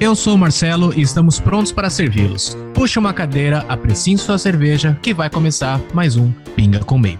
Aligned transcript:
Eu 0.00 0.14
sou 0.14 0.36
o 0.36 0.38
Marcelo 0.38 0.94
e 0.96 1.00
estamos 1.00 1.40
prontos 1.40 1.72
para 1.72 1.90
servi-los. 1.90 2.56
Puxe 2.72 3.00
uma 3.00 3.12
cadeira, 3.12 3.64
apreciem 3.68 4.16
sua 4.16 4.38
cerveja, 4.38 4.96
que 5.02 5.12
vai 5.12 5.28
começar 5.28 5.80
mais 5.92 6.14
um 6.16 6.30
Pinga 6.54 6.84
com 6.84 6.96
Maple. 6.96 7.18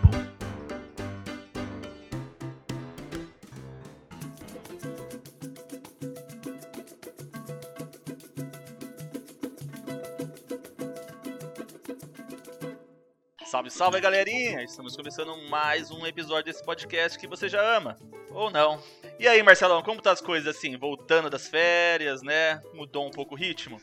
Salve, 13.45 13.71
salve 13.71 14.01
galerinha! 14.01 14.63
Estamos 14.63 14.95
começando 14.95 15.37
mais 15.51 15.91
um 15.91 16.07
episódio 16.07 16.45
desse 16.45 16.65
podcast 16.65 17.19
que 17.19 17.27
você 17.27 17.49
já 17.49 17.77
ama, 17.77 17.97
ou 18.31 18.53
não. 18.53 18.81
E 19.19 19.27
aí, 19.27 19.43
Marcelão, 19.43 19.83
como 19.83 20.01
tá 20.01 20.13
as 20.13 20.21
coisas 20.21 20.57
assim? 20.57 20.77
Voltando 20.77 21.29
das 21.29 21.49
férias, 21.49 22.23
né? 22.23 22.61
Mudou 22.73 23.07
um 23.07 23.11
pouco 23.11 23.35
o 23.35 23.39
ritmo? 23.39 23.81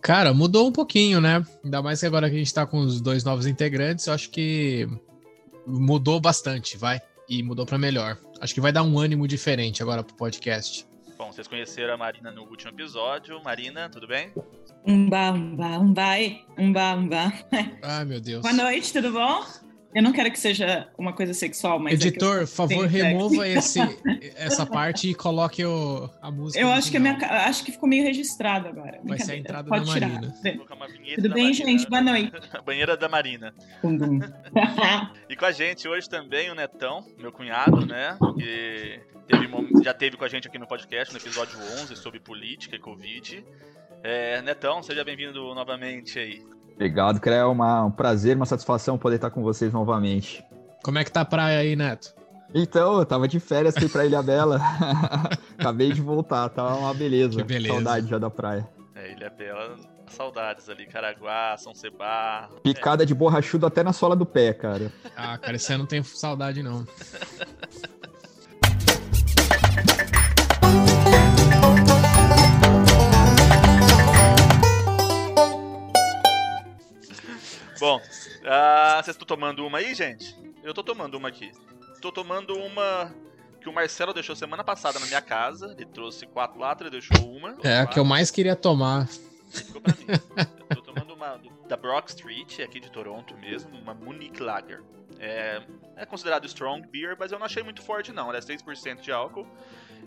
Cara, 0.00 0.32
mudou 0.32 0.68
um 0.68 0.72
pouquinho, 0.72 1.20
né? 1.20 1.44
Ainda 1.64 1.82
mais 1.82 1.98
que 1.98 2.06
agora 2.06 2.30
que 2.30 2.36
a 2.36 2.38
gente 2.38 2.54
tá 2.54 2.64
com 2.64 2.78
os 2.78 3.00
dois 3.00 3.24
novos 3.24 3.46
integrantes, 3.46 4.06
eu 4.06 4.12
acho 4.12 4.30
que 4.30 4.88
mudou 5.66 6.20
bastante, 6.20 6.76
vai. 6.76 7.00
E 7.28 7.42
mudou 7.42 7.66
para 7.66 7.76
melhor. 7.76 8.16
Acho 8.40 8.54
que 8.54 8.60
vai 8.60 8.70
dar 8.70 8.84
um 8.84 8.96
ânimo 8.96 9.26
diferente 9.26 9.82
agora 9.82 10.04
pro 10.04 10.14
podcast. 10.14 10.86
Bom, 11.18 11.32
vocês 11.32 11.48
conheceram 11.48 11.94
a 11.94 11.96
Marina 11.96 12.30
no 12.30 12.42
último 12.42 12.70
episódio. 12.70 13.42
Marina, 13.42 13.88
tudo 13.88 14.06
bem? 14.06 14.32
Umba, 14.86 15.32
umba, 15.32 15.78
umbai, 15.78 16.44
umba, 16.56 16.94
umba. 16.94 17.32
Ai, 17.82 18.04
meu 18.04 18.20
Deus. 18.20 18.42
Boa 18.42 18.54
noite, 18.54 18.92
tudo 18.92 19.10
bom? 19.10 19.44
Eu 19.96 20.02
não 20.02 20.12
quero 20.12 20.30
que 20.30 20.38
seja 20.38 20.86
uma 20.98 21.14
coisa 21.14 21.32
sexual, 21.32 21.78
mas. 21.78 21.94
Editor, 21.94 22.40
é 22.40 22.42
eu... 22.42 22.46
favor, 22.46 22.86
remova 22.86 23.48
esse, 23.48 23.80
essa 24.36 24.66
parte 24.66 25.08
e 25.08 25.14
coloque 25.14 25.64
o, 25.64 26.10
a 26.20 26.30
música. 26.30 26.62
Eu 26.62 26.70
acho 26.70 26.90
que, 26.90 26.98
minha, 26.98 27.16
acho 27.46 27.64
que 27.64 27.72
ficou 27.72 27.88
meio 27.88 28.04
registrado 28.04 28.68
agora. 28.68 29.00
Vai 29.02 29.18
ser 29.18 29.32
a 29.32 29.36
entrada 29.38 29.66
Pode 29.66 29.86
da 29.86 29.92
tirar. 29.94 30.08
Marina. 30.10 30.34
Tudo 31.14 31.32
bem, 31.32 31.54
gente? 31.54 31.88
Boa 31.88 32.02
noite. 32.02 32.30
Banheira 32.62 32.94
da 32.94 33.08
Marina. 33.08 33.54
e 35.30 35.34
com 35.34 35.46
a 35.46 35.52
gente 35.52 35.88
hoje 35.88 36.10
também 36.10 36.50
o 36.50 36.54
Netão, 36.54 37.02
meu 37.18 37.32
cunhado, 37.32 37.86
né? 37.86 38.18
Que 38.38 39.00
teve, 39.26 39.48
já 39.82 39.94
teve 39.94 40.18
com 40.18 40.26
a 40.26 40.28
gente 40.28 40.46
aqui 40.46 40.58
no 40.58 40.66
podcast, 40.66 41.14
no 41.14 41.18
episódio 41.18 41.58
11, 41.80 41.96
sobre 41.96 42.20
política 42.20 42.76
e 42.76 42.78
Covid. 42.78 43.42
É, 44.02 44.42
Netão, 44.42 44.82
seja 44.82 45.02
bem-vindo 45.02 45.54
novamente 45.54 46.18
aí. 46.18 46.55
Obrigado, 46.76 47.18
Cré. 47.20 47.38
É 47.38 47.44
uma, 47.44 47.84
um 47.84 47.90
prazer, 47.90 48.36
uma 48.36 48.46
satisfação 48.46 48.96
poder 48.96 49.16
estar 49.16 49.30
com 49.30 49.42
vocês 49.42 49.72
novamente. 49.72 50.44
Como 50.84 50.98
é 50.98 51.04
que 51.04 51.10
tá 51.10 51.22
a 51.22 51.24
praia 51.24 51.58
aí, 51.58 51.74
Neto? 51.74 52.14
Então, 52.54 52.98
eu 52.98 53.04
tava 53.04 53.26
de 53.26 53.40
férias, 53.40 53.74
fui 53.76 53.88
pra 53.88 54.06
Ilha 54.06 54.22
Bela. 54.22 54.60
Acabei 55.58 55.92
de 55.92 56.00
voltar, 56.00 56.48
tava 56.50 56.76
uma 56.76 56.94
beleza. 56.94 57.38
Que 57.38 57.44
beleza. 57.44 57.74
Saudade 57.74 58.06
já 58.06 58.18
da 58.18 58.30
praia. 58.30 58.68
É, 58.94 59.12
Ilha 59.12 59.30
Bela, 59.30 59.76
saudades 60.06 60.68
ali, 60.68 60.86
Caraguá, 60.86 61.56
São 61.58 61.74
Sebar. 61.74 62.50
Picada 62.62 63.02
é. 63.02 63.06
de 63.06 63.14
borrachudo 63.14 63.66
até 63.66 63.82
na 63.82 63.92
sola 63.92 64.14
do 64.14 64.24
pé, 64.24 64.52
cara. 64.52 64.92
Ah, 65.16 65.36
cara, 65.38 65.56
esse 65.56 65.72
ano 65.72 65.80
não 65.80 65.88
tenho 65.88 66.04
saudade, 66.04 66.62
não. 66.62 66.86
Bom, 77.86 77.98
uh, 77.98 78.96
vocês 78.96 79.14
estão 79.14 79.24
tomando 79.24 79.64
uma 79.64 79.78
aí, 79.78 79.94
gente? 79.94 80.36
Eu 80.60 80.74
tô 80.74 80.82
tomando 80.82 81.16
uma 81.16 81.28
aqui. 81.28 81.52
Tô 82.02 82.10
tomando 82.10 82.58
uma 82.58 83.14
que 83.60 83.68
o 83.68 83.72
Marcelo 83.72 84.12
deixou 84.12 84.34
semana 84.34 84.64
passada 84.64 84.98
na 84.98 85.06
minha 85.06 85.22
casa. 85.22 85.72
Ele 85.78 85.86
trouxe 85.86 86.26
quatro 86.26 86.58
latas, 86.58 86.84
ele 86.84 87.00
deixou 87.00 87.30
uma. 87.30 87.56
É 87.62 87.78
a 87.78 87.86
que 87.86 87.96
eu 87.96 88.04
mais 88.04 88.28
queria 88.28 88.56
tomar. 88.56 89.06
Ficou 89.06 89.80
pra 89.80 89.94
mim. 89.94 90.04
Eu 90.68 90.82
tô 90.82 90.92
tomando 90.92 91.14
uma 91.14 91.40
da 91.68 91.76
Brock 91.76 92.08
Street, 92.08 92.58
aqui 92.58 92.80
de 92.80 92.90
Toronto 92.90 93.36
mesmo, 93.36 93.78
uma 93.78 93.94
Munich 93.94 94.42
Lager. 94.42 94.82
É, 95.20 95.62
é 95.94 96.04
considerado 96.04 96.44
strong 96.46 96.88
beer, 96.88 97.16
mas 97.16 97.30
eu 97.30 97.38
não 97.38 97.46
achei 97.46 97.62
muito 97.62 97.82
forte 97.82 98.10
não. 98.10 98.28
Ela 98.30 98.38
é 98.38 98.40
6% 98.40 99.00
de 99.00 99.12
álcool. 99.12 99.46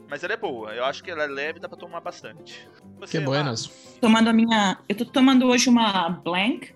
Mas 0.10 0.22
ela 0.22 0.34
é 0.34 0.38
boa. 0.38 0.74
Eu 0.74 0.84
acho 0.84 1.02
que 1.02 1.10
ela 1.10 1.24
é 1.24 1.28
leve 1.28 1.60
e 1.60 1.62
dá 1.62 1.70
pra 1.70 1.78
tomar 1.78 2.02
bastante. 2.02 2.68
Você, 3.00 3.20
que 3.20 3.24
buenas. 3.24 3.68
Tomando 4.02 4.30
a 4.30 4.34
minha. 4.34 4.78
Eu 4.90 4.98
tô 4.98 5.06
tomando 5.06 5.46
hoje 5.46 5.70
uma 5.70 6.10
Blank, 6.10 6.74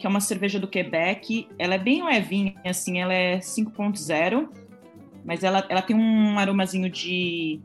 que 0.00 0.06
é 0.06 0.10
uma 0.10 0.20
cerveja 0.20 0.58
do 0.58 0.66
Quebec. 0.66 1.46
Ela 1.58 1.74
é 1.74 1.78
bem 1.78 2.02
levinha, 2.02 2.54
assim, 2.64 2.98
ela 2.98 3.12
é 3.12 3.38
5.0, 3.38 4.48
mas 5.24 5.44
ela, 5.44 5.64
ela 5.68 5.82
tem 5.82 5.94
um 5.94 6.38
aromazinho 6.38 6.88
de. 6.88 7.60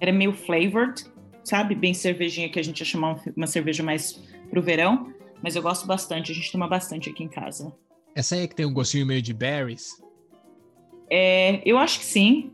Ela 0.00 0.10
é 0.10 0.12
meio 0.12 0.32
flavored, 0.32 1.04
sabe? 1.44 1.74
Bem 1.74 1.92
cervejinha 1.92 2.48
que 2.48 2.58
a 2.58 2.64
gente 2.64 2.80
ia 2.80 2.86
chamar 2.86 3.22
uma 3.36 3.46
cerveja 3.46 3.82
mais 3.82 4.20
pro 4.48 4.62
verão. 4.62 5.12
Mas 5.42 5.54
eu 5.54 5.62
gosto 5.62 5.86
bastante, 5.86 6.32
a 6.32 6.34
gente 6.34 6.50
toma 6.50 6.66
bastante 6.66 7.10
aqui 7.10 7.22
em 7.22 7.28
casa. 7.28 7.70
Essa 8.14 8.34
aí 8.34 8.44
é 8.44 8.48
que 8.48 8.54
tem 8.54 8.64
um 8.64 8.72
gostinho 8.72 9.04
meio 9.04 9.20
de 9.20 9.34
berries? 9.34 10.02
É, 11.10 11.60
eu 11.66 11.76
acho 11.76 11.98
que 11.98 12.04
sim. 12.06 12.50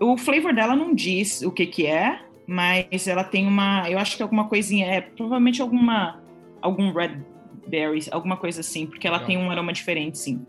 O 0.00 0.16
flavor 0.16 0.54
dela 0.54 0.74
não 0.74 0.94
diz 0.94 1.42
o 1.42 1.52
que 1.52 1.66
que 1.66 1.86
é, 1.86 2.24
mas 2.46 3.06
ela 3.06 3.22
tem 3.22 3.46
uma, 3.46 3.90
eu 3.90 3.98
acho 3.98 4.16
que 4.16 4.22
alguma 4.22 4.48
coisinha, 4.48 4.86
é 4.86 5.02
provavelmente 5.02 5.60
alguma 5.60 6.18
algum 6.62 6.92
red 6.92 7.18
berries, 7.70 8.08
alguma 8.12 8.36
coisa 8.36 8.60
assim, 8.60 8.86
porque 8.86 9.06
ela 9.06 9.18
Legal. 9.18 9.26
tem 9.28 9.38
um 9.38 9.50
aroma 9.50 9.72
diferente, 9.72 10.18
sim. 10.18 10.44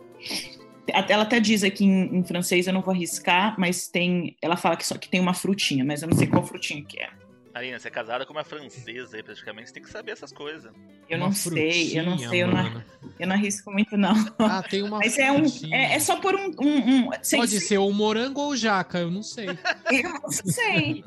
Ela 0.87 1.23
até 1.23 1.39
diz 1.39 1.63
aqui 1.63 1.85
em, 1.85 2.17
em, 2.17 2.23
francês, 2.23 2.67
eu 2.67 2.73
não 2.73 2.81
vou 2.81 2.93
arriscar, 2.93 3.55
mas 3.57 3.87
tem, 3.87 4.35
ela 4.41 4.57
fala 4.57 4.75
que 4.75 4.85
só 4.85 4.97
que 4.97 5.07
tem 5.07 5.19
uma 5.19 5.33
frutinha, 5.33 5.85
mas 5.85 6.01
eu 6.01 6.09
não 6.09 6.17
sei 6.17 6.27
qual 6.27 6.43
frutinha 6.45 6.83
que 6.83 6.99
é. 6.99 7.09
Marina, 7.53 7.77
você 7.77 7.89
é 7.89 7.91
casada 7.91 8.25
com 8.25 8.31
uma 8.31 8.43
francesa 8.43 9.17
aí, 9.17 9.23
praticamente, 9.23 9.67
você 9.67 9.73
tem 9.73 9.83
que 9.83 9.89
saber 9.89 10.11
essas 10.11 10.31
coisas. 10.31 10.71
Eu 11.09 11.17
uma 11.17 11.27
não 11.27 11.33
sei, 11.33 11.99
eu 11.99 12.03
não 12.03 12.17
sei, 12.17 12.43
eu 12.43 12.47
não, 12.47 12.83
eu 13.19 13.27
não 13.27 13.35
arrisco 13.35 13.71
muito, 13.71 13.97
não. 13.97 14.13
Ah, 14.39 14.63
tem 14.63 14.81
uma 14.81 14.99
Mas 14.99 15.17
é, 15.17 15.31
um, 15.31 15.43
é, 15.71 15.95
é, 15.95 15.99
só 15.99 16.15
por 16.15 16.33
um. 16.33 16.51
um, 16.61 17.07
um 17.07 17.09
Pode 17.09 17.59
ser 17.59 17.77
o 17.77 17.91
morango 17.91 18.39
ou 18.39 18.51
o 18.51 18.55
jaca, 18.55 18.99
eu 18.99 19.11
não 19.11 19.21
sei. 19.23 19.47
Eu 19.91 20.13
não 20.13 20.31
sei. 20.31 21.03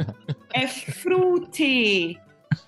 é 0.52 0.66
fruity. 0.66 2.18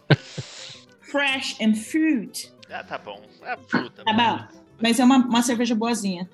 Fresh 1.02 1.60
and 1.60 1.74
fruit. 1.74 2.52
Ah, 2.70 2.84
tá 2.84 2.98
bom. 2.98 3.20
É 3.42 3.56
fruta. 3.56 4.04
Tá 4.04 4.12
bom. 4.12 4.58
Mas 4.80 5.00
é 5.00 5.04
uma, 5.04 5.18
uma 5.18 5.42
cerveja 5.42 5.74
boazinha. 5.74 6.28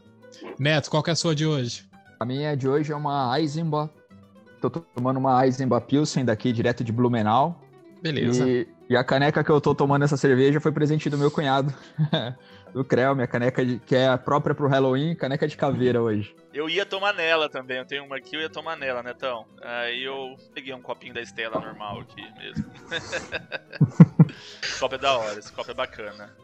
Neto, 0.58 0.90
qual 0.90 1.02
que 1.02 1.10
é 1.10 1.12
a 1.12 1.16
sua 1.16 1.34
de 1.34 1.46
hoje? 1.46 1.88
A 2.18 2.24
minha 2.24 2.56
de 2.56 2.68
hoje 2.68 2.92
é 2.92 2.96
uma 2.96 3.38
Eisenbach. 3.38 3.90
Tô 4.60 4.70
tomando 4.70 5.18
uma 5.18 5.44
Eisenbach 5.44 5.86
Pilsen 5.86 6.24
daqui, 6.24 6.52
direto 6.52 6.84
de 6.84 6.92
Blumenau. 6.92 7.60
Beleza. 8.00 8.48
E, 8.48 8.66
e, 8.92 8.96
a 8.96 9.04
caneca 9.04 9.42
que 9.42 9.50
eu 9.50 9.60
tô 9.60 9.74
tomando 9.74 10.04
essa 10.04 10.16
cerveja 10.16 10.60
foi 10.60 10.72
presente 10.72 11.08
do 11.08 11.18
meu 11.18 11.30
cunhado, 11.30 11.72
do 12.72 12.84
Creu, 12.84 13.14
minha 13.14 13.26
caneca 13.26 13.64
de, 13.64 13.78
que 13.78 13.96
é 13.96 14.08
a 14.08 14.18
própria 14.18 14.54
pro 14.54 14.68
Halloween, 14.68 15.14
caneca 15.14 15.46
de 15.48 15.56
caveira 15.56 16.00
hoje. 16.00 16.34
Eu 16.52 16.68
ia 16.68 16.84
tomar 16.84 17.14
nela 17.14 17.48
também, 17.48 17.78
eu 17.78 17.86
tenho 17.86 18.04
uma 18.04 18.16
aqui, 18.16 18.36
eu 18.36 18.40
ia 18.40 18.50
tomar 18.50 18.76
nela, 18.76 19.02
Netão. 19.02 19.46
Aí 19.62 20.04
eu 20.04 20.36
peguei 20.54 20.74
um 20.74 20.82
copinho 20.82 21.14
da 21.14 21.20
Estela 21.20 21.58
normal 21.58 22.00
aqui 22.00 22.22
mesmo. 22.38 22.70
esse 24.62 24.78
copo 24.78 24.94
é 24.94 24.98
da 24.98 25.16
hora, 25.16 25.38
esse 25.38 25.52
copo 25.52 25.70
é 25.70 25.74
bacana. 25.74 26.34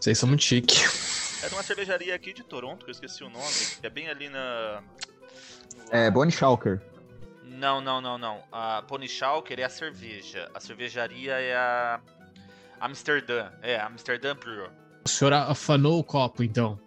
Vocês 0.00 0.18
são 0.18 0.28
muito 0.28 0.42
chique. 0.42 0.76
É 1.42 1.48
de 1.48 1.54
uma 1.54 1.62
cervejaria 1.62 2.14
aqui 2.14 2.32
de 2.32 2.42
Toronto, 2.42 2.84
que 2.84 2.90
eu 2.90 2.92
esqueci 2.92 3.22
o 3.22 3.30
nome, 3.30 3.44
que 3.80 3.86
é 3.86 3.90
bem 3.90 4.08
ali 4.08 4.28
na... 4.28 4.82
É, 5.90 6.10
Bonnie 6.10 6.32
Schalker. 6.32 6.80
Não, 7.46 7.80
não, 7.80 8.00
não, 8.00 8.18
não. 8.18 8.42
A 8.50 8.82
Pony 8.82 9.08
Schalker 9.08 9.60
é 9.60 9.64
a 9.64 9.68
cerveja. 9.68 10.50
A 10.52 10.58
cervejaria 10.58 11.32
é 11.34 11.54
a 11.54 12.00
Amsterdã. 12.80 13.50
É, 13.62 13.80
Amsterdã 13.80 14.34
Brewer. 14.34 14.70
O 15.04 15.08
senhor 15.08 15.32
afanou 15.32 16.00
o 16.00 16.04
copo, 16.04 16.42
então? 16.42 16.78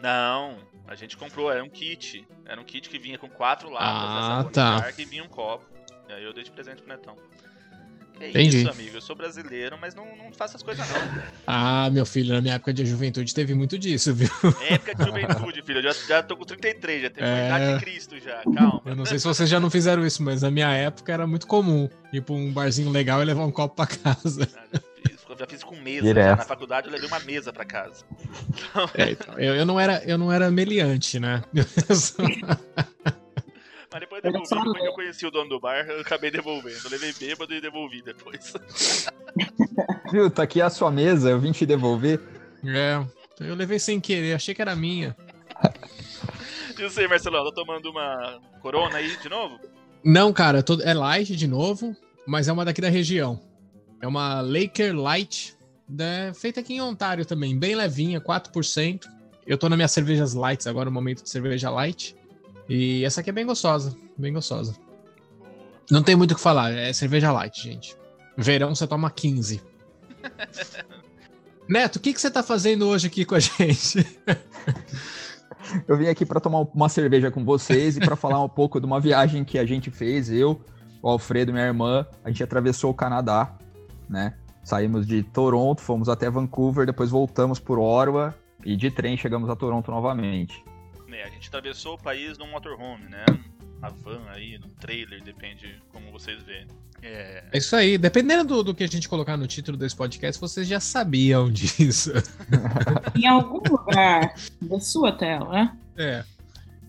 Não, 0.00 0.56
a 0.86 0.94
gente 0.94 1.16
comprou, 1.16 1.50
era 1.50 1.64
um 1.64 1.68
kit. 1.68 2.26
Era 2.44 2.60
um 2.60 2.64
kit 2.64 2.88
que 2.88 2.98
vinha 2.98 3.18
com 3.18 3.28
quatro 3.28 3.68
latas 3.68 3.90
ah, 3.90 4.50
tá. 4.52 4.92
E 4.96 5.04
vinha 5.04 5.24
um 5.24 5.28
copo. 5.28 5.64
E 6.08 6.12
aí 6.12 6.22
eu 6.22 6.32
dei 6.32 6.44
de 6.44 6.50
presente 6.52 6.82
pro 6.82 6.88
Netão. 6.88 7.16
Que 8.18 8.28
Entendi. 8.28 8.58
isso, 8.58 8.70
amigo. 8.70 8.96
Eu 8.96 9.00
sou 9.00 9.16
brasileiro, 9.16 9.76
mas 9.80 9.94
não, 9.94 10.04
não 10.04 10.32
faço 10.32 10.52
essas 10.52 10.62
coisas, 10.62 10.86
não. 10.88 11.22
Ah, 11.46 11.90
meu 11.90 12.06
filho, 12.06 12.34
na 12.34 12.40
minha 12.40 12.54
época 12.54 12.72
de 12.72 12.86
juventude 12.86 13.34
teve 13.34 13.54
muito 13.54 13.78
disso, 13.78 14.14
viu? 14.14 14.28
Época 14.68 14.94
de 14.94 15.04
juventude, 15.04 15.62
filho. 15.62 15.78
Eu 15.80 15.82
já, 15.82 15.92
já 15.92 16.22
tô 16.22 16.36
com 16.36 16.44
33, 16.44 17.02
já 17.02 17.10
tenho 17.10 17.26
é... 17.26 17.46
idade 17.46 17.74
de 17.74 17.84
Cristo 17.84 18.18
já. 18.20 18.42
Calma. 18.42 18.82
Eu 18.84 18.96
não 18.96 19.04
sei 19.04 19.18
se 19.18 19.26
vocês 19.26 19.48
já 19.48 19.58
não 19.58 19.70
fizeram 19.70 20.06
isso, 20.06 20.22
mas 20.22 20.42
na 20.42 20.50
minha 20.50 20.72
época 20.72 21.12
era 21.12 21.26
muito 21.26 21.46
comum 21.46 21.88
ir 22.12 22.20
pra 22.22 22.34
um 22.34 22.52
barzinho 22.52 22.90
legal 22.90 23.20
e 23.20 23.24
levar 23.24 23.44
um 23.44 23.50
copo 23.50 23.74
pra 23.74 23.86
casa. 23.86 24.48
Ah, 24.56 24.68
já 24.72 24.80
fiz. 25.02 25.24
eu 25.28 25.38
já 25.38 25.46
fiz 25.46 25.64
com 25.64 25.76
mesa. 25.76 26.02
Direto. 26.02 26.26
Já 26.26 26.36
na 26.36 26.44
faculdade 26.44 26.86
eu 26.86 26.92
levei 26.92 27.08
uma 27.08 27.20
mesa 27.20 27.52
pra 27.52 27.64
casa. 27.64 28.04
É, 28.94 29.10
então, 29.10 29.38
eu, 29.38 29.56
eu 29.56 29.66
não 29.66 29.78
era, 29.78 30.02
eu 30.04 30.16
não 30.16 30.30
era 30.30 30.50
meliante, 30.50 31.18
né? 31.18 31.42
Mas 33.94 34.00
depois 34.00 34.24
eu 34.24 34.32
devolvi, 34.32 34.56
depois 34.56 34.82
que 34.82 34.88
eu 34.88 34.92
conheci 34.92 35.26
o 35.26 35.30
dono 35.30 35.48
do 35.48 35.60
bar, 35.60 35.86
eu 35.88 36.00
acabei 36.00 36.28
devolvendo. 36.28 36.80
Eu 36.84 36.90
levei 36.90 37.12
bêbado 37.12 37.54
e 37.54 37.60
devolvi 37.60 38.02
depois. 38.02 38.52
Viu, 40.10 40.28
tá 40.28 40.42
aqui 40.42 40.60
a 40.60 40.68
sua 40.68 40.90
mesa, 40.90 41.30
eu 41.30 41.38
vim 41.38 41.52
te 41.52 41.64
devolver. 41.64 42.20
é, 42.66 43.00
eu 43.38 43.54
levei 43.54 43.78
sem 43.78 44.00
querer, 44.00 44.34
achei 44.34 44.52
que 44.52 44.60
era 44.60 44.74
minha. 44.74 45.16
E 46.76 46.82
você, 46.82 47.06
Marcelão, 47.06 47.44
tá 47.44 47.52
tomando 47.54 47.88
uma 47.88 48.40
corona 48.60 48.96
aí 48.98 49.16
de 49.18 49.28
novo? 49.28 49.60
Não, 50.04 50.32
cara, 50.32 50.60
tô- 50.60 50.80
é 50.82 50.92
light 50.92 51.36
de 51.36 51.46
novo, 51.46 51.94
mas 52.26 52.48
é 52.48 52.52
uma 52.52 52.64
daqui 52.64 52.80
da 52.80 52.88
região. 52.88 53.40
É 54.02 54.08
uma 54.08 54.40
Laker 54.40 54.92
Light, 54.92 55.56
né, 55.88 56.32
feita 56.34 56.58
aqui 56.58 56.74
em 56.74 56.80
Ontário 56.80 57.24
também, 57.24 57.56
bem 57.56 57.76
levinha, 57.76 58.20
4%. 58.20 59.06
Eu 59.46 59.56
tô 59.56 59.68
nas 59.68 59.76
minhas 59.78 59.92
cervejas 59.92 60.34
lights 60.34 60.66
agora, 60.66 60.86
no 60.86 60.90
momento 60.90 61.22
de 61.22 61.30
cerveja 61.30 61.70
light. 61.70 62.16
E 62.68 63.04
essa 63.04 63.20
aqui 63.20 63.30
é 63.30 63.32
bem 63.32 63.46
gostosa, 63.46 63.96
bem 64.16 64.32
gostosa. 64.32 64.74
Não 65.90 66.02
tem 66.02 66.16
muito 66.16 66.32
o 66.32 66.34
que 66.34 66.40
falar, 66.40 66.72
é 66.72 66.92
cerveja 66.92 67.30
light, 67.30 67.62
gente. 67.62 67.96
Verão 68.36 68.74
você 68.74 68.86
toma 68.86 69.10
15. 69.10 69.62
Neto, 71.68 71.96
o 71.96 72.00
que, 72.00 72.12
que 72.12 72.20
você 72.20 72.30
tá 72.30 72.42
fazendo 72.42 72.86
hoje 72.86 73.06
aqui 73.06 73.24
com 73.24 73.34
a 73.34 73.40
gente? 73.40 74.06
Eu 75.88 75.96
vim 75.96 76.06
aqui 76.08 76.24
para 76.26 76.40
tomar 76.40 76.60
uma 76.74 76.88
cerveja 76.88 77.30
com 77.30 77.44
vocês 77.44 77.96
e 77.96 78.00
para 78.00 78.16
falar 78.16 78.42
um 78.42 78.48
pouco 78.48 78.78
de 78.78 78.86
uma 78.86 79.00
viagem 79.00 79.44
que 79.44 79.58
a 79.58 79.64
gente 79.64 79.90
fez, 79.90 80.30
eu, 80.30 80.60
o 81.02 81.08
Alfredo, 81.08 81.52
minha 81.52 81.64
irmã, 81.64 82.06
a 82.22 82.28
gente 82.28 82.42
atravessou 82.42 82.90
o 82.90 82.94
Canadá, 82.94 83.56
né? 84.08 84.34
Saímos 84.62 85.06
de 85.06 85.22
Toronto, 85.22 85.80
fomos 85.80 86.08
até 86.08 86.30
Vancouver, 86.30 86.86
depois 86.86 87.10
voltamos 87.10 87.58
por 87.58 87.78
Ottawa 87.78 88.34
e 88.64 88.76
de 88.76 88.90
trem 88.90 89.16
chegamos 89.16 89.48
a 89.50 89.56
Toronto 89.56 89.90
novamente. 89.90 90.62
Né, 91.14 91.22
a 91.22 91.28
gente 91.28 91.46
atravessou 91.46 91.94
o 91.94 91.98
país 91.98 92.36
num 92.36 92.50
motorhome, 92.50 93.04
né? 93.08 93.24
Na 93.80 93.88
van 93.88 94.20
aí, 94.30 94.58
num 94.58 94.70
trailer, 94.80 95.22
depende 95.22 95.80
como 95.92 96.10
vocês 96.10 96.42
veem. 96.42 96.66
É. 97.00 97.44
É 97.52 97.58
isso 97.58 97.76
aí, 97.76 97.96
dependendo 97.96 98.44
do, 98.44 98.64
do 98.64 98.74
que 98.74 98.82
a 98.82 98.88
gente 98.88 99.08
colocar 99.08 99.36
no 99.36 99.46
título 99.46 99.76
desse 99.76 99.94
podcast, 99.94 100.40
vocês 100.40 100.66
já 100.66 100.80
sabiam 100.80 101.48
disso. 101.52 102.10
Em 103.14 103.28
algum 103.28 103.62
lugar 103.70 104.34
da 104.60 104.80
sua 104.80 105.12
tela, 105.12 105.48
né? 105.52 105.76
É. 105.96 106.24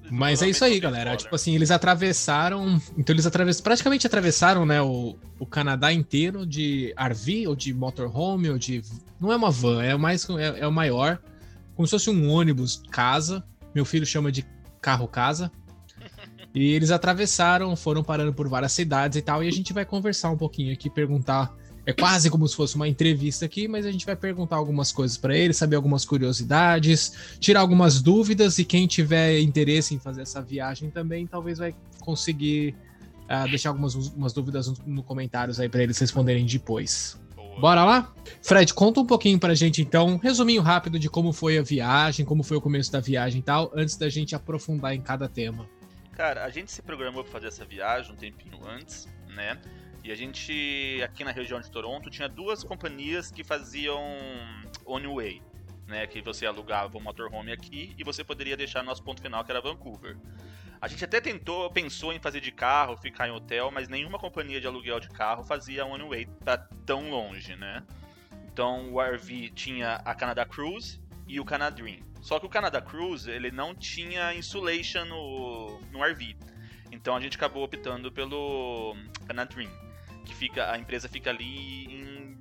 Mas 0.10 0.42
é 0.42 0.50
isso 0.50 0.66
aí, 0.66 0.80
galera. 0.80 1.16
Tipo 1.16 1.36
assim, 1.36 1.54
eles 1.54 1.70
atravessaram. 1.70 2.82
Então 2.98 3.14
eles 3.14 3.28
atravessaram, 3.28 3.64
praticamente 3.64 4.08
atravessaram, 4.08 4.66
né, 4.66 4.82
o, 4.82 5.16
o 5.40 5.46
Canadá 5.46 5.94
inteiro 5.94 6.46
de 6.46 6.96
RV 6.98 7.48
ou 7.48 7.56
de 7.56 7.74
motorhome 7.74 8.50
ou 8.50 8.58
de. 8.58 8.82
Não 9.20 9.32
é 9.32 9.36
uma 9.36 9.52
van, 9.52 9.84
é 9.84 9.96
mais 9.96 10.28
é, 10.30 10.62
é 10.62 10.68
o 10.68 10.72
maior. 10.72 11.20
Como 11.76 11.86
se 11.86 11.92
fosse 11.92 12.10
um 12.10 12.28
ônibus 12.30 12.82
casa. 12.90 13.44
Meu 13.76 13.84
filho 13.84 14.06
chama 14.06 14.32
de 14.32 14.46
carro 14.82 15.06
casa. 15.06 15.52
E 16.54 16.72
eles 16.72 16.90
atravessaram, 16.90 17.76
foram 17.76 18.02
parando 18.02 18.34
por 18.34 18.48
várias 18.48 18.72
cidades 18.72 19.18
e 19.18 19.22
tal. 19.22 19.44
E 19.44 19.48
a 19.50 19.52
gente 19.52 19.74
vai 19.74 19.84
conversar 19.84 20.30
um 20.30 20.38
pouquinho 20.38 20.72
aqui, 20.72 20.90
perguntar. 20.90 21.54
É 21.86 21.94
quase 21.94 22.32
como 22.32 22.48
se 22.48 22.56
fosse 22.56 22.76
uma 22.76 22.88
entrevista 22.88 23.46
aqui, 23.46 23.68
mas 23.68 23.86
a 23.86 23.92
gente 23.92 24.08
vai 24.08 24.16
perguntar 24.16 24.56
algumas 24.56 24.92
coisas 24.92 25.18
para 25.18 25.38
eles, 25.38 25.56
saber 25.56 25.76
algumas 25.76 26.04
curiosidades, 26.04 27.38
tirar 27.40 27.60
algumas 27.60 28.02
dúvidas. 28.02 28.58
E 28.58 28.66
quem 28.66 28.88
tiver 28.88 29.40
interesse 29.42 29.94
em 29.94 30.00
fazer 30.00 30.22
essa 30.22 30.42
viagem 30.42 30.90
também, 30.90 31.28
talvez 31.28 31.60
vai 31.60 31.76
conseguir 32.00 32.74
ah, 33.28 33.46
deixar 33.46 33.70
algumas 33.70 33.94
umas 33.94 34.34
dúvidas 34.34 34.68
no, 34.68 34.76
no 34.86 35.04
comentários 35.04 35.60
aí 35.60 35.68
para 35.68 35.84
eles 35.84 36.00
responderem 36.00 36.46
depois. 36.46 37.20
Bora 37.60 37.84
lá? 37.84 38.14
Fred, 38.42 38.74
conta 38.74 39.00
um 39.00 39.06
pouquinho 39.06 39.40
pra 39.40 39.56
gente 39.56 39.82
então, 39.82 40.08
um 40.08 40.18
resuminho 40.18 40.62
rápido 40.62 41.00
de 41.00 41.10
como 41.10 41.32
foi 41.32 41.58
a 41.58 41.62
viagem, 41.62 42.26
como 42.26 42.44
foi 42.44 42.58
o 42.58 42.62
começo 42.62 42.92
da 42.92 43.00
viagem 43.00 43.40
e 43.40 43.44
tal, 43.44 43.72
antes 43.74 43.96
da 43.96 44.10
gente 44.10 44.36
aprofundar 44.36 44.94
em 44.94 45.02
cada 45.02 45.28
tema. 45.28 45.68
Cara, 46.12 46.44
a 46.44 46.50
gente 46.50 46.72
se 46.72 46.82
programou 46.82 47.24
pra 47.24 47.32
fazer 47.32 47.48
essa 47.48 47.66
viagem 47.66 48.14
um 48.14 48.16
tempinho 48.16 48.60
antes, 48.68 49.08
né? 49.28 49.60
E 50.04 50.12
a 50.12 50.16
gente, 50.16 51.02
aqui 51.04 51.24
na 51.24 51.32
região 51.32 51.60
de 51.60 51.70
Toronto, 51.72 52.10
tinha 52.10 52.30
duas 52.30 52.64
companhias 52.64 53.32
que 53.32 53.44
faziam 53.44 54.00
One 54.86 55.08
Way, 55.08 55.42
né? 55.88 56.06
Que 56.06 56.22
você 56.22 56.46
alugava 56.46 56.98
um 56.98 57.02
motorhome 57.02 57.52
aqui 57.52 57.96
e 57.98 58.04
você 58.04 58.24
poderia 58.24 58.56
deixar 58.56 58.84
nosso 58.84 59.02
ponto 59.02 59.22
final, 59.22 59.44
que 59.44 59.52
era 59.52 59.60
Vancouver. 59.62 60.16
A 60.82 60.88
gente 60.88 61.04
até 61.04 61.20
tentou, 61.22 61.70
pensou 61.72 62.14
em 62.14 62.20
fazer 62.20 62.42
de 62.42 62.52
carro, 62.52 62.98
ficar 62.98 63.28
em 63.28 63.32
hotel, 63.32 63.72
mas 63.72 63.88
nenhuma 63.88 64.20
companhia 64.20 64.60
de 64.62 64.68
aluguel 64.68 65.00
de 65.00 65.10
carro 65.10 65.44
fazia 65.44 65.86
One 65.86 66.08
Way 66.08 66.28
pra 66.44 66.58
tão 66.86 67.10
longe, 67.10 67.56
né? 67.56 67.82
Então 68.52 68.92
o 68.94 69.02
RV 69.02 69.50
tinha 69.56 69.96
a 70.06 70.14
Canada 70.14 70.46
Cruise 70.46 71.00
e 71.28 71.40
o 71.40 71.46
Canadream. 71.46 72.00
Só 72.22 72.40
que 72.40 72.46
o 72.46 72.50
Canada 72.50 72.82
Cruise, 72.82 73.30
ele 73.30 73.52
não 73.52 73.74
tinha 73.76 74.34
insulation 74.34 75.06
no, 75.06 75.80
no 75.92 76.04
RV. 76.04 76.36
Então 76.92 77.16
a 77.16 77.20
gente 77.20 77.36
acabou 77.38 77.64
optando 77.64 78.12
pelo 78.12 78.96
Canadream, 79.28 79.70
que 80.24 80.34
fica 80.34 80.72
a 80.72 80.78
empresa 80.78 81.08
fica 81.10 81.30
ali 81.30 81.86
em 81.86 82.38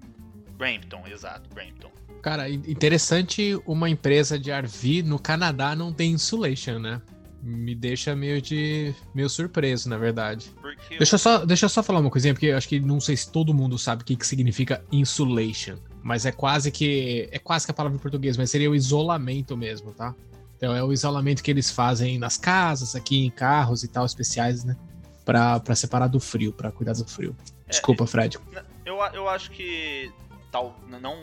Brampton, 0.52 1.04
exato, 1.06 1.48
Brampton. 1.52 1.90
Cara, 2.22 2.48
in- 2.48 2.62
interessante 2.66 3.60
uma 3.66 3.90
empresa 3.90 4.38
de 4.38 4.50
RV 4.50 5.02
no 5.02 5.18
Canadá 5.18 5.74
não 5.74 5.92
tem 5.92 6.12
insulation, 6.12 6.78
né? 6.78 7.02
Me 7.46 7.74
deixa 7.74 8.16
meio 8.16 8.40
de 8.40 8.94
meio 9.14 9.28
surpreso, 9.28 9.88
na 9.90 9.98
verdade. 9.98 10.50
Porque 10.62 10.96
Deixa 10.96 11.16
eu 11.16 11.18
só, 11.18 11.44
deixa 11.44 11.66
eu 11.66 11.68
só 11.68 11.82
falar 11.82 12.00
uma 12.00 12.10
coisinha, 12.10 12.32
porque 12.32 12.46
eu 12.46 12.56
acho 12.56 12.66
que 12.66 12.80
não 12.80 12.98
sei 12.98 13.16
se 13.18 13.30
todo 13.30 13.52
mundo 13.52 13.78
sabe 13.78 14.02
o 14.02 14.04
que, 14.04 14.16
que 14.16 14.26
significa 14.26 14.82
insulation. 14.90 15.76
Mas 16.02 16.24
é 16.24 16.32
quase 16.32 16.70
que. 16.70 17.28
É 17.30 17.38
quase 17.38 17.66
que 17.66 17.70
a 17.70 17.74
palavra 17.74 17.98
em 17.98 18.00
português, 18.00 18.38
mas 18.38 18.50
seria 18.50 18.70
o 18.70 18.74
isolamento 18.74 19.56
mesmo, 19.58 19.92
tá? 19.92 20.14
Então 20.56 20.74
é 20.74 20.82
o 20.82 20.90
isolamento 20.90 21.42
que 21.42 21.50
eles 21.50 21.70
fazem 21.70 22.18
nas 22.18 22.38
casas, 22.38 22.94
aqui 22.96 23.26
em 23.26 23.30
carros 23.30 23.84
e 23.84 23.88
tal, 23.88 24.06
especiais, 24.06 24.64
né? 24.64 24.74
Pra, 25.22 25.60
pra 25.60 25.74
separar 25.74 26.06
do 26.06 26.20
frio, 26.20 26.52
pra 26.52 26.72
cuidar 26.72 26.94
do 26.94 27.04
frio. 27.04 27.36
Desculpa, 27.68 28.06
Fred. 28.06 28.38
Eu, 28.84 28.96
eu 29.12 29.28
acho 29.28 29.50
que 29.50 30.10
tal, 30.50 30.78
não 30.88 31.16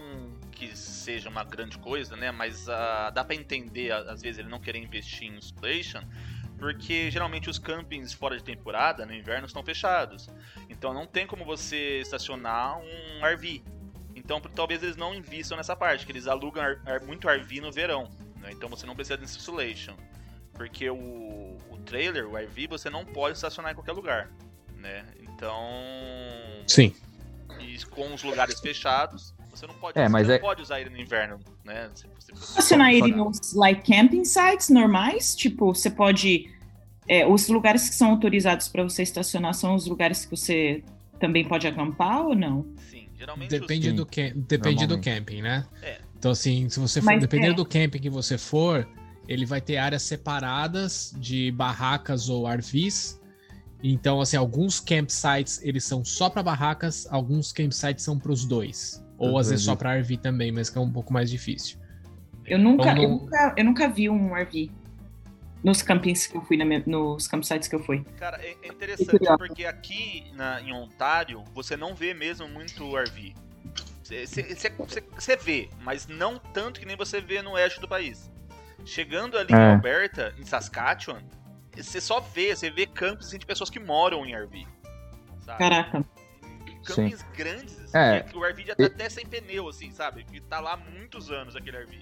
que 0.62 0.78
seja 0.78 1.28
uma 1.28 1.44
grande 1.44 1.78
coisa, 1.80 2.16
né? 2.16 2.32
Mas 2.32 2.70
ah, 2.70 3.10
dá 3.10 3.24
pra 3.24 3.36
entender, 3.36 3.92
às 3.92 4.22
vezes, 4.22 4.38
ele 4.38 4.48
não 4.48 4.60
querer 4.60 4.78
investir 4.78 5.28
em 5.28 5.38
insulation, 5.38 6.02
porque 6.60 7.10
geralmente 7.10 7.50
os 7.50 7.58
campings 7.58 8.14
fora 8.14 8.38
de 8.38 8.44
temporada, 8.44 9.04
no 9.04 9.14
inverno, 9.14 9.48
estão 9.48 9.64
fechados. 9.64 10.30
Então 10.70 10.94
não 10.94 11.08
tem 11.08 11.26
como 11.26 11.44
você 11.44 12.00
estacionar 12.02 12.78
um 12.78 13.26
RV. 13.26 13.64
Então 14.16 14.40
talvez 14.40 14.84
eles 14.84 14.96
não 14.96 15.16
invistam 15.16 15.58
nessa 15.58 15.76
parte, 15.76 16.06
que 16.06 16.12
eles 16.12 16.28
alugam 16.28 16.64
muito 17.08 17.28
RV 17.28 17.60
no 17.60 17.72
verão. 17.72 18.08
né? 18.38 18.52
Então 18.52 18.70
você 18.70 18.86
não 18.86 18.96
precisa 18.96 19.18
de 19.18 19.24
insulation. 19.24 19.96
Porque 20.54 20.88
o, 20.92 21.58
o 21.72 21.78
trailer, 21.84 22.28
o 22.28 22.38
RV, 22.38 22.68
você 22.68 22.88
não 22.88 23.04
pode 23.04 23.36
estacionar 23.36 23.72
em 23.72 23.76
qualquer 23.76 23.94
lugar. 23.94 24.30
Né? 24.76 25.08
Então. 25.22 25.60
Sim. 26.68 26.96
E 27.60 27.84
com 27.86 28.14
os 28.14 28.22
lugares 28.22 28.60
fechados, 28.60 29.34
você 29.54 29.68
não 29.68 29.74
pode, 29.76 29.98
É, 30.00 30.04
você 30.04 30.10
mas 30.10 30.28
não 30.28 30.34
é- 30.36 30.40
pode 30.40 30.62
usar 30.62 30.80
ele 30.82 30.90
no 30.90 30.98
inverno, 30.98 31.40
né? 31.64 31.90
Se 31.94 32.06
você- 32.08 32.32
Estacionar 32.34 32.94
ele 32.94 33.12
nos 33.14 33.54
like 33.54 33.84
camping 33.92 34.24
sites 34.26 34.70
normais, 34.70 35.36
tipo, 35.36 35.74
você 35.74 35.90
pode 35.90 36.50
é, 37.08 37.28
os 37.28 37.48
lugares 37.50 37.90
que 37.90 37.96
são 37.96 38.12
autorizados 38.12 38.68
para 38.70 38.84
você 38.84 39.04
estacionar 39.04 39.54
são 39.54 39.76
os 39.76 39.86
lugares 39.88 40.24
que 40.24 40.32
você 40.38 40.84
também 41.20 41.44
pode 41.46 41.68
acampar 41.68 42.22
ou 42.28 42.36
não? 42.36 42.66
Sim, 42.90 43.10
geralmente 43.18 43.50
Depende, 43.50 43.90
Sim, 43.90 43.96
do, 43.96 44.06
cam- 44.06 44.32
depende 44.36 44.88
do 44.88 45.02
camping, 45.02 45.42
né? 45.42 45.66
É. 45.82 46.00
Então, 46.18 46.32
assim, 46.32 46.70
se 46.70 46.80
você 46.80 47.02
for, 47.02 47.08
Mas 47.08 47.20
dependendo 47.20 47.54
é. 47.54 47.56
do 47.56 47.66
camping 47.66 48.00
que 48.00 48.10
você 48.10 48.38
for, 48.38 48.88
ele 49.28 49.46
vai 49.46 49.60
ter 49.60 49.78
áreas 49.78 50.04
separadas 50.04 51.14
de 51.18 51.52
barracas 51.52 52.30
ou 52.30 52.48
RVs. 52.48 53.20
Então, 53.84 54.22
assim, 54.22 54.38
alguns 54.38 54.80
campsites 54.80 55.60
eles 55.64 55.84
são 55.84 56.06
só 56.06 56.30
para 56.30 56.44
barracas, 56.44 57.08
alguns 57.10 57.52
campsites 57.52 58.06
são 58.06 58.18
para 58.18 58.32
os 58.32 58.46
dois. 58.46 59.01
Ou 59.30 59.38
às 59.38 59.50
vezes 59.50 59.66
só 59.66 59.76
para 59.76 59.96
RV 59.96 60.18
também, 60.18 60.52
mas 60.52 60.70
que 60.70 60.78
é 60.78 60.82
um 60.82 60.92
pouco 60.92 61.14
mais 61.14 61.30
difícil. 61.30 61.78
Eu 62.46 62.58
nunca, 62.58 62.92
Então, 62.92 63.04
eu 63.04 63.10
nunca, 63.10 63.54
eu 63.58 63.64
nunca 63.64 63.88
vi 63.90 64.10
um 64.10 64.36
RV 64.36 64.72
nos 65.64 65.82
campings 65.82 66.26
que 66.26 66.36
eu 66.36 66.42
fui, 66.42 66.58
na 66.58 66.66
minha- 66.66 66.84
nos 66.88 67.28
campsites 67.28 67.68
que 67.68 67.76
eu 67.76 67.80
fui. 67.84 68.04
Cara, 68.18 68.38
é, 68.44 68.56
é 68.64 68.68
interessante 68.68 69.12
curioso. 69.20 69.38
porque 69.38 69.66
aqui 69.66 70.26
na- 70.34 70.60
em 70.62 70.74
Ontário 70.74 71.44
você 71.54 71.78
não 71.78 71.94
vê 71.96 72.14
mesmo 72.14 72.48
muito 72.48 72.98
RV. 72.98 73.34
Você 74.04 75.36
vê, 75.38 75.70
mas 75.82 76.08
não 76.08 76.38
tanto 76.40 76.80
que 76.80 76.86
nem 76.86 76.98
você 76.98 77.22
vê 77.22 77.42
no 77.42 77.52
oeste 77.52 77.80
do 77.80 77.88
país. 77.88 78.30
Chegando 78.84 79.38
ali 79.38 79.54
em 79.54 79.56
É. 79.56 79.74
Alberta, 79.74 80.34
em 80.40 80.44
Saskatchewan, 80.44 81.22
você 81.76 82.02
só 82.02 82.20
vê, 82.20 82.56
você 82.56 82.70
vê 82.70 82.86
campos 82.88 83.28
assim, 83.28 83.38
de 83.38 83.46
pessoas 83.46 83.70
que 83.70 83.80
moram 83.80 84.26
em 84.26 84.34
RV. 84.34 84.66
Sabe? 85.46 85.60
Caraca. 85.60 86.04
Campings 86.86 87.26
grandes, 87.36 87.80
assim, 87.84 87.98
É. 87.98 88.20
que 88.22 88.38
o 88.38 88.44
RV 88.44 88.64
já 88.66 88.76
tá 88.76 88.86
até 88.86 89.10
sem 89.10 89.26
pneu, 89.26 89.68
assim, 89.68 89.92
sabe? 89.92 90.24
Que 90.24 90.40
tá 90.42 90.60
lá 90.60 90.74
há 90.74 90.78
muitos 90.98 91.30
anos 91.32 91.56
aquele 91.56 91.78
RV. 91.78 91.98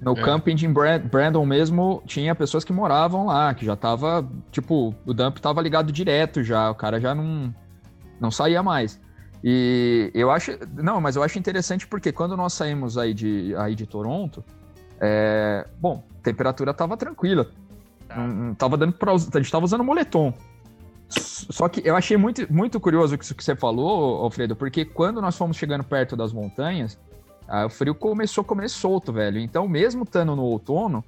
No 0.00 0.12
É. 0.18 0.22
camping 0.22 0.54
de 0.54 0.66
Bra- 0.66 0.98
Brandon 0.98 1.44
mesmo, 1.44 2.02
tinha 2.06 2.34
pessoas 2.34 2.64
que 2.64 2.72
moravam 2.72 3.26
lá, 3.26 3.52
que 3.54 3.64
já 3.66 3.76
tava, 3.76 4.26
tipo, 4.50 4.94
o 5.04 5.12
dump 5.12 5.38
tava 5.38 5.60
ligado 5.60 5.92
direto 5.92 6.42
já, 6.42 6.70
o 6.70 6.74
cara 6.74 6.98
já 7.00 7.14
não, 7.14 7.54
não 8.18 8.30
saía 8.30 8.62
mais. 8.62 8.98
E 9.44 10.10
eu 10.14 10.30
acho. 10.30 10.52
Não, 10.74 11.00
mas 11.00 11.16
eu 11.16 11.22
acho 11.22 11.38
interessante 11.38 11.86
porque 11.86 12.12
quando 12.12 12.36
nós 12.36 12.52
saímos 12.52 12.96
aí 12.98 13.12
de, 13.14 13.54
aí 13.56 13.74
de 13.74 13.86
Toronto, 13.86 14.44
é, 15.00 15.66
bom, 15.78 16.04
a 16.18 16.22
temperatura 16.22 16.72
tava 16.74 16.96
tranquila. 16.96 17.50
Tá. 18.08 18.16
Não, 18.16 18.26
não 18.28 18.54
tava 18.54 18.76
dando 18.76 18.92
pra, 18.92 19.12
a 19.12 19.16
gente 19.18 19.50
tava 19.50 19.64
usando 19.64 19.84
moletom. 19.84 20.34
Só 21.10 21.68
que 21.68 21.82
eu 21.84 21.96
achei 21.96 22.16
muito, 22.16 22.50
muito 22.52 22.78
curioso 22.78 23.16
isso 23.20 23.34
que 23.34 23.42
você 23.42 23.56
falou, 23.56 24.22
Alfredo, 24.22 24.54
porque 24.54 24.84
quando 24.84 25.20
nós 25.20 25.36
fomos 25.36 25.56
chegando 25.56 25.82
perto 25.82 26.16
das 26.16 26.32
montanhas, 26.32 26.98
o 27.66 27.68
frio 27.68 27.94
começou 27.94 28.42
a 28.42 28.44
comer 28.44 28.68
solto, 28.68 29.12
velho. 29.12 29.38
Então, 29.40 29.68
mesmo 29.68 30.04
estando 30.04 30.36
no 30.36 30.42
outono, 30.42 31.04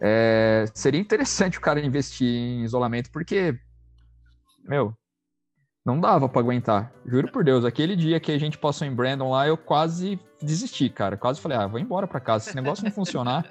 é, 0.00 0.64
seria 0.74 1.00
interessante 1.00 1.58
o 1.58 1.60
cara 1.60 1.80
investir 1.80 2.26
em 2.26 2.64
isolamento, 2.64 3.10
porque, 3.12 3.56
meu, 4.64 4.92
não 5.84 6.00
dava 6.00 6.28
para 6.28 6.40
aguentar. 6.40 6.92
Juro 7.06 7.30
por 7.30 7.44
Deus, 7.44 7.64
aquele 7.64 7.94
dia 7.94 8.18
que 8.18 8.32
a 8.32 8.38
gente 8.38 8.58
passou 8.58 8.86
em 8.86 8.94
Brandon 8.94 9.30
lá, 9.30 9.46
eu 9.46 9.56
quase 9.56 10.18
desisti, 10.42 10.88
cara. 10.88 11.16
Quase 11.16 11.40
falei, 11.40 11.56
ah, 11.56 11.66
vou 11.66 11.78
embora 11.78 12.06
para 12.06 12.18
casa. 12.18 12.44
Se 12.44 12.50
esse 12.50 12.56
negócio 12.56 12.84
não 12.84 12.90
funcionar, 12.90 13.46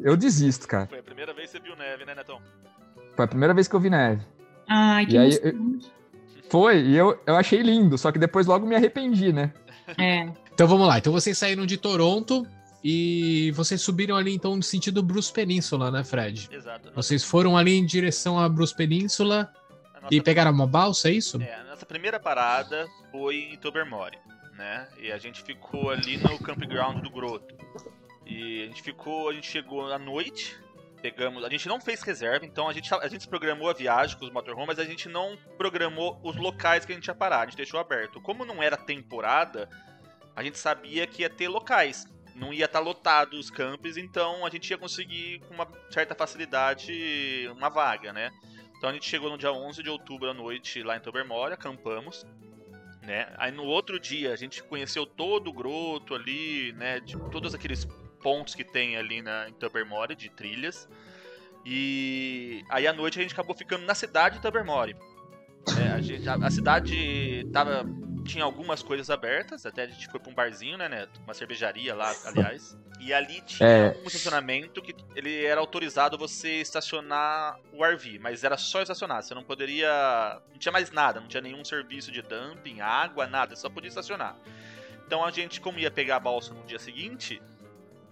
eu 0.00 0.16
desisto, 0.16 0.68
cara. 0.68 0.86
Foi 0.86 0.98
a 0.98 1.02
primeira 1.02 1.32
vez 1.32 1.50
que 1.50 1.56
você 1.56 1.62
viu 1.62 1.76
neve, 1.76 2.04
né, 2.04 2.14
Netão? 2.14 2.40
Foi 3.16 3.24
a 3.24 3.28
primeira 3.28 3.54
vez 3.54 3.66
que 3.66 3.74
eu 3.74 3.80
vi 3.80 3.88
neve. 3.88 4.22
Ai, 4.68 5.06
que 5.06 5.14
e 5.14 5.18
aí, 5.18 5.38
eu... 5.42 5.78
Foi, 6.48 6.80
e 6.80 6.96
eu, 6.96 7.18
eu 7.26 7.36
achei 7.36 7.62
lindo, 7.62 7.98
só 7.98 8.12
que 8.12 8.18
depois 8.18 8.46
logo 8.46 8.66
me 8.66 8.76
arrependi, 8.76 9.32
né? 9.32 9.52
É. 9.98 10.28
Então 10.52 10.68
vamos 10.68 10.86
lá. 10.86 10.98
Então 10.98 11.12
vocês 11.12 11.36
saíram 11.36 11.66
de 11.66 11.76
Toronto 11.76 12.46
e 12.82 13.50
vocês 13.52 13.80
subiram 13.80 14.16
ali 14.16 14.34
então 14.34 14.54
no 14.56 14.62
sentido 14.62 15.02
Bruce 15.02 15.32
Península, 15.32 15.90
né, 15.90 16.04
Fred? 16.04 16.48
Exato. 16.52 16.92
Vocês 16.94 17.24
foram 17.24 17.56
ali 17.56 17.74
em 17.74 17.84
direção 17.84 18.38
a 18.38 18.48
Bruce 18.48 18.74
Península 18.74 19.52
e 20.10 20.20
pegaram 20.20 20.52
uma 20.52 20.66
balsa, 20.66 21.08
é 21.08 21.12
isso? 21.12 21.40
É, 21.42 21.54
a 21.54 21.64
nossa 21.64 21.86
primeira 21.86 22.20
parada 22.20 22.86
foi 23.10 23.36
em 23.52 23.56
Tobermory, 23.56 24.18
né? 24.56 24.86
E 25.00 25.10
a 25.10 25.18
gente 25.18 25.42
ficou 25.42 25.90
ali 25.90 26.18
no 26.18 26.38
campground 26.38 27.02
do 27.02 27.10
Groto. 27.10 27.54
E 28.26 28.62
a 28.62 28.66
gente 28.66 28.82
ficou, 28.82 29.28
a 29.28 29.32
gente 29.32 29.50
chegou 29.50 29.92
à 29.92 29.98
noite, 29.98 30.56
pegamos. 31.04 31.44
A 31.44 31.50
gente 31.50 31.68
não 31.68 31.78
fez 31.78 32.00
reserva, 32.00 32.46
então 32.46 32.66
a 32.66 32.72
gente, 32.72 32.92
a 32.94 33.08
gente 33.08 33.28
programou 33.28 33.68
a 33.68 33.74
viagem 33.74 34.16
com 34.16 34.24
os 34.24 34.30
motorhomes, 34.30 34.68
mas 34.68 34.78
a 34.78 34.84
gente 34.86 35.06
não 35.06 35.36
programou 35.58 36.18
os 36.24 36.34
locais 36.34 36.86
que 36.86 36.92
a 36.92 36.94
gente 36.94 37.08
ia 37.08 37.14
parar, 37.14 37.40
a 37.40 37.44
gente 37.44 37.58
deixou 37.58 37.78
aberto. 37.78 38.22
Como 38.22 38.42
não 38.42 38.62
era 38.62 38.74
temporada, 38.74 39.68
a 40.34 40.42
gente 40.42 40.58
sabia 40.58 41.06
que 41.06 41.20
ia 41.20 41.28
ter 41.28 41.46
locais. 41.46 42.06
Não 42.34 42.54
ia 42.54 42.64
estar 42.64 42.78
tá 42.78 42.84
lotado 42.84 43.34
os 43.34 43.50
campos, 43.50 43.98
então 43.98 44.46
a 44.46 44.48
gente 44.48 44.70
ia 44.70 44.78
conseguir 44.78 45.40
com 45.40 45.52
uma 45.52 45.68
certa 45.90 46.14
facilidade 46.14 47.50
uma 47.54 47.68
vaga, 47.68 48.10
né? 48.10 48.30
Então 48.78 48.88
a 48.88 48.92
gente 48.94 49.06
chegou 49.06 49.28
no 49.28 49.36
dia 49.36 49.52
11 49.52 49.82
de 49.82 49.90
outubro 49.90 50.30
à 50.30 50.34
noite 50.34 50.82
lá 50.82 50.96
em 50.96 51.00
Tobermory, 51.00 51.52
acampamos. 51.52 52.24
Né? 53.02 53.30
Aí 53.36 53.52
no 53.52 53.64
outro 53.64 54.00
dia 54.00 54.32
a 54.32 54.36
gente 54.36 54.62
conheceu 54.62 55.04
todo 55.04 55.50
o 55.50 55.52
groto 55.52 56.14
ali, 56.14 56.72
né? 56.72 56.98
De 56.98 57.18
todos 57.30 57.54
aqueles 57.54 57.86
pontos 58.24 58.54
que 58.54 58.64
tem 58.64 58.96
ali 58.96 59.20
na, 59.20 59.50
em 59.50 59.52
Tobermory, 59.52 60.16
de 60.16 60.30
trilhas. 60.30 60.88
E 61.64 62.64
aí 62.70 62.86
à 62.86 62.92
noite 62.92 63.18
a 63.18 63.22
gente 63.22 63.34
acabou 63.34 63.54
ficando 63.54 63.84
na 63.84 63.94
cidade 63.94 64.36
de 64.36 64.42
Tobermory. 64.42 64.96
É, 65.78 65.92
a, 65.92 66.00
gente, 66.00 66.28
a, 66.28 66.34
a, 66.34 66.50
cidade 66.50 67.46
tava, 67.52 67.86
tinha 68.24 68.44
algumas 68.44 68.82
coisas 68.82 69.08
abertas, 69.08 69.64
até 69.64 69.84
a 69.84 69.86
gente 69.86 70.08
foi 70.08 70.20
pra 70.20 70.30
um 70.30 70.34
barzinho, 70.34 70.76
né, 70.76 70.88
Neto? 70.88 71.20
Uma 71.22 71.32
cervejaria 71.32 71.94
lá, 71.94 72.14
aliás. 72.26 72.76
E 73.00 73.12
ali 73.12 73.40
tinha 73.42 73.68
é... 73.68 73.96
um 74.02 74.06
estacionamento 74.06 74.82
que 74.82 74.94
ele 75.14 75.44
era 75.44 75.60
autorizado 75.60 76.18
você 76.18 76.60
estacionar 76.60 77.58
o 77.72 77.84
RV, 77.84 78.18
mas 78.18 78.44
era 78.44 78.56
só 78.56 78.82
estacionar, 78.82 79.22
você 79.22 79.34
não 79.34 79.42
poderia. 79.42 80.40
Não 80.50 80.58
tinha 80.58 80.72
mais 80.72 80.90
nada, 80.90 81.20
não 81.20 81.28
tinha 81.28 81.40
nenhum 81.40 81.64
serviço 81.64 82.12
de 82.12 82.20
dumping, 82.20 82.80
água, 82.80 83.26
nada, 83.26 83.56
só 83.56 83.70
podia 83.70 83.88
estacionar. 83.88 84.36
Então 85.06 85.24
a 85.24 85.30
gente, 85.30 85.60
como 85.60 85.78
ia 85.78 85.90
pegar 85.90 86.16
a 86.16 86.20
balsa 86.20 86.52
no 86.52 86.62
dia 86.64 86.78
seguinte, 86.78 87.40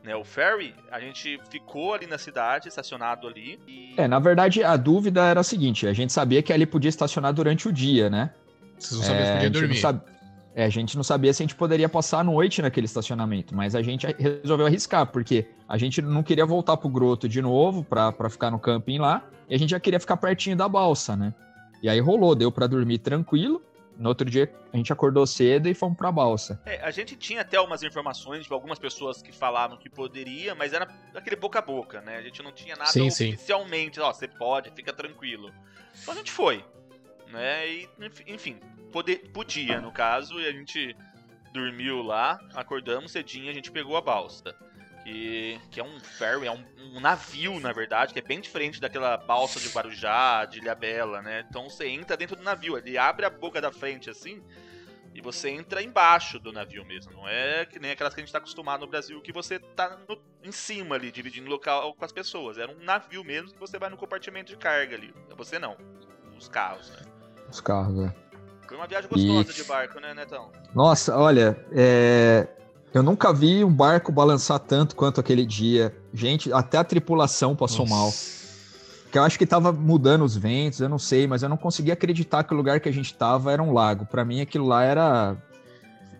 né, 0.02 0.16
o 0.16 0.24
ferry, 0.24 0.74
a 0.90 0.98
gente 0.98 1.40
ficou 1.48 1.94
ali 1.94 2.06
na 2.06 2.18
cidade, 2.18 2.68
estacionado 2.68 3.26
ali. 3.28 3.58
E... 3.66 3.94
É, 3.96 4.08
na 4.08 4.18
verdade, 4.18 4.62
a 4.62 4.76
dúvida 4.76 5.24
era 5.24 5.40
a 5.40 5.44
seguinte: 5.44 5.86
a 5.86 5.92
gente 5.92 6.12
sabia 6.12 6.42
que 6.42 6.52
ali 6.52 6.66
podia 6.66 6.88
estacionar 6.88 7.32
durante 7.32 7.68
o 7.68 7.72
dia, 7.72 8.10
né? 8.10 8.30
Vocês 8.78 9.00
não 9.00 9.06
sabiam 9.06 9.22
é, 9.22 9.26
se 9.26 9.32
podia 9.34 9.50
dormir. 9.50 9.76
Sab... 9.76 10.00
É, 10.54 10.64
a 10.64 10.68
gente 10.68 10.96
não 10.96 11.02
sabia 11.02 11.32
se 11.32 11.42
a 11.42 11.44
gente 11.44 11.54
poderia 11.54 11.88
passar 11.88 12.18
a 12.18 12.24
noite 12.24 12.60
naquele 12.60 12.84
estacionamento, 12.84 13.56
mas 13.56 13.74
a 13.74 13.80
gente 13.80 14.06
resolveu 14.18 14.66
arriscar, 14.66 15.06
porque 15.06 15.46
a 15.66 15.78
gente 15.78 16.02
não 16.02 16.22
queria 16.22 16.44
voltar 16.44 16.76
pro 16.76 16.90
groto 16.90 17.26
de 17.26 17.40
novo 17.40 17.82
para 17.82 18.28
ficar 18.28 18.50
no 18.50 18.58
camping 18.58 18.98
lá, 18.98 19.24
e 19.48 19.54
a 19.54 19.58
gente 19.58 19.70
já 19.70 19.80
queria 19.80 19.98
ficar 19.98 20.18
pertinho 20.18 20.54
da 20.54 20.68
balsa, 20.68 21.16
né? 21.16 21.32
E 21.82 21.88
aí 21.88 22.00
rolou, 22.00 22.34
deu 22.34 22.52
para 22.52 22.66
dormir 22.66 22.98
tranquilo. 22.98 23.62
No 23.96 24.08
outro 24.08 24.28
dia 24.28 24.52
a 24.72 24.76
gente 24.76 24.92
acordou 24.92 25.26
cedo 25.26 25.68
e 25.68 25.74
fomos 25.74 25.96
pra 25.96 26.10
balsa. 26.10 26.60
É, 26.64 26.82
a 26.82 26.90
gente 26.90 27.16
tinha 27.16 27.42
até 27.42 27.56
algumas 27.56 27.82
informações 27.82 28.46
de 28.46 28.52
algumas 28.52 28.78
pessoas 28.78 29.22
que 29.22 29.32
falavam 29.32 29.76
que 29.76 29.88
poderia, 29.88 30.54
mas 30.54 30.72
era 30.72 30.88
aquele 31.14 31.36
boca 31.36 31.58
a 31.58 31.62
boca, 31.62 32.00
né? 32.00 32.16
A 32.16 32.22
gente 32.22 32.42
não 32.42 32.52
tinha 32.52 32.74
nada 32.74 32.90
sim, 32.90 33.08
oficialmente, 33.08 34.00
ó, 34.00 34.12
você 34.12 34.26
pode, 34.26 34.70
fica 34.70 34.92
tranquilo. 34.92 35.52
Então 36.00 36.14
a 36.14 36.16
gente 36.16 36.32
foi, 36.32 36.64
né? 37.30 37.68
E, 37.68 37.88
enfim, 38.26 38.58
poder, 38.90 39.30
podia 39.32 39.80
no 39.80 39.92
caso, 39.92 40.40
e 40.40 40.46
a 40.46 40.52
gente 40.52 40.96
dormiu 41.52 42.02
lá, 42.02 42.40
acordamos 42.54 43.12
cedinho, 43.12 43.50
a 43.50 43.54
gente 43.54 43.70
pegou 43.70 43.96
a 43.96 44.00
balsa 44.00 44.54
que, 45.02 45.60
que 45.70 45.80
é 45.80 45.84
um 45.84 45.98
ferry, 46.00 46.46
é 46.46 46.52
um, 46.52 46.64
um, 46.94 47.00
navio, 47.00 47.58
na 47.60 47.72
verdade, 47.72 48.12
que 48.12 48.18
é 48.18 48.22
bem 48.22 48.40
diferente 48.40 48.80
daquela 48.80 49.16
balsa 49.16 49.58
de 49.58 49.68
Guarujá, 49.68 50.44
de 50.44 50.58
Ilhabela, 50.58 51.20
né? 51.22 51.44
Então 51.48 51.68
você 51.68 51.88
entra 51.88 52.16
dentro 52.16 52.36
do 52.36 52.42
navio, 52.42 52.76
ele 52.76 52.96
abre 52.96 53.26
a 53.26 53.30
boca 53.30 53.60
da 53.60 53.72
frente 53.72 54.08
assim, 54.08 54.42
e 55.14 55.20
você 55.20 55.50
entra 55.50 55.82
embaixo 55.82 56.38
do 56.38 56.52
navio 56.52 56.84
mesmo. 56.84 57.12
Não 57.12 57.28
é 57.28 57.66
que 57.66 57.78
nem 57.78 57.90
aquelas 57.90 58.14
que 58.14 58.20
a 58.20 58.22
gente 58.22 58.28
está 58.28 58.38
acostumado 58.38 58.80
no 58.80 58.86
Brasil, 58.86 59.20
que 59.20 59.32
você 59.32 59.58
tá 59.58 59.98
no, 60.08 60.18
em 60.42 60.52
cima 60.52 60.94
ali, 60.94 61.10
dividindo 61.10 61.50
local 61.50 61.94
com 61.94 62.04
as 62.04 62.12
pessoas. 62.12 62.56
Era 62.56 62.70
um 62.70 62.82
navio 62.82 63.22
mesmo 63.22 63.52
que 63.52 63.60
você 63.60 63.78
vai 63.78 63.90
no 63.90 63.96
compartimento 63.96 64.50
de 64.50 64.56
carga 64.56 64.96
ali. 64.96 65.12
Você 65.36 65.58
não, 65.58 65.76
os 66.36 66.48
carros, 66.48 66.90
né? 66.90 67.02
Os 67.50 67.60
carros, 67.60 68.06
é. 68.06 68.14
Foi 68.66 68.76
uma 68.76 68.86
viagem 68.86 69.10
gostosa 69.10 69.50
e... 69.50 69.54
de 69.54 69.64
barco, 69.64 70.00
né, 70.00 70.14
Netão? 70.14 70.50
Nossa, 70.74 71.14
olha, 71.16 71.62
é... 71.72 72.48
Eu 72.94 73.02
nunca 73.02 73.32
vi 73.32 73.64
um 73.64 73.72
barco 73.72 74.12
balançar 74.12 74.58
tanto 74.58 74.94
quanto 74.94 75.20
aquele 75.20 75.46
dia. 75.46 75.94
Gente, 76.12 76.52
até 76.52 76.76
a 76.76 76.84
tripulação 76.84 77.56
passou 77.56 77.86
Nossa. 77.86 77.94
mal. 77.94 78.12
Que 79.10 79.18
eu 79.18 79.22
acho 79.22 79.38
que 79.38 79.46
tava 79.46 79.72
mudando 79.72 80.24
os 80.24 80.36
ventos, 80.36 80.80
eu 80.80 80.88
não 80.88 80.98
sei, 80.98 81.26
mas 81.26 81.42
eu 81.42 81.48
não 81.48 81.56
conseguia 81.56 81.92
acreditar 81.94 82.44
que 82.44 82.52
o 82.52 82.56
lugar 82.56 82.80
que 82.80 82.88
a 82.88 82.92
gente 82.92 83.14
tava 83.14 83.52
era 83.52 83.62
um 83.62 83.72
lago. 83.72 84.06
Para 84.06 84.24
mim 84.24 84.40
aquilo 84.40 84.66
lá 84.66 84.82
era 84.84 85.36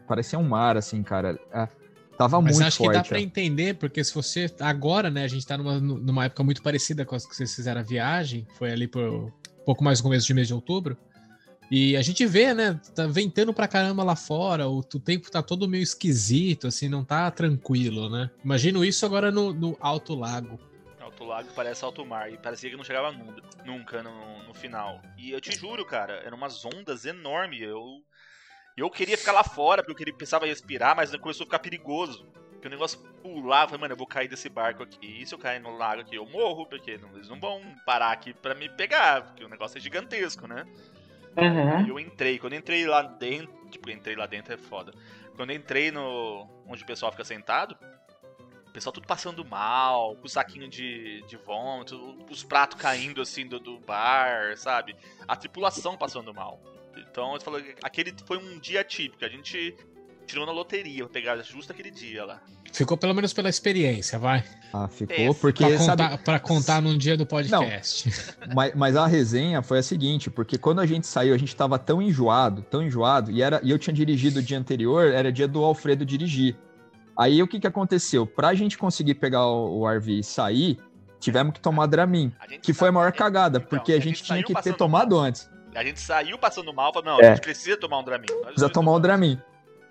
parecia 0.06 0.38
um 0.38 0.46
mar 0.46 0.76
assim, 0.76 1.02
cara. 1.02 1.38
É, 1.52 1.68
tava 2.18 2.40
mas 2.40 2.56
muito 2.56 2.66
acho 2.66 2.78
forte. 2.78 2.88
Mas 2.88 2.96
acho 2.96 3.08
que 3.08 3.14
dá 3.14 3.16
para 3.16 3.20
entender, 3.20 3.74
porque 3.76 4.02
se 4.04 4.14
você 4.14 4.50
agora, 4.60 5.10
né, 5.10 5.24
a 5.24 5.28
gente 5.28 5.46
tá 5.46 5.56
numa, 5.56 5.80
numa 5.80 6.24
época 6.26 6.42
muito 6.42 6.62
parecida 6.62 7.04
com 7.04 7.14
as 7.14 7.24
que 7.24 7.34
vocês 7.34 7.54
fizeram 7.54 7.80
a 7.80 7.84
viagem, 7.84 8.46
foi 8.58 8.70
ali 8.70 8.86
por 8.86 9.02
um 9.02 9.30
pouco 9.64 9.82
mais 9.82 9.98
no 9.98 10.04
começo 10.04 10.26
de 10.26 10.34
mês 10.34 10.46
de 10.46 10.54
outubro. 10.54 10.96
E 11.74 11.96
a 11.96 12.02
gente 12.02 12.26
vê, 12.26 12.52
né? 12.52 12.78
Tá 12.94 13.06
ventando 13.06 13.50
pra 13.54 13.66
caramba 13.66 14.04
lá 14.04 14.14
fora, 14.14 14.68
o, 14.68 14.80
o 14.80 15.00
tempo 15.00 15.30
tá 15.30 15.42
todo 15.42 15.66
meio 15.66 15.82
esquisito, 15.82 16.66
assim, 16.66 16.86
não 16.86 17.02
tá 17.02 17.30
tranquilo, 17.30 18.10
né? 18.10 18.30
Imagino 18.44 18.84
isso 18.84 19.06
agora 19.06 19.30
no, 19.30 19.54
no 19.54 19.74
Alto 19.80 20.14
Lago. 20.14 20.60
Alto 21.00 21.24
Lago 21.24 21.48
parece 21.56 21.82
alto 21.82 22.04
mar, 22.04 22.30
e 22.30 22.36
parecia 22.36 22.68
que 22.68 22.76
não 22.76 22.84
chegava 22.84 23.10
nunca, 23.64 24.02
no, 24.02 24.42
no 24.42 24.52
final. 24.52 25.00
E 25.16 25.30
eu 25.30 25.40
te 25.40 25.50
juro, 25.58 25.82
cara, 25.86 26.20
eram 26.26 26.36
umas 26.36 26.62
ondas 26.62 27.06
enormes. 27.06 27.62
Eu, 27.62 28.02
eu 28.76 28.90
queria 28.90 29.16
ficar 29.16 29.32
lá 29.32 29.42
fora, 29.42 29.82
porque 29.82 30.06
eu 30.06 30.14
pensava 30.14 30.44
em 30.44 30.50
respirar, 30.50 30.94
mas 30.94 31.16
começou 31.16 31.44
a 31.44 31.46
ficar 31.46 31.60
perigoso. 31.60 32.26
Porque 32.50 32.68
o 32.68 32.70
negócio 32.70 32.98
pulava, 33.22 33.70
falei, 33.70 33.80
mano, 33.80 33.94
eu 33.94 33.98
vou 33.98 34.06
cair 34.06 34.28
desse 34.28 34.50
barco 34.50 34.82
aqui. 34.82 35.22
E 35.22 35.26
se 35.26 35.34
eu 35.34 35.38
cair 35.38 35.58
no 35.58 35.74
lago 35.74 36.02
aqui, 36.02 36.16
eu 36.16 36.26
morro, 36.26 36.66
porque 36.66 36.90
eles 36.90 37.30
não 37.30 37.40
vão 37.40 37.62
parar 37.86 38.12
aqui 38.12 38.34
pra 38.34 38.54
me 38.54 38.68
pegar, 38.68 39.22
porque 39.22 39.42
o 39.42 39.48
negócio 39.48 39.78
é 39.78 39.80
gigantesco, 39.80 40.46
né? 40.46 40.66
Uhum. 41.36 41.88
Eu 41.88 41.98
entrei, 41.98 42.38
quando 42.38 42.54
entrei 42.54 42.86
lá 42.86 43.02
dentro, 43.02 43.52
tipo, 43.70 43.90
entrei 43.90 44.14
lá 44.14 44.26
dentro 44.26 44.52
é 44.52 44.56
foda. 44.56 44.92
Quando 45.36 45.52
entrei 45.52 45.90
no 45.90 46.46
onde 46.66 46.82
o 46.82 46.86
pessoal 46.86 47.10
fica 47.10 47.24
sentado, 47.24 47.76
o 48.68 48.72
pessoal 48.72 48.92
tudo 48.92 49.06
passando 49.06 49.44
mal, 49.44 50.16
com 50.16 50.26
o 50.26 50.28
saquinho 50.28 50.68
de, 50.68 51.22
de 51.22 51.36
vômito, 51.36 52.18
os 52.30 52.42
pratos 52.42 52.80
caindo 52.80 53.20
assim 53.20 53.46
do, 53.46 53.58
do 53.58 53.78
bar, 53.80 54.56
sabe? 54.56 54.96
A 55.26 55.36
tripulação 55.36 55.96
passando 55.96 56.32
mal. 56.32 56.60
Então, 56.96 57.34
eu 57.34 57.40
falo, 57.40 57.62
aquele 57.82 58.14
foi 58.26 58.38
um 58.38 58.58
dia 58.58 58.84
típico. 58.84 59.24
A 59.24 59.28
gente 59.28 59.76
tirou 60.26 60.46
na 60.46 60.52
loteria, 60.52 61.04
pra 61.04 61.12
pegar 61.12 61.36
justo 61.42 61.72
aquele 61.72 61.90
dia 61.90 62.24
lá. 62.24 62.40
Ficou 62.72 62.96
pelo 62.96 63.14
menos 63.14 63.32
pela 63.32 63.48
experiência, 63.48 64.18
vai. 64.18 64.42
Ah, 64.72 64.88
ficou, 64.88 65.16
é, 65.16 65.34
porque. 65.34 65.64
Pra 65.64 65.78
contar, 65.78 65.96
sabe... 66.10 66.18
pra 66.24 66.40
contar 66.40 66.80
num 66.82 66.96
dia 66.96 67.16
do 67.16 67.26
podcast. 67.26 68.10
Mas, 68.54 68.74
mas, 68.74 68.96
a 68.96 69.06
resenha 69.06 69.62
foi 69.62 69.78
a 69.78 69.82
seguinte: 69.82 70.30
porque 70.30 70.56
quando 70.56 70.80
a 70.80 70.86
gente 70.86 71.06
saiu, 71.06 71.34
a 71.34 71.38
gente 71.38 71.54
tava 71.54 71.78
tão 71.78 72.00
enjoado, 72.00 72.62
tão 72.62 72.82
enjoado, 72.82 73.30
e, 73.30 73.42
era, 73.42 73.60
e 73.62 73.70
eu 73.70 73.78
tinha 73.78 73.92
dirigido 73.92 74.40
o 74.40 74.42
dia 74.42 74.58
anterior, 74.58 75.12
era 75.12 75.30
dia 75.30 75.46
do 75.46 75.62
Alfredo 75.62 76.04
dirigir. 76.04 76.56
Aí 77.16 77.42
o 77.42 77.46
que 77.46 77.60
que 77.60 77.66
aconteceu? 77.66 78.26
Pra 78.26 78.54
gente 78.54 78.78
conseguir 78.78 79.14
pegar 79.16 79.46
o, 79.46 79.80
o 79.80 79.88
RV 79.88 80.20
e 80.20 80.24
sair, 80.24 80.78
tivemos 81.20 81.52
que 81.52 81.60
tomar 81.60 81.86
Dramin, 81.86 82.32
que 82.62 82.72
foi 82.72 82.88
a 82.88 82.92
maior 82.92 83.12
cagada, 83.12 83.58
então, 83.58 83.68
porque 83.68 83.92
a 83.92 83.96
gente, 83.96 84.06
a 84.06 84.08
gente 84.08 84.24
tinha 84.24 84.42
que 84.42 84.62
ter 84.62 84.74
tomado 84.74 85.16
mal. 85.16 85.24
antes. 85.24 85.50
A 85.74 85.84
gente 85.84 86.00
saiu 86.00 86.38
passando 86.38 86.72
mal, 86.72 86.92
falou, 86.92 87.12
não, 87.12 87.20
É. 87.20 87.28
a 87.28 87.34
gente 87.34 87.42
precisa 87.42 87.76
tomar 87.76 87.98
um 87.98 88.04
Dramin. 88.04 88.26
Precisa 88.26 88.68
tomar 88.68 88.92
um. 88.92 89.00
Dramin. 89.00 89.38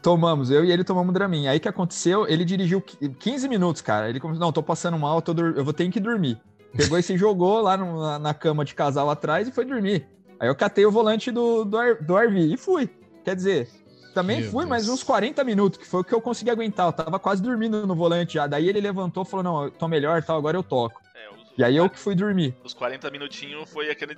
Tomamos, 0.02 0.50
eu 0.50 0.66
e 0.66 0.72
ele 0.72 0.84
tomamos 0.84 1.14
Dramin. 1.14 1.48
Aí 1.48 1.58
o 1.58 1.62
que 1.62 1.68
aconteceu? 1.68 2.28
Ele 2.28 2.44
dirigiu 2.44 2.82
qui- 2.82 3.10
15 3.10 3.48
minutos, 3.48 3.82
cara. 3.82 4.10
Ele 4.10 4.20
começou, 4.20 4.42
não, 4.42 4.52
tô 4.52 4.64
passando 4.64 4.98
mal, 4.98 5.22
tô 5.22 5.34
dur- 5.34 5.54
eu 5.56 5.64
vou 5.64 5.74
ter 5.74 5.90
que 5.90 6.00
dormir. 6.00 6.40
Pegou 6.76 6.98
e 6.98 7.04
se 7.04 7.18
jogou 7.18 7.62
lá 7.62 7.78
no- 7.78 8.02
na, 8.02 8.18
na 8.20 8.34
cama 8.34 8.66
de 8.66 8.74
casal 8.74 9.10
atrás 9.10 9.48
e 9.48 9.52
foi 9.52 9.66
dormir. 9.66 10.08
Aí 10.40 10.48
eu 10.48 10.56
catei 10.56 10.86
o 10.86 10.92
volante 10.92 11.30
do, 11.30 11.64
do, 11.64 11.78
do 12.02 12.18
RV 12.18 12.40
e 12.54 12.58
fui. 12.58 12.90
Quer 13.24 13.36
dizer, 13.36 13.70
também 14.16 14.42
Meu 14.42 14.50
fui, 14.50 14.66
mas 14.66 14.86
Deus. 14.86 14.96
uns 15.00 15.04
40 15.04 15.44
minutos, 15.44 15.78
que 15.78 15.86
foi 15.88 16.02
o 16.02 16.04
que 16.04 16.14
eu 16.16 16.22
consegui 16.22 16.50
aguentar. 16.50 16.88
Eu 16.88 16.94
tava 16.94 17.20
quase 17.20 17.42
dormindo 17.42 17.86
no 17.86 17.94
volante 17.96 18.34
já. 18.36 18.48
Daí 18.48 18.68
ele 18.68 18.82
levantou 18.82 19.22
e 19.24 19.26
falou: 19.28 19.44
não, 19.44 19.64
eu 19.66 19.72
tô 19.72 19.88
melhor, 19.88 20.24
tal, 20.24 20.38
agora 20.38 20.58
eu 20.58 20.64
toco. 20.64 21.00
É, 21.14 21.30
os, 21.30 21.54
E 21.60 21.64
aí 21.64 21.78
eu 21.78 21.88
que 21.88 22.00
fui 22.00 22.16
dormir. 22.16 22.56
Os 22.64 22.74
40 22.74 23.12
minutinhos 23.12 23.70
foi 23.70 23.92
aquele. 23.92 24.16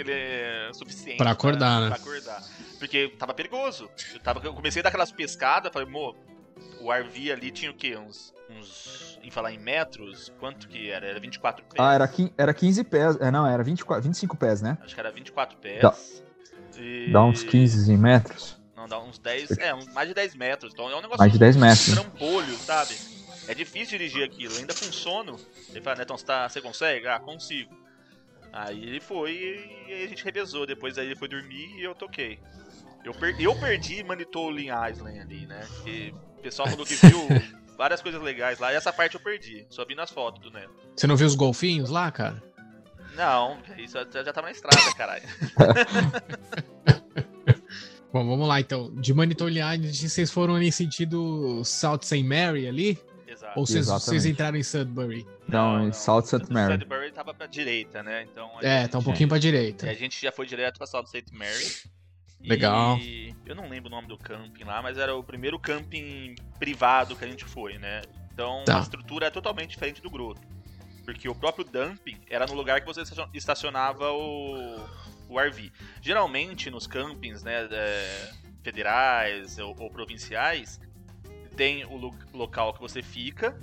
Aquele 0.00 0.12
é, 0.12 0.70
suficiente. 0.72 1.16
Pra 1.18 1.30
acordar, 1.32 1.80
né? 1.80 1.86
Pra 1.88 1.96
acordar. 1.96 2.42
Porque 2.78 3.08
tava 3.18 3.34
perigoso. 3.34 3.90
Eu, 4.14 4.20
tava, 4.20 4.40
eu 4.44 4.54
comecei 4.54 4.80
a 4.80 4.82
dar 4.84 4.88
aquelas 4.88 5.10
pescadas, 5.10 5.72
falei, 5.72 5.88
mo, 5.88 6.14
o 6.80 6.92
RV 6.92 7.32
ali 7.32 7.50
tinha 7.50 7.70
o 7.70 7.74
quê? 7.74 7.96
Uns. 7.96 8.32
uns 8.50 9.18
em 9.22 9.30
falar 9.30 9.52
em 9.52 9.58
metros, 9.58 10.32
quanto 10.38 10.68
que 10.68 10.90
era? 10.90 11.06
Era 11.06 11.20
24 11.20 11.64
pés. 11.64 11.74
Ah, 11.78 11.92
era, 11.92 12.06
quin- 12.08 12.32
era 12.38 12.54
15 12.54 12.84
pés. 12.84 13.16
É, 13.20 13.30
não, 13.30 13.46
era 13.46 13.62
24, 13.62 14.02
25 14.04 14.36
pés, 14.36 14.62
né? 14.62 14.78
Acho 14.80 14.94
que 14.94 15.00
era 15.00 15.10
24 15.10 15.58
pés. 15.58 15.82
Dá- 15.82 15.94
E- 16.78 17.10
Dá 17.10 17.22
uns 17.24 17.42
15 17.42 17.96
metros. 17.96 18.56
Não, 18.76 18.86
dá 18.86 19.00
uns 19.00 19.18
10. 19.18 19.50
É, 19.58 19.74
uns- 19.74 19.88
mais 19.88 20.08
de 20.08 20.14
10 20.14 20.34
metros. 20.36 20.72
Então 20.72 20.88
é 20.88 20.94
um 20.94 21.00
negócio. 21.02 21.18
Mais 21.18 21.32
de 21.32 21.38
10 21.38 21.56
metros. 21.56 21.88
Um 21.88 21.94
trambolho, 21.94 22.56
sabe? 22.58 22.96
É 23.48 23.54
difícil 23.54 23.98
dirigir 23.98 24.22
aquilo, 24.24 24.56
ainda 24.56 24.72
com 24.72 24.84
sono. 24.92 25.38
Ele 25.70 25.80
fala, 25.80 25.96
Netão, 25.96 26.16
você, 26.16 26.24
tá, 26.24 26.48
você 26.48 26.60
consegue? 26.60 27.06
Ah, 27.08 27.18
consigo. 27.18 27.74
Aí 28.66 28.82
ele 28.82 29.00
foi 29.00 29.70
e 29.88 29.92
aí 29.92 30.04
a 30.04 30.08
gente 30.08 30.24
revezou. 30.24 30.66
Depois 30.66 30.98
aí 30.98 31.06
ele 31.06 31.16
foi 31.16 31.28
dormir 31.28 31.70
e 31.78 31.84
eu 31.84 31.94
toquei. 31.94 32.38
Eu, 33.04 33.14
per- 33.14 33.40
eu 33.40 33.54
perdi 33.54 34.02
Manitoulin 34.02 34.68
Island 34.90 35.20
ali, 35.20 35.46
né? 35.46 35.60
Que 35.84 36.12
o 36.38 36.42
pessoal 36.42 36.68
falou 36.68 36.84
que 36.84 36.94
viu 36.94 37.20
várias 37.78 38.02
coisas 38.02 38.20
legais 38.20 38.58
lá 38.58 38.72
e 38.72 38.76
essa 38.76 38.92
parte 38.92 39.14
eu 39.14 39.20
perdi. 39.20 39.64
Só 39.70 39.84
vi 39.84 39.94
nas 39.94 40.10
fotos 40.10 40.42
do 40.42 40.50
Neto. 40.50 40.72
Você 40.96 41.06
não 41.06 41.16
viu 41.16 41.26
os 41.26 41.36
golfinhos 41.36 41.90
lá, 41.90 42.10
cara? 42.10 42.42
Não, 43.14 43.58
isso 43.76 43.96
já, 44.12 44.24
já 44.24 44.32
tava 44.32 44.46
na 44.48 44.52
estrada, 44.52 44.94
caralho. 44.96 45.22
Bom, 48.12 48.26
vamos 48.26 48.48
lá 48.48 48.60
então. 48.60 48.90
De 48.94 49.12
Manitou 49.12 49.48
Island, 49.48 49.92
vocês 50.08 50.30
foram 50.30 50.54
ali 50.54 50.68
em 50.68 50.72
sentido 50.72 51.62
South 51.64 52.00
St. 52.02 52.22
Mary 52.22 52.66
ali? 52.66 52.98
Ou 53.56 53.66
vocês, 53.66 53.86
vocês 53.86 54.26
entraram 54.26 54.56
em 54.56 54.62
Sudbury? 54.62 55.26
Não, 55.48 55.86
em 55.88 55.92
South 55.92 56.22
St. 56.22 56.52
Mary. 56.52 56.74
Sudbury 56.74 57.12
tava 57.12 57.32
pra 57.34 57.46
direita, 57.46 58.02
né? 58.02 58.26
Então, 58.30 58.50
É, 58.62 58.82
gente- 58.82 58.90
tá 58.92 58.98
um 58.98 59.02
pouquinho 59.02 59.28
pra 59.28 59.38
direita. 59.38 59.86
E 59.86 59.90
a 59.90 59.94
gente 59.94 60.20
já 60.20 60.30
foi 60.32 60.46
direto 60.46 60.78
pra 60.78 60.86
South 60.86 61.06
St. 61.06 61.24
Mary. 61.32 61.66
Legal. 62.40 62.98
E 62.98 63.34
eu 63.46 63.54
não 63.56 63.68
lembro 63.68 63.88
o 63.88 63.90
nome 63.90 64.06
do 64.06 64.16
camping 64.16 64.62
lá, 64.64 64.80
mas 64.80 64.96
era 64.96 65.14
o 65.14 65.24
primeiro 65.24 65.58
camping 65.58 66.34
privado 66.58 67.16
que 67.16 67.24
a 67.24 67.28
gente 67.28 67.44
foi, 67.44 67.78
né? 67.78 68.02
Então 68.32 68.62
Tá. 68.64 68.78
a 68.78 68.80
estrutura 68.82 69.26
é 69.26 69.30
totalmente 69.30 69.70
diferente 69.70 70.00
do 70.00 70.08
Groto. 70.10 70.40
Porque 71.04 71.28
o 71.28 71.34
próprio 71.34 71.64
dumping 71.64 72.20
era 72.30 72.46
no 72.46 72.54
lugar 72.54 72.80
que 72.80 72.86
você 72.86 73.00
estacion- 73.00 73.28
estacionava 73.34 74.12
o, 74.12 74.78
o 75.28 75.38
RV. 75.40 75.72
Geralmente 76.02 76.70
nos 76.70 76.86
campings, 76.86 77.42
né, 77.42 77.66
é, 77.70 78.30
federais 78.62 79.58
ou, 79.58 79.74
ou 79.80 79.90
provinciais, 79.90 80.78
tem 81.58 81.84
o 81.84 81.96
lo- 81.96 82.14
local 82.32 82.72
que 82.72 82.80
você 82.80 83.02
fica, 83.02 83.58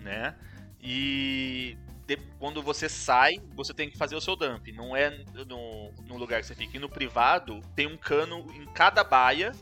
né? 0.00 0.34
E 0.82 1.78
de- 2.04 2.16
quando 2.40 2.60
você 2.60 2.88
sai, 2.88 3.34
você 3.54 3.72
tem 3.72 3.88
que 3.88 3.96
fazer 3.96 4.16
o 4.16 4.20
seu 4.20 4.34
dump. 4.34 4.72
Não 4.72 4.96
é 4.96 5.10
no, 5.46 5.92
no 6.08 6.16
lugar 6.16 6.40
que 6.40 6.46
você 6.48 6.54
fica. 6.54 6.76
E 6.76 6.80
no 6.80 6.88
privado, 6.88 7.60
tem 7.76 7.86
um 7.86 7.96
cano 7.96 8.44
em 8.54 8.66
cada 8.74 9.04
baia 9.04 9.52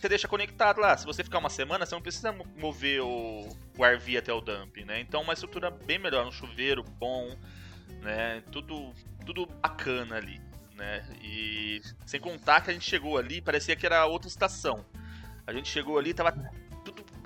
você 0.00 0.08
deixa 0.08 0.26
conectado 0.26 0.80
lá. 0.80 0.96
Se 0.96 1.04
você 1.04 1.22
ficar 1.22 1.38
uma 1.38 1.50
semana, 1.50 1.84
você 1.84 1.94
não 1.94 2.00
precisa 2.00 2.32
mo- 2.32 2.46
mover 2.56 3.02
o, 3.02 3.48
o 3.76 3.84
RV 3.84 4.16
até 4.16 4.32
o 4.32 4.40
dump, 4.40 4.82
né? 4.84 4.98
Então, 5.00 5.20
uma 5.20 5.34
estrutura 5.34 5.70
bem 5.70 5.98
melhor. 5.98 6.26
Um 6.26 6.32
chuveiro 6.32 6.82
bom, 6.82 7.36
né? 8.00 8.42
Tudo, 8.50 8.94
tudo 9.26 9.44
bacana 9.46 10.16
ali, 10.16 10.40
né? 10.74 11.06
E 11.22 11.82
sem 12.06 12.18
contar 12.18 12.62
que 12.62 12.70
a 12.70 12.72
gente 12.72 12.88
chegou 12.88 13.18
ali, 13.18 13.42
parecia 13.42 13.76
que 13.76 13.84
era 13.84 14.06
outra 14.06 14.26
estação. 14.28 14.86
A 15.46 15.52
gente 15.52 15.68
chegou 15.68 15.98
ali, 15.98 16.14
tava. 16.14 16.32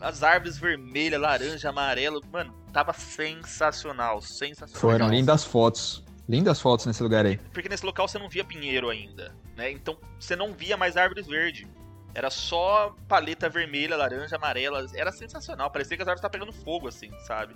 As 0.01 0.23
árvores 0.23 0.57
vermelhas, 0.59 1.21
laranja, 1.21 1.69
amarelo. 1.71 2.21
Mano, 2.33 2.55
tava 2.73 2.93
sensacional. 2.93 4.21
Sensacional. 4.21 4.81
Foram 4.81 5.07
Legal. 5.07 5.11
lindas 5.11 5.45
fotos. 5.45 6.05
Lindas 6.29 6.61
fotos 6.61 6.87
nesse 6.87 7.03
lugar 7.03 7.25
aí. 7.25 7.39
Porque 7.53 7.69
nesse 7.69 7.85
local 7.87 8.07
você 8.07 8.19
não 8.19 8.29
via 8.29 8.45
pinheiro 8.45 8.91
ainda, 8.91 9.35
né? 9.57 9.71
Então 9.71 9.97
você 10.21 10.37
não 10.37 10.53
via 10.53 10.77
mais 10.77 10.97
árvores 10.97 11.27
verdes. 11.27 11.67
Era 12.15 12.31
só 12.31 12.95
paleta 13.07 13.49
vermelha, 13.49 13.97
laranja, 13.97 14.37
amarela. 14.37 14.85
Era 14.95 15.11
sensacional. 15.13 15.71
Parecia 15.71 15.97
que 15.97 16.03
as 16.03 16.09
árvores 16.09 16.25
estavam 16.25 16.47
pegando 16.47 16.65
fogo, 16.65 16.89
assim, 16.89 17.11
sabe? 17.27 17.55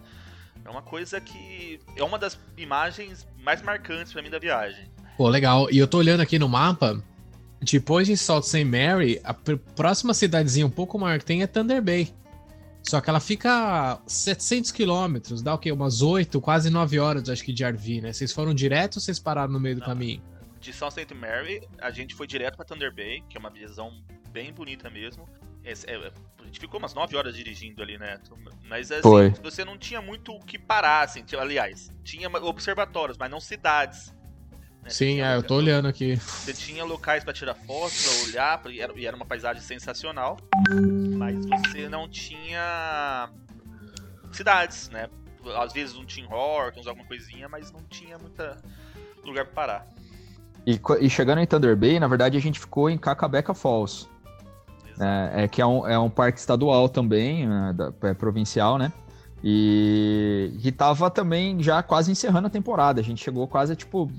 É 0.64 0.70
uma 0.70 0.82
coisa 0.82 1.20
que. 1.20 1.80
É 1.96 2.02
uma 2.02 2.18
das 2.18 2.38
imagens 2.56 3.26
mais 3.38 3.60
marcantes 3.62 4.12
pra 4.12 4.22
mim 4.22 4.30
da 4.30 4.38
viagem. 4.38 4.90
Pô, 5.16 5.28
legal. 5.28 5.68
E 5.70 5.78
eu 5.78 5.86
tô 5.86 5.98
olhando 5.98 6.20
aqui 6.20 6.38
no 6.38 6.48
mapa. 6.48 7.02
Depois 7.60 8.06
de 8.08 8.16
Salt 8.16 8.44
St. 8.44 8.64
Mary, 8.64 9.20
a 9.22 9.32
pr- 9.34 9.56
próxima 9.76 10.12
cidadezinha 10.14 10.66
um 10.66 10.70
pouco 10.70 10.98
maior 10.98 11.18
que 11.18 11.24
tem 11.24 11.42
é 11.42 11.46
Thunder 11.46 11.80
Bay. 11.82 12.12
Só 12.82 13.00
que 13.00 13.08
ela 13.08 13.20
fica 13.20 13.50
a 13.94 14.00
700 14.06 14.72
quilômetros, 14.72 15.40
dá 15.42 15.54
o 15.54 15.58
quê? 15.58 15.70
Umas 15.70 16.02
8, 16.02 16.40
quase 16.40 16.68
9 16.68 16.98
horas, 16.98 17.28
acho 17.28 17.44
que, 17.44 17.52
de 17.52 17.64
RV, 17.64 18.00
né? 18.00 18.12
Vocês 18.12 18.32
foram 18.32 18.52
direto 18.52 18.96
ou 18.96 19.00
vocês 19.00 19.18
pararam 19.18 19.52
no 19.52 19.60
meio 19.60 19.76
do 19.76 19.80
Não. 19.80 19.86
caminho? 19.86 20.22
De 20.60 20.72
South 20.72 20.90
St. 20.92 21.12
Mary, 21.14 21.66
a 21.80 21.90
gente 21.90 22.14
foi 22.14 22.26
direto 22.26 22.56
pra 22.56 22.64
Thunder 22.64 22.94
Bay, 22.94 23.22
que 23.28 23.36
é 23.36 23.40
uma 23.40 23.50
visão 23.50 23.92
bem 24.30 24.52
bonita 24.52 24.88
mesmo. 24.90 25.28
Esse- 25.64 25.88
é, 25.88 25.96
a 25.96 26.44
gente 26.44 26.58
ficou 26.58 26.78
umas 26.80 26.92
9 26.94 27.16
horas 27.16 27.34
dirigindo 27.36 27.82
ali, 27.82 27.96
né? 27.98 28.18
Mas 28.68 28.90
assim, 28.90 29.02
Foi. 29.02 29.30
você 29.42 29.64
não 29.64 29.78
tinha 29.78 30.02
muito 30.02 30.32
o 30.32 30.40
que 30.40 30.58
parar, 30.58 31.02
assim. 31.04 31.24
Aliás, 31.38 31.88
tinha 32.04 32.28
observatórios, 32.28 33.16
mas 33.16 33.30
não 33.30 33.40
cidades. 33.40 34.12
Né? 34.82 34.90
Sim, 34.90 35.20
é, 35.20 35.36
eu 35.36 35.42
tô 35.42 35.56
olhando 35.56 35.86
aqui. 35.88 36.16
Você 36.16 36.52
tinha 36.52 36.84
locais 36.84 37.22
pra 37.22 37.32
tirar 37.32 37.54
fotos, 37.54 38.02
pra 38.02 38.28
olhar, 38.28 38.58
pra- 38.58 38.70
e 38.72 38.80
era, 38.80 38.92
e 38.98 39.06
era 39.06 39.14
uma 39.16 39.24
paisagem 39.24 39.62
sensacional. 39.62 40.38
Mas 41.16 41.44
você 41.46 41.88
não 41.88 42.08
tinha 42.08 43.30
cidades, 44.32 44.88
né? 44.90 45.08
Às 45.58 45.72
vezes 45.72 45.96
um 45.96 46.04
Tim 46.04 46.24
Hortons, 46.26 46.86
alguma 46.86 47.06
coisinha, 47.06 47.48
mas 47.48 47.70
não 47.72 47.80
tinha 47.88 48.18
muita 48.18 48.56
lugar 49.24 49.44
pra 49.46 49.54
parar. 49.54 49.86
E, 50.66 50.80
e 51.00 51.10
chegando 51.10 51.40
em 51.40 51.46
Thunder 51.46 51.76
Bay, 51.76 51.98
na 51.98 52.06
verdade, 52.06 52.36
a 52.36 52.40
gente 52.40 52.60
ficou 52.60 52.88
em 52.88 52.96
Cacabeca 52.96 53.52
Falls. 53.54 54.08
É, 55.00 55.44
é 55.44 55.48
que 55.48 55.60
é 55.60 55.66
um, 55.66 55.86
é 55.86 55.98
um 55.98 56.10
parque 56.10 56.38
estadual 56.38 56.88
também, 56.88 57.48
né, 57.48 57.72
da- 57.72 57.92
é 58.08 58.14
provincial, 58.14 58.78
né? 58.78 58.92
E, 59.44 60.52
e 60.62 60.70
tava 60.70 61.10
também 61.10 61.62
já 61.62 61.82
quase 61.82 62.10
encerrando 62.12 62.46
a 62.46 62.50
temporada. 62.50 63.00
A 63.00 63.04
gente 63.04 63.22
chegou 63.22 63.46
quase, 63.48 63.74
tipo, 63.74 64.10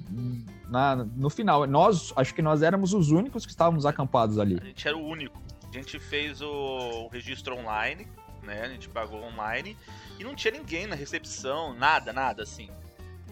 na, 0.67 0.95
no 0.95 1.29
final. 1.29 1.65
Nós, 1.65 2.11
acho 2.15 2.33
que 2.33 2.41
nós 2.41 2.61
éramos 2.61 2.93
os 2.93 3.09
únicos 3.09 3.45
que 3.45 3.51
estávamos 3.51 3.85
acampados 3.85 4.37
ali. 4.37 4.59
A 4.61 4.65
gente 4.65 4.87
era 4.87 4.97
o 4.97 5.05
único. 5.05 5.41
A 5.69 5.73
gente 5.73 5.99
fez 5.99 6.41
o, 6.41 6.47
o 6.49 7.07
registro 7.07 7.57
online, 7.57 8.07
né? 8.43 8.61
A 8.63 8.67
gente 8.67 8.89
pagou 8.89 9.23
online 9.23 9.77
e 10.19 10.23
não 10.23 10.35
tinha 10.35 10.51
ninguém 10.51 10.87
na 10.87 10.95
recepção, 10.95 11.73
nada, 11.73 12.11
nada 12.11 12.43
assim. 12.43 12.69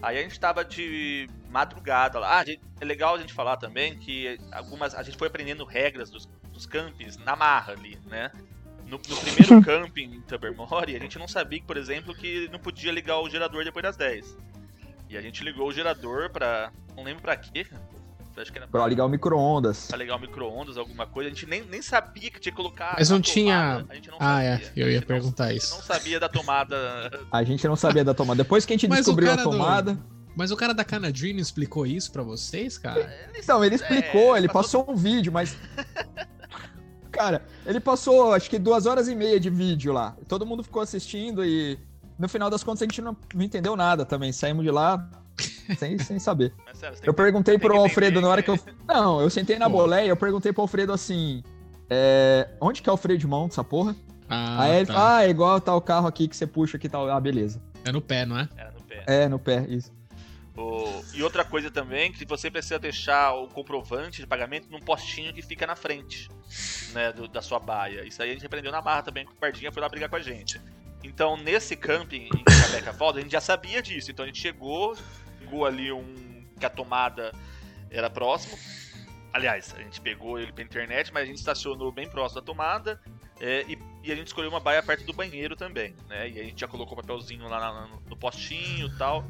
Aí 0.00 0.18
a 0.18 0.22
gente 0.22 0.40
tava 0.40 0.64
de 0.64 1.28
madrugada 1.48 2.18
lá. 2.18 2.38
Ah, 2.38 2.44
gente- 2.44 2.60
é 2.80 2.84
legal 2.84 3.14
a 3.14 3.18
gente 3.18 3.32
falar 3.32 3.56
também 3.58 3.96
que 3.96 4.36
algumas 4.50 4.94
a 4.94 5.02
gente 5.04 5.16
foi 5.16 5.28
aprendendo 5.28 5.64
regras 5.64 6.10
dos, 6.10 6.26
dos 6.52 6.68
na 7.24 7.36
marra 7.36 7.74
ali, 7.74 7.96
né? 8.06 8.32
No, 8.92 8.98
no 9.08 9.16
primeiro 9.16 9.62
camping 9.64 10.16
em 10.16 10.20
Tobermory, 10.20 10.94
a 10.96 10.98
gente 11.00 11.18
não 11.18 11.26
sabia, 11.26 11.58
que, 11.60 11.66
por 11.66 11.76
exemplo, 11.78 12.14
que 12.14 12.48
não 12.52 12.58
podia 12.58 12.92
ligar 12.92 13.18
o 13.20 13.28
gerador 13.30 13.64
depois 13.64 13.82
das 13.82 13.96
10. 13.96 14.36
E 15.08 15.16
a 15.16 15.20
gente 15.22 15.42
ligou 15.42 15.66
o 15.68 15.72
gerador 15.72 16.30
pra. 16.30 16.70
Não 16.96 17.02
lembro 17.04 17.22
pra 17.22 17.36
quê. 17.36 17.66
Acho 18.36 18.50
que 18.50 18.58
era 18.58 18.66
Pra 18.66 18.86
ligar 18.86 19.04
o 19.04 19.08
micro-ondas. 19.08 19.86
pra 19.88 19.98
ligar 19.98 20.16
o 20.16 20.18
micro-ondas, 20.18 20.78
alguma 20.78 21.06
coisa. 21.06 21.28
A 21.28 21.32
gente 21.34 21.46
nem, 21.46 21.62
nem 21.64 21.82
sabia 21.82 22.30
que 22.30 22.40
tinha 22.40 22.50
que 22.52 22.56
colocar. 22.56 22.94
Mas 22.98 23.10
não 23.10 23.20
tinha- 23.20 23.72
tomada, 23.76 23.92
a 23.92 23.94
gente 23.94 24.10
não 24.10 24.16
Ah, 24.20 24.42
é, 24.42 24.52
sabia. 24.58 24.72
eu 24.76 24.86
A 24.86 24.88
ia 24.88 24.92
gente 24.94 25.00
não- 25.02 25.06
perguntar 25.08 25.44
a 25.44 25.52
gente 25.52 25.62
isso. 25.62 25.74
não 25.74 25.82
sabia 25.82 26.18
da 26.20 26.28
tomada. 26.30 27.26
A 27.30 27.44
gente 27.44 27.66
não 27.68 27.76
sabia 27.76 28.02
da 28.04 28.14
tomada. 28.14 28.42
Depois 28.42 28.64
que 28.64 28.72
a 28.72 28.76
gente 28.76 28.88
Mas 28.88 29.00
o 29.00 29.02
descobriu 29.02 29.28
a 29.32 29.36
cara 29.36 29.44
do- 29.44 29.50
tomada. 29.50 29.98
Mas 30.34 30.50
o 30.50 30.56
cara 30.56 30.72
da 30.72 30.82
Canadream 30.82 31.36
explicou 31.36 31.86
isso 31.86 32.10
pra 32.10 32.22
vocês, 32.22 32.78
cara? 32.78 33.14
Então, 33.36 33.62
ele 33.62 33.74
explicou, 33.74 34.34
É, 34.34 34.38
ele 34.38 34.48
passou- 34.48 34.82
passou 34.84 34.94
um 34.94 34.96
vídeo, 34.96 35.30
mas. 35.30 35.54
Cara, 37.12 37.42
ele 37.66 37.78
passou 37.78 38.32
acho 38.32 38.48
que 38.48 38.58
duas 38.58 38.86
horas 38.86 39.06
e 39.06 39.14
meia 39.14 39.38
de 39.38 39.50
vídeo 39.50 39.92
lá. 39.92 40.16
Todo 40.26 40.46
mundo 40.46 40.62
ficou 40.64 40.82
assistindo 40.82 41.44
e 41.44 41.78
no 42.18 42.28
final 42.28 42.48
das 42.50 42.64
contas 42.64 42.82
a 42.82 42.84
gente 42.86 43.00
não, 43.02 43.16
não 43.34 43.42
entendeu 43.42 43.76
nada 43.76 44.04
também. 44.04 44.32
Saímos 44.32 44.64
de 44.64 44.70
lá 44.70 45.08
sem, 45.78 45.98
sem 45.98 46.18
saber. 46.18 46.52
Mas, 46.64 46.78
sério, 46.78 46.96
você 46.96 47.02
tem 47.02 47.08
Eu 47.08 47.14
perguntei 47.14 47.58
pro 47.58 47.76
Alfredo 47.76 48.20
na 48.20 48.28
hora 48.28 48.42
que 48.42 48.50
eu. 48.50 48.58
Não, 48.88 49.20
eu 49.20 49.30
sentei 49.30 49.58
na 49.58 49.68
boleia 49.68 50.08
eu 50.08 50.16
perguntei 50.16 50.52
pro 50.52 50.62
Alfredo 50.62 50.92
assim. 50.92 51.42
é, 51.88 52.48
onde 52.60 52.82
que 52.82 52.88
é 52.88 52.92
o 52.92 52.96
freio 52.96 53.18
de 53.18 53.26
mão 53.26 53.46
dessa 53.46 53.62
porra? 53.62 53.94
Ah, 54.28 54.62
Aí 54.62 54.76
ele 54.76 54.86
tá. 54.86 54.94
falou, 54.94 55.08
ah, 55.08 55.24
é 55.24 55.28
igual 55.30 55.60
tá 55.60 55.74
o 55.74 55.80
carro 55.80 56.06
aqui 56.06 56.26
que 56.26 56.36
você 56.36 56.46
puxa 56.46 56.76
aqui 56.76 56.86
e 56.86 56.90
tal. 56.90 57.08
Ah, 57.10 57.20
beleza. 57.20 57.60
É 57.84 57.92
no 57.92 58.00
pé, 58.00 58.24
não 58.24 58.38
é? 58.38 58.48
Era 58.56 58.70
no 58.72 58.80
pé. 58.82 59.04
É, 59.06 59.28
no 59.28 59.38
pé, 59.38 59.66
isso. 59.68 59.92
E 61.14 61.22
outra 61.22 61.44
coisa 61.44 61.70
também, 61.70 62.12
que 62.12 62.24
você 62.26 62.50
precisa 62.50 62.78
deixar 62.78 63.32
o 63.34 63.48
comprovante 63.48 64.20
de 64.20 64.26
pagamento 64.26 64.70
num 64.70 64.80
postinho 64.80 65.32
que 65.32 65.40
fica 65.42 65.66
na 65.66 65.74
frente, 65.74 66.28
né, 66.92 67.12
do- 67.12 67.26
da 67.28 67.40
sua 67.40 67.58
baia. 67.58 68.04
Isso 68.04 68.22
aí 68.22 68.30
a 68.30 68.34
gente 68.34 68.44
aprendeu 68.44 68.70
na 68.70 68.80
barra 68.82 69.02
também, 69.02 69.24
que 69.24 69.32
o 69.32 69.36
Pardinha 69.36 69.72
foi 69.72 69.80
lá 69.80 69.88
brigar 69.88 70.08
com 70.10 70.16
a 70.16 70.20
gente. 70.20 70.60
Então, 71.02 71.36
nesse 71.36 71.74
camping 71.74 72.28
em 72.36 72.44
Cabeca 72.44 72.92
Falls, 72.92 73.18
a 73.18 73.22
gente 73.22 73.32
já 73.32 73.40
sabia 73.40 73.82
disso. 73.82 74.10
Então 74.10 74.24
a 74.24 74.26
gente 74.28 74.40
chegou, 74.40 74.96
pegou 75.38 75.64
ali 75.66 75.90
um 75.90 76.44
que 76.60 76.66
a 76.66 76.70
tomada 76.70 77.32
era 77.90 78.08
próximo. 78.10 78.56
Aliás, 79.32 79.74
a 79.76 79.82
gente 79.82 80.00
pegou 80.00 80.38
ele 80.38 80.52
pela 80.52 80.66
internet, 80.66 81.12
mas 81.12 81.22
a 81.22 81.26
gente 81.26 81.38
estacionou 81.38 81.90
bem 81.90 82.08
próximo 82.08 82.40
da 82.40 82.44
tomada. 82.46 83.00
é, 83.40 83.64
e, 83.66 83.76
e 84.04 84.12
a 84.12 84.14
gente 84.14 84.28
escolheu 84.28 84.48
uma 84.50 84.60
baia 84.60 84.80
perto 84.80 85.04
do 85.04 85.12
banheiro 85.12 85.56
também, 85.56 85.96
né? 86.08 86.28
E 86.28 86.38
a 86.38 86.44
gente 86.44 86.60
já 86.60 86.68
colocou 86.68 86.92
o 86.92 87.00
papelzinho 87.00 87.48
lá 87.48 87.58
na- 87.58 87.88
no 88.06 88.16
postinho 88.16 88.86
e 88.86 88.96
tal. 88.96 89.24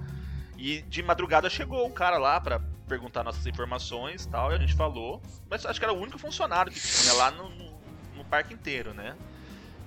E 0.65 0.83
de 0.83 1.03
madrugada 1.03 1.51
chegou 1.51 1.85
um 1.87 1.91
cara 1.91 2.19
lá 2.19 2.41
pra 2.41 2.61
perguntar 2.89 3.25
nossas 3.25 3.45
informações 3.47 4.25
e 4.25 4.29
tal, 4.29 4.53
e 4.53 4.55
a 4.55 4.59
gente 4.59 4.75
falou. 4.75 5.21
Mas 5.51 5.67
acho 5.67 5.81
que 5.81 5.85
era 5.85 5.93
o 5.93 5.99
único 6.01 6.19
funcionário 6.19 6.71
que 6.71 6.79
tinha 6.81 7.13
lá 7.15 7.31
no, 7.33 7.49
no- 7.51 7.73
no 8.17 8.25
parque 8.25 8.55
inteiro, 8.55 8.95
né? 8.95 9.17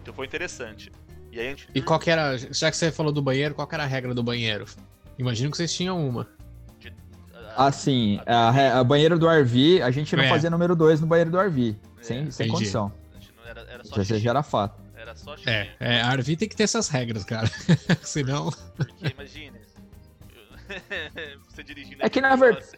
Então 0.02 0.14
foi 0.14 0.26
interessante. 0.26 0.92
E 1.32 1.40
aí 1.40 1.48
a 1.48 1.50
gente. 1.52 1.70
E 1.74 1.82
qual 1.82 1.98
que 2.00 2.10
era, 2.12 2.38
já 2.38 2.70
que 2.70 2.76
você 2.76 2.92
falou 2.92 3.12
do 3.14 3.22
banheiro, 3.22 3.56
qual 3.56 3.66
que 3.68 3.74
era 3.74 3.84
a 3.84 3.88
regra 3.88 4.14
do 4.14 4.22
banheiro? 4.22 4.66
Imagino 5.18 5.50
que 5.50 5.56
vocês 5.58 5.74
tinham 5.74 6.06
uma. 6.06 6.28
Assim, 7.58 8.20
a, 8.26 8.80
a 8.80 8.84
banheiro 8.84 9.18
do 9.18 9.30
RV, 9.30 9.82
a 9.82 9.90
gente 9.90 10.14
não 10.16 10.24
É. 10.26 10.30
fazia 10.30 10.50
número 10.50 10.76
2 10.76 11.00
no 11.00 11.08
banheiro 11.08 11.32
do 11.32 11.40
RV. 11.40 11.76
sem 12.02 12.30
sem 12.30 12.48
entendi. 12.48 12.50
condição. 12.52 12.92
a 13.14 13.20
gente 13.20 13.32
não 13.38 13.46
era, 13.50 13.62
era 13.62 13.84
só 13.86 14.04
Já, 14.04 14.18
já 14.18 14.30
era 14.30 14.44
fato. 14.44 14.84
Era 14.94 15.16
só 15.16 15.38
xixi. 15.38 15.50
É, 15.50 15.72
é, 15.80 16.02
a 16.02 16.08
Arvi 16.10 16.36
tem 16.36 16.50
que 16.50 16.56
ter 16.56 16.64
essas 16.64 16.90
regras, 16.90 17.24
cara. 17.24 17.48
Senão. 18.04 18.52
Porque 18.76 19.08
imagine. 19.08 19.58
você 21.49 21.63
dirigindo. 21.63 22.04
É 22.06 22.10
que, 22.10 22.21
na 22.21 22.36
ver- 22.36 22.54
nossa, 22.56 22.78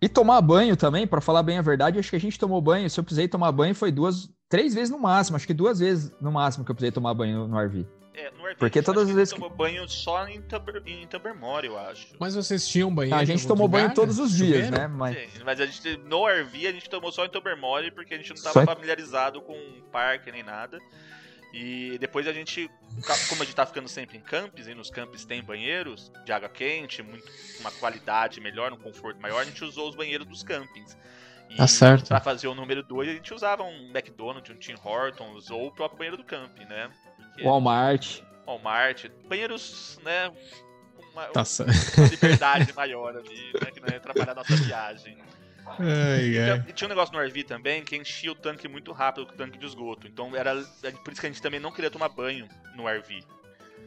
E 0.00 0.08
tomar 0.08 0.40
banho 0.40 0.76
também, 0.76 1.06
pra 1.06 1.20
falar 1.20 1.42
bem 1.42 1.58
a 1.58 1.62
verdade, 1.62 1.98
acho 1.98 2.10
que 2.10 2.16
a 2.16 2.20
gente 2.20 2.38
tomou 2.38 2.60
banho. 2.60 2.88
Se 2.88 2.98
eu 3.00 3.04
precisei 3.04 3.26
tomar 3.28 3.50
banho, 3.52 3.74
foi 3.74 3.90
duas, 3.90 4.28
três 4.48 4.74
vezes 4.74 4.90
no 4.90 4.98
máximo. 4.98 5.36
Acho 5.36 5.46
que 5.46 5.54
duas 5.54 5.78
vezes 5.80 6.12
no 6.20 6.30
máximo 6.32 6.64
que 6.64 6.70
eu 6.70 6.74
precisei 6.74 6.92
tomar 6.92 7.14
banho 7.14 7.40
no, 7.40 7.48
no 7.48 7.58
RV. 7.58 7.86
É, 8.14 8.30
no 8.32 8.44
RV, 8.46 8.56
Porque 8.58 8.82
todas 8.82 9.04
as 9.04 9.10
a 9.10 9.14
vezes 9.14 9.30
gente 9.30 9.38
que- 9.40 9.42
tomou 9.48 9.56
banho 9.56 9.88
só 9.88 10.26
em, 10.28 10.40
Tuber, 10.42 10.82
em 10.86 11.06
Tubermore, 11.06 11.66
eu 11.66 11.78
acho. 11.78 12.08
Mas 12.18 12.34
vocês 12.34 12.66
tinham 12.66 12.92
banheiro? 12.92 13.16
a 13.18 13.22
em 13.22 13.26
gente 13.26 13.46
tomou 13.46 13.68
banho 13.68 13.84
lugar? 13.84 13.94
todos 13.94 14.18
os 14.18 14.32
dias, 14.36 14.64
Chuveiro? 14.66 14.76
né? 14.76 14.86
Mas 14.88 15.16
Sim, 15.16 15.42
mas 15.44 15.60
a 15.60 15.66
gente, 15.66 15.96
no 15.98 16.26
RV 16.26 16.66
a 16.66 16.72
gente 16.72 16.90
tomou 16.90 17.12
só 17.12 17.24
em 17.24 17.28
Tobermory 17.28 17.92
porque 17.92 18.14
a 18.14 18.16
gente 18.16 18.30
não 18.30 18.36
Só 18.36 18.48
estava 18.50 18.64
em- 18.64 18.74
familiarizado 18.74 19.40
com 19.42 19.56
parque 19.92 20.32
nem 20.32 20.42
nada. 20.42 20.78
E 21.52 21.96
depois 21.98 22.26
a 22.26 22.32
gente, 22.32 22.70
como 23.28 23.42
a 23.42 23.44
gente 23.44 23.54
tá 23.54 23.64
ficando 23.64 23.88
sempre 23.88 24.18
em 24.18 24.20
campos, 24.20 24.68
e 24.68 24.74
nos 24.74 24.90
campos 24.90 25.24
tem 25.24 25.42
banheiros 25.42 26.12
de 26.24 26.32
água 26.32 26.48
quente, 26.48 27.02
muito, 27.02 27.24
uma 27.60 27.70
qualidade 27.72 28.40
melhor, 28.40 28.72
um 28.72 28.76
conforto 28.76 29.20
maior, 29.20 29.40
a 29.40 29.44
gente 29.44 29.64
usou 29.64 29.88
os 29.88 29.96
banheiros 29.96 30.26
dos 30.26 30.42
campings. 30.42 30.96
E 31.48 31.56
Tá 31.56 31.66
certo. 31.66 32.08
Pra 32.08 32.20
fazer 32.20 32.48
o 32.48 32.54
número 32.54 32.82
2, 32.82 33.08
a 33.08 33.12
gente 33.14 33.32
usava 33.32 33.62
um 33.62 33.90
McDonald's, 33.90 34.54
um 34.54 34.58
Tim 34.58 34.74
Hortons 34.84 35.50
ou 35.50 35.68
o 35.68 35.72
próprio 35.72 35.98
banheiro 35.98 36.16
do 36.18 36.24
camping, 36.24 36.66
né? 36.66 36.90
Porque 37.16 37.42
Walmart. 37.42 38.20
Walmart, 38.46 39.06
banheiros, 39.26 39.98
né? 40.04 40.30
Uma, 41.12 41.24
Tá 41.28 41.44
certo. 41.46 41.72
uma 41.96 42.08
liberdade 42.08 42.72
maior 42.74 43.16
ali, 43.16 43.52
né? 43.58 43.70
Que 43.70 43.80
não 43.80 43.88
ia 43.88 43.96
atrapalhar 43.96 44.32
a 44.32 44.34
nossa 44.34 44.54
viagem. 44.56 45.16
Ai, 45.78 46.20
Tinha- 46.30 46.52
ai. 46.54 46.64
E 46.68 46.72
tinha 46.72 46.86
um 46.86 46.90
negócio 46.90 47.14
no 47.14 47.20
RV 47.20 47.44
também 47.44 47.84
que 47.84 47.96
enchia 47.96 48.32
o 48.32 48.34
tanque 48.34 48.66
muito 48.68 48.92
rápido 48.92 49.26
com 49.26 49.32
o 49.32 49.36
tanque 49.36 49.58
de 49.58 49.66
esgoto. 49.66 50.06
Então 50.06 50.34
era 50.36 50.50
é 50.82 50.90
por 50.90 51.12
isso 51.12 51.20
que 51.20 51.26
a 51.26 51.30
gente 51.30 51.42
também 51.42 51.60
não 51.60 51.70
queria 51.72 51.90
tomar 51.90 52.08
banho 52.08 52.48
no 52.74 52.86
RV. 52.88 53.22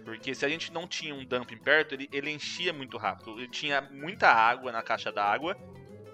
Porque 0.04 0.34
se 0.34 0.46
a 0.46 0.50
gente 0.50 0.72
não 0.74 0.88
tinha 0.88 1.14
um 1.14 1.24
dumping 1.24 1.58
perto, 1.58 1.94
ele, 1.94 2.10
ele 2.12 2.32
enchia 2.32 2.74
muito 2.74 2.98
rápido. 2.98 3.38
Ele 3.38 3.48
tinha 3.48 3.82
muita 3.82 4.30
água 4.30 4.72
na 4.72 4.82
caixa 4.82 5.12
d'água. 5.12 5.56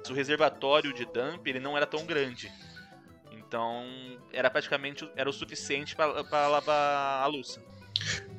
O 0.09 0.13
reservatório 0.13 0.93
de 0.93 1.05
dump 1.05 1.45
ele 1.47 1.59
não 1.59 1.75
era 1.75 1.85
tão 1.85 2.05
grande. 2.05 2.51
Então 3.31 3.85
era 4.33 4.49
praticamente 4.49 5.09
era 5.15 5.29
o 5.29 5.33
suficiente 5.33 5.95
para 5.95 6.47
lavar 6.47 7.23
a 7.23 7.25
louça. 7.27 7.61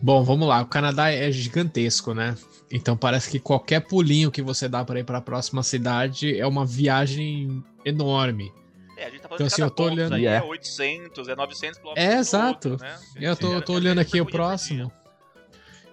Bom, 0.00 0.22
vamos 0.22 0.46
lá. 0.48 0.62
O 0.62 0.66
Canadá 0.66 1.10
é 1.10 1.30
gigantesco, 1.32 2.14
né? 2.14 2.34
Então 2.70 2.96
parece 2.96 3.30
que 3.30 3.38
qualquer 3.40 3.80
pulinho 3.80 4.30
que 4.30 4.42
você 4.42 4.68
dá 4.68 4.84
para 4.84 5.00
ir 5.00 5.04
para 5.04 5.18
a 5.18 5.22
próxima 5.22 5.62
cidade 5.62 6.38
é 6.38 6.46
uma 6.46 6.64
viagem 6.66 7.62
enorme. 7.84 8.52
É, 8.96 9.06
a 9.06 9.10
gente 9.10 9.20
tá 9.20 9.28
falando 9.28 9.34
Então, 9.40 9.46
de 9.46 9.52
assim, 9.54 9.62
eu 9.62 9.70
tô 9.70 9.82
ponto, 9.84 9.92
olhando- 9.94 10.14
aí 10.14 10.26
É. 10.26 10.36
é 10.36 10.42
800, 10.42 11.28
é 11.28 11.36
900 11.36 11.78
quilômetros. 11.78 12.06
É, 12.06 12.18
exato. 12.18 12.68
outro, 12.70 12.84
né? 12.86 12.96
Eu 13.20 13.36
tô, 13.36 13.52
Era- 13.52 13.60
tô 13.62 13.72
olhando 13.74 13.98
aqui 14.00 14.20
o 14.20 14.26
próximo. 14.26 14.92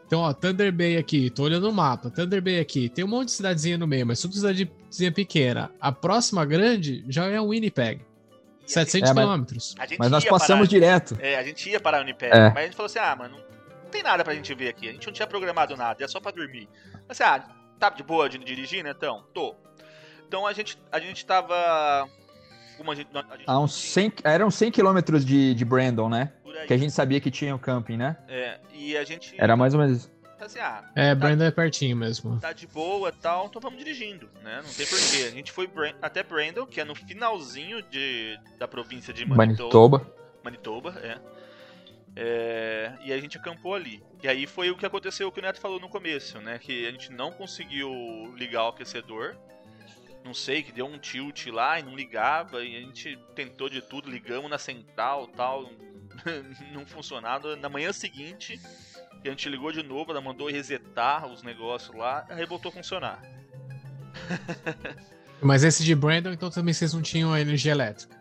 Então, 0.07 0.21
ó, 0.21 0.33
Thunder 0.33 0.71
Bay 0.71 0.97
aqui, 0.97 1.29
tô 1.31 1.43
olhando 1.43 1.67
o 1.69 1.73
mapa. 1.73 2.09
Thunder 2.11 2.41
Bay 2.41 2.59
aqui, 2.59 2.89
tem 2.89 3.03
um 3.03 3.07
monte 3.07 3.27
de 3.27 3.31
cidadezinha 3.33 3.77
no 3.77 3.87
meio, 3.87 4.05
mas 4.05 4.19
tudo 4.21 4.35
cidadezinha 4.35 5.11
pequena. 5.11 5.71
A 5.81 5.91
próxima 5.91 6.45
grande 6.45 7.03
já 7.09 7.25
é 7.25 7.39
o 7.41 7.49
Winnipeg. 7.49 8.01
E 8.01 8.65
a 8.65 8.67
700 8.67 9.09
É, 9.09 9.13
mas- 9.13 9.23
quilômetros. 9.23 9.75
A 9.79 9.85
Mas 9.97 10.11
nós 10.11 10.25
passamos 10.25 10.67
parar, 10.67 10.79
direto. 10.79 11.17
É, 11.19 11.37
a 11.37 11.43
gente 11.43 11.69
ia 11.69 11.79
parar 11.79 11.99
no 11.99 12.03
Unipeg, 12.05 12.35
É. 12.35 12.49
mas 12.49 12.57
a 12.57 12.61
gente 12.63 12.75
falou 12.75 12.85
assim, 12.87 12.99
ah, 12.99 13.15
mano, 13.15 13.35
não 13.37 13.44
tem 13.95 14.03
nada 14.03 14.23
pra 14.23 14.33
gente 14.35 14.53
ver 14.53 14.69
aqui. 14.69 14.89
A 14.89 14.91
gente 14.91 15.07
não 15.07 15.13
tinha 15.13 15.27
programado 15.27 15.75
nada, 15.77 16.03
é 16.03 16.07
só 16.07 16.19
pra 16.19 16.31
dormir. 16.31 16.67
Mas 17.07 17.21
assim, 17.21 17.23
ah, 17.23 17.47
tá 17.79 17.89
de 17.89 18.03
boa 18.03 18.27
de 18.27 18.37
dirigir, 18.37 18.83
né? 18.83 18.91
Então, 18.95 19.25
tô. 19.33 19.55
Então 20.27 20.45
a 20.45 20.53
gente, 20.53 20.77
a 20.91 20.99
gente 20.99 21.25
tava... 21.25 22.07
Como 22.77 22.91
a 22.91 22.95
gente, 22.95 23.07
a 23.15 23.37
gente 23.37 23.49
uns 23.49 23.91
tinha 23.93 24.09
100, 24.09 24.13
eram 24.25 24.51
100 24.51 24.71
quilômetros 24.71 25.25
de, 25.25 25.53
de 25.53 25.63
Brandon, 25.63 26.09
né? 26.09 26.33
Que 26.67 26.73
a 26.73 26.77
gente 26.77 26.91
sabia 26.91 27.21
que 27.21 27.31
tinha 27.31 27.55
o 27.55 27.59
camping, 27.59 27.95
né? 27.95 28.17
É, 28.27 28.59
e 28.73 28.97
a 28.97 29.03
gente... 29.05 29.33
Era 29.37 29.55
mais 29.55 29.73
ou 29.73 29.79
menos. 29.79 30.11
Assim, 30.39 30.59
ah, 30.59 30.83
É, 30.93 31.15
Brandon 31.15 31.45
é 31.45 31.51
pertinho 31.51 31.95
mesmo. 31.95 32.37
tá 32.39 32.51
de 32.51 32.67
boa 32.67 33.09
e 33.09 33.11
tal, 33.13 33.45
então 33.45 33.61
vamos 33.61 33.79
dirigindo, 33.79 34.29
né? 34.43 34.61
Não 34.63 34.73
tem 34.73 34.85
porquê. 34.85 35.23
A 35.27 35.31
gente 35.31 35.51
foi 35.51 35.69
até 36.01 36.21
Brandon, 36.21 36.65
que 36.65 36.81
é 36.81 36.83
no 36.85 36.93
finalzinho 36.93 37.81
de, 37.83 38.37
da 38.59 38.67
província 38.67 39.13
de 39.13 39.25
Manitoba. 39.25 39.99
Manitoba. 40.03 40.15
Manitoba, 40.43 40.99
é. 41.01 41.17
É, 42.15 42.93
E 43.03 43.11
a 43.11 43.19
gente 43.19 43.37
acampou 43.37 43.75
ali. 43.75 44.01
E 44.23 44.27
aí 44.27 44.47
foi 44.47 44.69
o 44.71 44.77
que 44.77 44.85
aconteceu, 44.85 45.27
o 45.27 45.31
que 45.31 45.39
o 45.39 45.43
Neto 45.43 45.59
falou 45.59 45.79
no 45.79 45.89
começo, 45.89 46.39
né? 46.39 46.57
Que 46.59 46.87
a 46.87 46.91
gente 46.91 47.11
não 47.11 47.31
conseguiu 47.31 47.89
ligar 48.35 48.65
o 48.65 48.69
aquecedor. 48.69 49.35
Não 50.23 50.33
sei, 50.33 50.63
que 50.63 50.71
deu 50.71 50.85
um 50.87 50.97
tilt 50.97 51.47
lá 51.47 51.79
e 51.79 51.83
não 51.83 51.95
ligava. 51.95 52.63
E 52.63 52.75
a 52.75 52.79
gente 52.79 53.19
tentou 53.35 53.69
de 53.69 53.81
tudo, 53.81 54.09
ligamos 54.09 54.49
na 54.49 54.57
central 54.57 55.27
tal. 55.27 55.69
não 56.71 56.85
funcionava. 56.87 57.55
Na 57.55 57.69
manhã 57.69 57.91
seguinte, 57.91 58.59
a 59.23 59.29
gente 59.29 59.49
ligou 59.49 59.71
de 59.71 59.83
novo, 59.83 60.11
ela 60.11 60.21
mandou 60.21 60.49
resetar 60.49 61.27
os 61.27 61.43
negócios 61.43 61.95
lá, 61.95 62.25
aí 62.29 62.45
voltou 62.45 62.69
a 62.69 62.73
funcionar. 62.73 63.21
Mas 65.41 65.63
esse 65.63 65.83
de 65.83 65.93
Brandon, 65.93 66.31
então 66.31 66.49
também 66.49 66.73
vocês 66.73 66.93
não 66.93 67.01
tinham 67.01 67.33
a 67.33 67.41
energia 67.41 67.71
elétrica. 67.71 68.15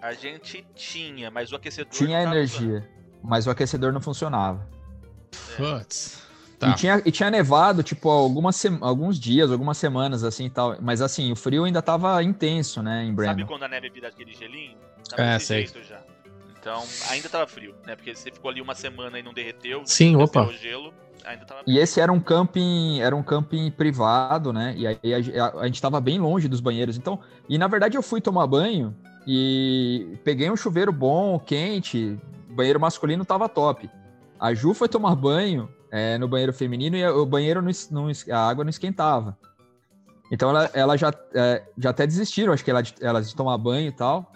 A 0.00 0.12
gente 0.12 0.64
tinha, 0.74 1.30
mas 1.30 1.52
o 1.52 1.56
aquecedor. 1.56 1.92
Tinha 1.92 2.22
energia, 2.22 2.88
mas 3.26 3.46
o 3.46 3.50
aquecedor 3.50 3.92
não 3.92 4.00
funcionava. 4.00 4.66
Putz. 5.56 6.24
Tá. 6.58 6.68
E, 6.70 6.74
tinha, 6.74 7.02
e 7.04 7.10
tinha 7.12 7.30
nevado, 7.30 7.82
tipo, 7.82 8.08
algumas 8.08 8.64
alguns 8.80 9.20
dias, 9.20 9.52
algumas 9.52 9.76
semanas, 9.76 10.24
assim, 10.24 10.46
e 10.46 10.50
tal. 10.50 10.76
Mas, 10.80 11.02
assim, 11.02 11.30
o 11.30 11.36
frio 11.36 11.64
ainda 11.64 11.82
tava 11.82 12.22
intenso, 12.22 12.82
né, 12.82 13.02
em 13.04 13.08
Sabe 13.08 13.14
Brandon. 13.16 13.46
quando 13.46 13.64
a 13.64 13.68
neve 13.68 13.90
vira 13.90 14.08
aquele 14.08 14.32
gelinho? 14.32 14.78
Tava 15.10 15.22
É, 15.22 15.38
sei. 15.38 15.66
já. 15.86 16.00
Então, 16.58 16.82
ainda 17.10 17.28
tava 17.28 17.46
frio, 17.46 17.74
né? 17.86 17.94
Porque 17.94 18.14
você 18.14 18.30
ficou 18.30 18.50
ali 18.50 18.60
uma 18.62 18.74
semana 18.74 19.18
e 19.18 19.22
não 19.22 19.34
derreteu. 19.34 19.82
Sim, 19.84 20.14
não 20.14 20.22
opa. 20.24 20.42
o 20.46 20.52
gelo, 20.52 20.92
ainda 21.24 21.44
tava 21.44 21.60
E 21.66 21.78
esse 21.78 22.00
era 22.00 22.10
um 22.10 22.18
camping, 22.18 23.00
era 23.00 23.14
um 23.14 23.22
camping 23.22 23.70
privado, 23.70 24.50
né? 24.52 24.74
E 24.76 24.86
aí 24.86 24.98
a, 25.38 25.44
a- 25.44 25.60
a 25.60 25.66
gente 25.66 25.80
tava 25.80 26.00
bem 26.00 26.18
longe 26.18 26.48
dos 26.48 26.60
banheiros. 26.60 26.96
Então, 26.96 27.20
e 27.48 27.56
na 27.58 27.68
verdade 27.68 27.96
eu 27.96 28.02
fui 28.02 28.20
tomar 28.20 28.46
banho 28.48 28.96
e 29.26 30.16
peguei 30.24 30.50
um 30.50 30.56
chuveiro 30.56 30.90
bom, 30.90 31.38
quente, 31.38 32.18
banheiro 32.56 32.80
masculino 32.80 33.24
tava 33.24 33.48
top. 33.48 33.88
A 34.40 34.52
Ju 34.54 34.74
foi 34.74 34.88
tomar 34.88 35.14
banho 35.14 35.68
é, 35.90 36.18
no 36.18 36.26
banheiro 36.26 36.52
feminino 36.52 36.96
e 36.96 37.06
o 37.06 37.24
banheiro 37.24 37.62
não, 37.62 37.70
não 37.90 38.10
a 38.30 38.48
água 38.48 38.64
não 38.64 38.70
esquentava. 38.70 39.36
Então 40.30 40.50
ela, 40.50 40.70
ela 40.74 40.96
já, 40.96 41.12
é, 41.34 41.62
já 41.78 41.90
até 41.90 42.06
desistiram, 42.06 42.52
acho 42.52 42.64
que 42.64 42.70
ela, 42.70 42.82
elas 43.00 43.28
de 43.28 43.36
tomar 43.36 43.56
banho 43.58 43.88
e 43.88 43.92
tal. 43.92 44.32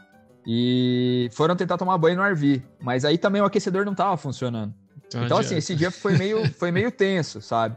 E 0.46 1.28
foram 1.32 1.56
tentar 1.56 1.76
tomar 1.76 1.98
banho 1.98 2.16
no 2.16 2.22
RV. 2.22 2.62
Mas 2.80 3.04
aí 3.04 3.18
também 3.18 3.42
o 3.42 3.44
aquecedor 3.44 3.84
não 3.84 3.94
tava 3.94 4.16
funcionando. 4.16 4.72
não 5.12 5.24
Então, 5.24 5.38
assim, 5.38 5.56
esse 5.56 5.74
dia 5.74 5.90
foi 5.90 6.16
meio, 6.16 6.50
foi 6.54 6.70
meio 6.70 6.90
tenso, 6.90 7.40
sabe? 7.40 7.76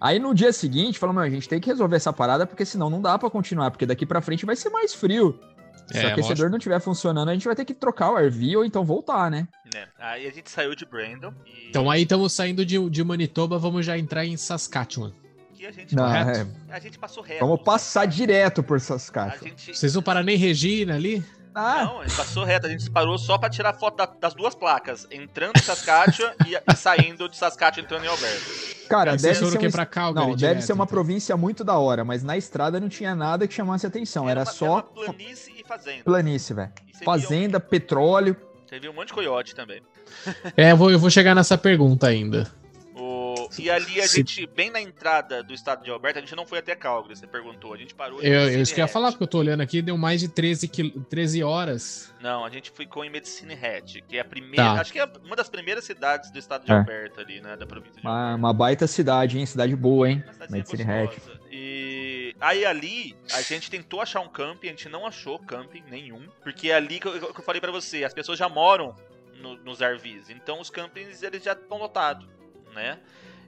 Aí 0.00 0.18
no 0.18 0.34
dia 0.34 0.52
seguinte, 0.52 0.98
falou, 0.98 1.14
meu, 1.14 1.24
a 1.24 1.30
gente 1.30 1.48
tem 1.48 1.58
que 1.58 1.68
resolver 1.68 1.96
essa 1.96 2.12
parada, 2.12 2.46
porque 2.46 2.64
senão 2.64 2.90
não 2.90 3.00
dá 3.00 3.18
pra 3.18 3.30
continuar, 3.30 3.70
porque 3.70 3.86
daqui 3.86 4.04
pra 4.04 4.20
frente 4.20 4.44
vai 4.44 4.54
ser 4.54 4.68
mais 4.68 4.94
frio. 4.94 5.38
Se 5.86 5.98
É, 5.98 6.04
o 6.04 6.06
aquecedor 6.08 6.28
lógico. 6.30 6.50
não 6.50 6.58
estiver 6.58 6.80
funcionando, 6.80 7.28
a 7.28 7.32
gente 7.32 7.46
vai 7.46 7.54
ter 7.54 7.64
que 7.64 7.72
trocar 7.74 8.10
o 8.10 8.16
RV 8.16 8.56
ou 8.56 8.64
então 8.64 8.84
voltar, 8.84 9.30
né? 9.30 9.46
né? 9.72 9.86
Aí 9.98 10.26
a 10.26 10.32
gente 10.32 10.50
saiu 10.50 10.74
de 10.74 10.84
Brandon 10.84 11.32
e 11.46 11.68
Então 11.68 11.88
aí 11.90 12.02
estamos 12.02 12.32
saindo 12.32 12.64
de, 12.66 12.90
de 12.90 13.04
Manitoba, 13.04 13.58
vamos 13.58 13.86
já 13.86 13.96
entrar 13.96 14.24
em 14.24 14.36
Saskatchewan. 14.36 15.12
aqui 15.52 15.64
a 15.66 15.70
gente, 15.70 15.94
Não, 15.94 16.04
Correto. 16.04 16.50
é, 16.68 16.74
a 16.74 16.80
gente 16.80 16.98
passou 16.98 17.22
reto. 17.22 17.40
vamos 17.46 17.62
passar 17.62 18.04
direto 18.06 18.62
por 18.62 18.80
caixas. 19.12 19.40
gente, 19.42 19.76
Vocês 19.76 19.94
não 19.94 20.02
parar 20.02 20.22
nem 20.24 20.36
Regina 20.36 20.94
ali? 20.96 21.24
Ah, 21.58 21.84
Não, 21.84 22.00
a 22.00 22.06
gente 22.06 22.16
passou 22.18 22.44
reto, 22.44 22.66
a 22.66 22.68
gente 22.68 22.90
parou 22.90 23.16
só 23.16 23.38
pra 23.38 23.48
tirar 23.48 23.72
foto 23.72 23.96
da- 23.96 24.04
das 24.04 24.34
duas 24.34 24.54
placas, 24.54 25.06
entrando 25.10 25.52
em 25.56 25.62
Saskatchewan 25.62 26.32
e, 26.46 26.54
e 26.54 26.76
saindo 26.76 27.26
de 27.30 27.36
Saskatchewan 27.38 27.82
entrando 27.86 28.04
em 28.04 28.08
Alberta. 28.08 28.44
Cara, 28.90 29.12
Aí 29.12 29.16
deve 29.16 29.34
ser, 29.36 29.66
um... 29.66 29.70
pra 29.70 29.86
Calgary 29.86 30.26
não, 30.26 30.36
deve 30.36 30.48
direto, 30.52 30.66
ser 30.66 30.74
uma 30.74 30.84
então? 30.84 30.94
província 30.94 31.34
muito 31.34 31.64
da 31.64 31.78
hora, 31.78 32.04
mas 32.04 32.22
na 32.22 32.36
estrada 32.36 32.78
não 32.78 32.90
tinha 32.90 33.14
nada 33.14 33.48
que 33.48 33.54
chamasse 33.54 33.86
atenção. 33.86 34.28
Era, 34.28 34.40
uma- 34.40 34.46
só 34.46 34.72
uma 34.74 34.82
planície 34.82 35.54
e 35.55 35.55
fazenda. 35.66 36.04
planície, 36.04 36.54
velho. 36.54 36.72
Fazenda, 37.04 37.60
petróleo. 37.60 38.36
Você 38.66 38.80
viu 38.80 38.90
um 38.90 38.94
monte 38.94 39.08
de 39.08 39.14
coiote 39.14 39.54
também. 39.54 39.82
É, 40.56 40.70
eu 40.72 40.76
vou, 40.76 40.90
eu 40.90 40.98
vou 40.98 41.10
chegar 41.10 41.34
nessa 41.34 41.58
pergunta 41.58 42.06
ainda. 42.06 42.50
O- 42.94 43.34
E 43.58 43.68
ali 43.70 44.00
a 44.00 44.06
Se- 44.06 44.18
gente, 44.18 44.46
bem 44.46 44.70
na 44.70 44.80
entrada 44.80 45.42
do 45.42 45.52
estado 45.52 45.84
de 45.84 45.90
Alberta, 45.90 46.18
a 46.18 46.22
gente 46.22 46.34
não 46.34 46.46
foi 46.46 46.58
até 46.60 46.74
Calgary, 46.74 47.14
você 47.16 47.26
perguntou. 47.26 47.74
A 47.74 47.76
gente 47.76 47.94
parou 47.94 48.22
em 48.22 48.26
Eu, 48.26 48.48
eu 48.50 48.62
isso 48.62 48.72
que 48.74 48.80
eu 48.80 48.84
ia 48.84 48.88
falar, 48.88 49.10
porque 49.10 49.24
eu 49.24 49.28
tô 49.28 49.38
olhando 49.38 49.60
aqui, 49.60 49.82
deu 49.82 49.96
mais 49.98 50.20
de 50.20 50.28
13, 50.28 50.66
quil... 50.68 50.90
13 51.10 51.42
horas. 51.42 52.12
Não, 52.22 52.44
a 52.44 52.50
gente 52.50 52.70
ficou 52.74 53.04
em 53.04 53.10
Medicine 53.10 53.54
Hat, 53.54 54.00
que 54.08 54.16
é 54.16 54.20
a 54.20 54.24
primeira. 54.24 54.56
Tá. 54.74 54.80
Acho 54.80 54.92
que 54.92 54.98
é 54.98 55.08
uma 55.24 55.36
das 55.36 55.48
primeiras 55.48 55.84
cidades 55.84 56.30
do 56.30 56.38
estado 56.38 56.64
de 56.64 56.72
É. 56.72 56.74
Alberta 56.76 57.20
ali, 57.20 57.40
né? 57.40 57.56
Da 57.56 57.66
província 57.66 58.00
de 58.00 58.06
Uma, 58.06 58.12
Alberta. 58.20 58.36
uma 58.38 58.52
baita 58.52 58.86
cidade, 58.86 59.38
hein? 59.38 59.44
Cidade 59.46 59.76
boa, 59.76 60.08
hein? 60.08 60.24
Medicine 60.48 60.82
Hat. 60.84 61.16
E 61.50 61.95
aí 62.40 62.64
ali, 62.64 63.16
a 63.32 63.40
gente 63.42 63.70
tentou 63.70 64.00
achar 64.00 64.20
um 64.20 64.28
camping, 64.28 64.68
a 64.68 64.70
gente 64.70 64.88
não 64.88 65.06
achou 65.06 65.38
camping 65.38 65.82
nenhum. 65.88 66.28
Porque 66.42 66.70
é 66.70 66.74
ali 66.74 67.00
que 67.00 67.06
eu, 67.06 67.32
que 67.32 67.40
eu 67.40 67.44
falei 67.44 67.60
pra 67.60 67.72
você, 67.72 68.04
as 68.04 68.14
pessoas 68.14 68.38
já 68.38 68.48
moram 68.48 68.94
no- 69.34 69.56
nos 69.56 69.80
RVs. 69.80 70.30
Então 70.30 70.60
os 70.60 70.70
campings 70.70 71.22
eles 71.22 71.42
já 71.42 71.52
estão 71.52 71.78
lotados, 71.78 72.26
né? 72.72 72.98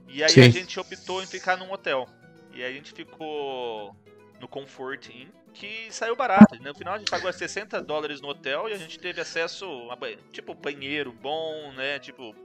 E 0.07 0.23
aí 0.23 0.29
Sim. 0.29 0.41
a 0.41 0.49
gente 0.49 0.79
optou 0.79 1.21
em 1.21 1.27
ficar 1.27 1.57
num 1.57 1.71
hotel. 1.71 2.07
E 2.53 2.63
aí 2.63 2.71
a 2.71 2.75
gente 2.75 2.91
ficou 2.93 3.95
no 4.39 4.47
Comfort 4.47 5.09
Inn, 5.09 5.27
que 5.53 5.87
saiu 5.91 6.15
barato. 6.15 6.55
No 6.61 6.73
final 6.73 6.95
a 6.95 6.97
gente 6.97 7.09
pagou 7.09 7.31
60 7.31 7.81
dólares 7.81 8.21
no 8.21 8.29
hotel 8.29 8.67
e 8.69 8.73
a 8.73 8.77
gente 8.77 8.97
teve 8.97 9.21
acesso 9.21 9.65
a 9.91 9.97
tipo 10.31 10.53
banheiro 10.53 11.11
bom, 11.11 11.71
né? 11.73 11.99
Tipo 11.99 12.35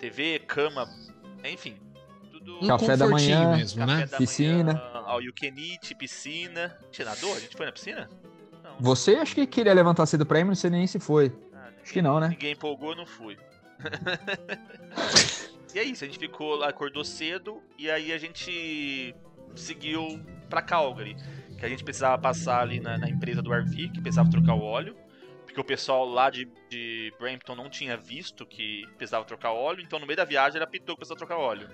TV, 0.00 0.40
cama, 0.40 0.88
enfim. 1.44 1.78
Tudo 2.44 2.64
Um 2.64 2.68
Café 2.68 2.96
da 2.96 3.06
manhã, 3.08 3.56
mesmo, 3.56 3.80
Café 3.80 3.96
né? 4.00 4.06
da 4.06 4.18
Piscina. 4.18 4.72
manhã, 4.74 5.32
can 5.32 5.60
eat, 5.60 5.94
piscina. 5.94 6.78
Tinha 6.90 7.06
nadou? 7.06 7.34
A 7.34 7.40
gente 7.40 7.56
foi 7.56 7.66
na 7.66 7.72
piscina? 7.72 8.10
Não. 8.62 8.76
Você 8.80 9.16
acho 9.16 9.34
que 9.34 9.46
queria 9.46 9.72
levantar 9.72 10.06
cedo 10.06 10.26
pra 10.26 10.38
ir, 10.40 10.44
mas 10.44 10.58
não 10.58 10.60
sei 10.60 10.70
nem 10.70 10.86
se 10.86 10.98
foi. 10.98 11.32
Ah, 11.54 11.68
Acho 11.82 11.92
que 11.92 12.02
não, 12.02 12.20
né? 12.20 12.28
Ninguém 12.28 12.52
empolgou, 12.52 12.90
eu 12.90 12.96
não 12.96 13.06
fui. 13.06 13.36
e 15.74 15.78
é 15.78 15.82
isso, 15.82 16.04
a 16.04 16.06
gente 16.06 16.18
ficou 16.18 16.56
lá, 16.56 16.68
acordou 16.68 17.04
cedo 17.04 17.60
e 17.78 17.90
aí 17.90 18.12
a 18.12 18.18
gente 18.18 19.14
seguiu 19.54 20.20
pra 20.48 20.62
Calgary. 20.62 21.16
Que 21.58 21.64
a 21.64 21.68
gente 21.68 21.84
precisava 21.84 22.20
passar 22.20 22.60
ali 22.60 22.80
na, 22.80 22.98
na 22.98 23.08
empresa 23.08 23.40
do 23.40 23.52
RV, 23.52 23.90
que 23.90 24.00
precisava 24.00 24.28
trocar 24.30 24.54
o 24.54 24.62
óleo. 24.62 24.96
Porque 25.44 25.60
o 25.60 25.64
pessoal 25.64 26.04
lá 26.04 26.30
de, 26.30 26.48
de 26.68 27.12
Brampton 27.18 27.54
não 27.54 27.70
tinha 27.70 27.96
visto 27.96 28.44
que 28.44 28.82
precisava 28.96 29.24
trocar 29.24 29.52
óleo, 29.52 29.82
então 29.82 30.00
no 30.00 30.06
meio 30.06 30.16
da 30.16 30.24
viagem 30.24 30.56
ele 30.56 30.64
apitou 30.64 30.96
que 30.96 31.00
precisava 31.00 31.18
trocar 31.18 31.36
óleo. 31.36 31.68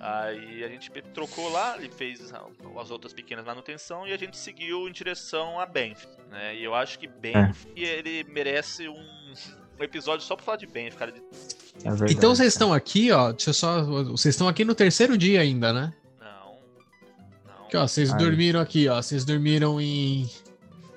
Aí 0.00 0.64
a 0.64 0.68
gente 0.68 0.90
trocou 1.14 1.50
lá, 1.50 1.76
ele 1.76 1.90
fez 1.90 2.32
as 2.80 2.90
outras 2.90 3.12
pequenas 3.12 3.44
manutenção 3.44 4.06
e 4.08 4.12
a 4.12 4.16
gente 4.16 4.36
seguiu 4.36 4.88
em 4.88 4.92
direção 4.92 5.60
a 5.60 5.66
Banff, 5.66 6.06
né? 6.30 6.56
E 6.56 6.64
eu 6.64 6.74
acho 6.74 6.98
que 6.98 7.06
Banff 7.06 7.68
ele 7.76 8.24
merece 8.24 8.88
um, 8.88 8.94
um 9.78 9.82
episódio 9.84 10.24
só 10.24 10.34
pra 10.36 10.44
falar 10.44 10.56
de 10.56 10.66
Banff, 10.66 10.96
cara. 10.96 11.12
de- 11.12 11.20
É 11.84 11.90
verdade. 11.90 12.12
Então 12.14 12.34
vocês 12.34 12.52
estão 12.54 12.72
aqui, 12.72 13.12
ó. 13.12 13.30
Deixa 13.32 13.50
eu 13.50 13.54
só. 13.54 13.82
Vocês 14.04 14.34
estão 14.34 14.48
aqui 14.48 14.64
no 14.64 14.74
terceiro 14.74 15.18
dia 15.18 15.42
ainda, 15.42 15.70
né? 15.72 15.92
Não. 16.18 16.56
Não. 17.46 17.64
Aqui, 17.66 17.76
ó. 17.76 17.86
Vocês 17.86 18.10
Aí. 18.10 18.18
dormiram 18.18 18.58
aqui, 18.60 18.88
ó. 18.88 19.02
Vocês 19.02 19.22
dormiram 19.24 19.78
em 19.78 20.28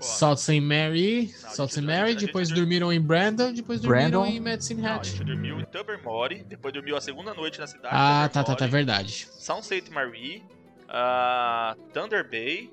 Salt 0.04 0.40
St. 0.40 0.60
Mary. 0.62 1.34
Não, 1.44 1.50
Salt 1.52 1.70
St. 1.72 1.82
Mary, 1.82 2.16
depois 2.16 2.50
dormiu- 2.50 2.64
dormiram 2.66 2.94
em 2.94 3.02
Brandon, 3.02 3.54
depois 3.54 3.80
dormiram 3.82 4.22
Brandon. 4.22 4.26
em 4.26 4.40
Medicine 4.40 4.82
Não, 4.82 4.90
a 4.90 4.96
Hat. 4.96 5.08
gente 5.10 5.24
dormiu 5.24 5.60
em 5.60 5.66
Tobermory, 5.66 6.44
depois 6.44 6.74
dormiu 6.74 6.96
a 6.98 7.02
segunda 7.02 7.34
noite 7.34 7.60
na 7.60 7.68
cidade. 7.68 7.88
Ah, 7.92 8.30
tá, 8.32 8.44
tá, 8.44 8.56
tá, 8.56 8.68
verdade. 8.68 9.28
Sound 9.40 9.66
St. 9.66 9.90
Marie, 9.92 10.44
ah, 10.90 11.76
Thunder 11.94 12.28
Bay, 12.30 12.72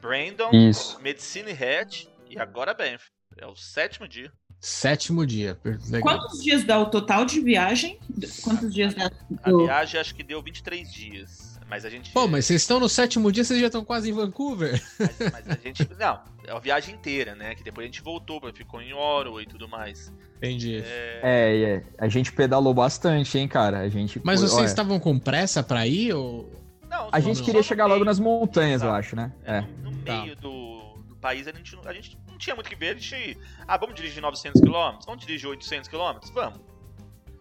Brandon, 0.00 0.50
Isso. 0.52 1.00
Medicine 1.00 1.50
Hat 1.52 2.08
e 2.28 2.38
agora 2.38 2.74
Banff. 2.74 3.04
É 3.38 3.46
o 3.46 3.56
sétimo 3.56 4.06
dia. 4.06 4.30
Sétimo 4.60 5.26
dia. 5.26 5.58
Legal. 5.90 6.00
Quantos 6.02 6.42
dias 6.42 6.64
dá 6.64 6.78
o 6.78 6.86
total 6.86 7.24
de 7.24 7.40
viagem? 7.40 7.98
Quantos 8.42 8.72
dias 8.72 8.94
dá? 8.94 9.10
A 9.42 9.50
do- 9.50 9.64
viagem 9.64 10.00
acho 10.00 10.14
que 10.14 10.22
deu 10.22 10.42
23 10.42 10.90
dias. 10.92 11.58
Mas 11.68 11.84
a 11.84 11.90
gente. 11.90 12.12
Pô, 12.12 12.26
mas 12.28 12.44
vocês 12.46 12.62
estão 12.62 12.78
no 12.78 12.88
sétimo 12.88 13.32
dia, 13.32 13.42
vocês 13.42 13.58
já 13.60 13.66
estão 13.66 13.84
quase 13.84 14.10
em 14.10 14.12
Vancouver. 14.12 14.80
Mas, 14.98 15.32
mas 15.32 15.50
a 15.50 15.54
gente. 15.62 15.88
Não, 15.98 16.20
a 16.48 16.58
viagem 16.58 16.94
inteira, 16.94 17.34
né? 17.34 17.54
Que 17.54 17.62
depois 17.62 17.84
a 17.84 17.86
gente 17.86 18.02
voltou, 18.02 18.40
ficou 18.54 18.80
em 18.82 18.92
Oro 18.92 19.40
e 19.40 19.46
tudo 19.46 19.68
mais. 19.68 20.12
Entendi. 20.36 20.82
É, 20.84 21.20
É, 21.22 21.62
é. 21.76 21.82
A 21.98 22.08
gente 22.08 22.32
pedalou 22.32 22.72
bastante, 22.74 23.38
hein, 23.38 23.48
cara? 23.48 23.80
A 23.80 23.88
gente. 23.88 24.20
Mas 24.24 24.40
foi- 24.40 24.48
vocês 24.48 24.58
olha, 24.60 24.66
estavam 24.66 24.98
com 25.00 25.18
pressa 25.18 25.62
pra 25.62 25.86
ir 25.86 26.12
ou. 26.14 26.50
não, 26.90 27.08
A 27.12 27.20
gente 27.20 27.42
queria 27.42 27.62
chegar 27.62 27.84
logo 27.86 27.96
meio, 27.96 28.04
nas 28.06 28.18
montanhas, 28.18 28.82
eu 28.82 28.92
acho, 28.92 29.16
né? 29.16 29.32
É, 29.44 29.58
É. 29.58 29.60
No, 29.82 29.90
no 29.90 29.98
Tá. 30.04 30.22
meio 30.22 30.36
do, 30.36 30.94
do 31.08 31.16
país 31.16 31.46
a 31.48 31.52
gente, 31.52 31.74
não- 31.76 31.82
a 31.88 31.92
gente 31.92 32.18
não 32.30 32.36
tinha 32.38 32.54
muito 32.54 32.66
o 32.66 32.70
que 32.70 32.76
ver. 32.76 32.90
A 32.96 32.98
gente. 32.98 33.38
Ah, 33.66 33.76
vamos 33.76 33.94
dirigir 33.94 34.20
900 34.22 34.60
km? 34.60 34.98
Vamos 35.06 35.20
dirigir 35.24 35.48
800 35.48 35.88
km? 35.88 36.18
Vamos. 36.32 36.60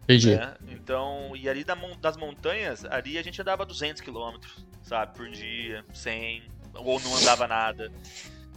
Entendi. 0.04 0.36
né? 0.36 0.56
Então, 0.70 1.32
e 1.34 1.48
ali 1.48 1.64
da 1.64 1.76
das 2.02 2.18
montanhas, 2.18 2.84
ali 2.86 3.18
a 3.18 3.22
gente 3.24 3.42
andava 3.42 3.66
200 3.66 4.02
km, 4.02 4.38
sabe? 4.82 5.16
Por 5.16 5.30
dia, 5.30 5.86
100, 5.94 6.44
ou 6.76 7.00
não 7.00 7.16
andava 7.16 7.48
nada. 7.48 7.90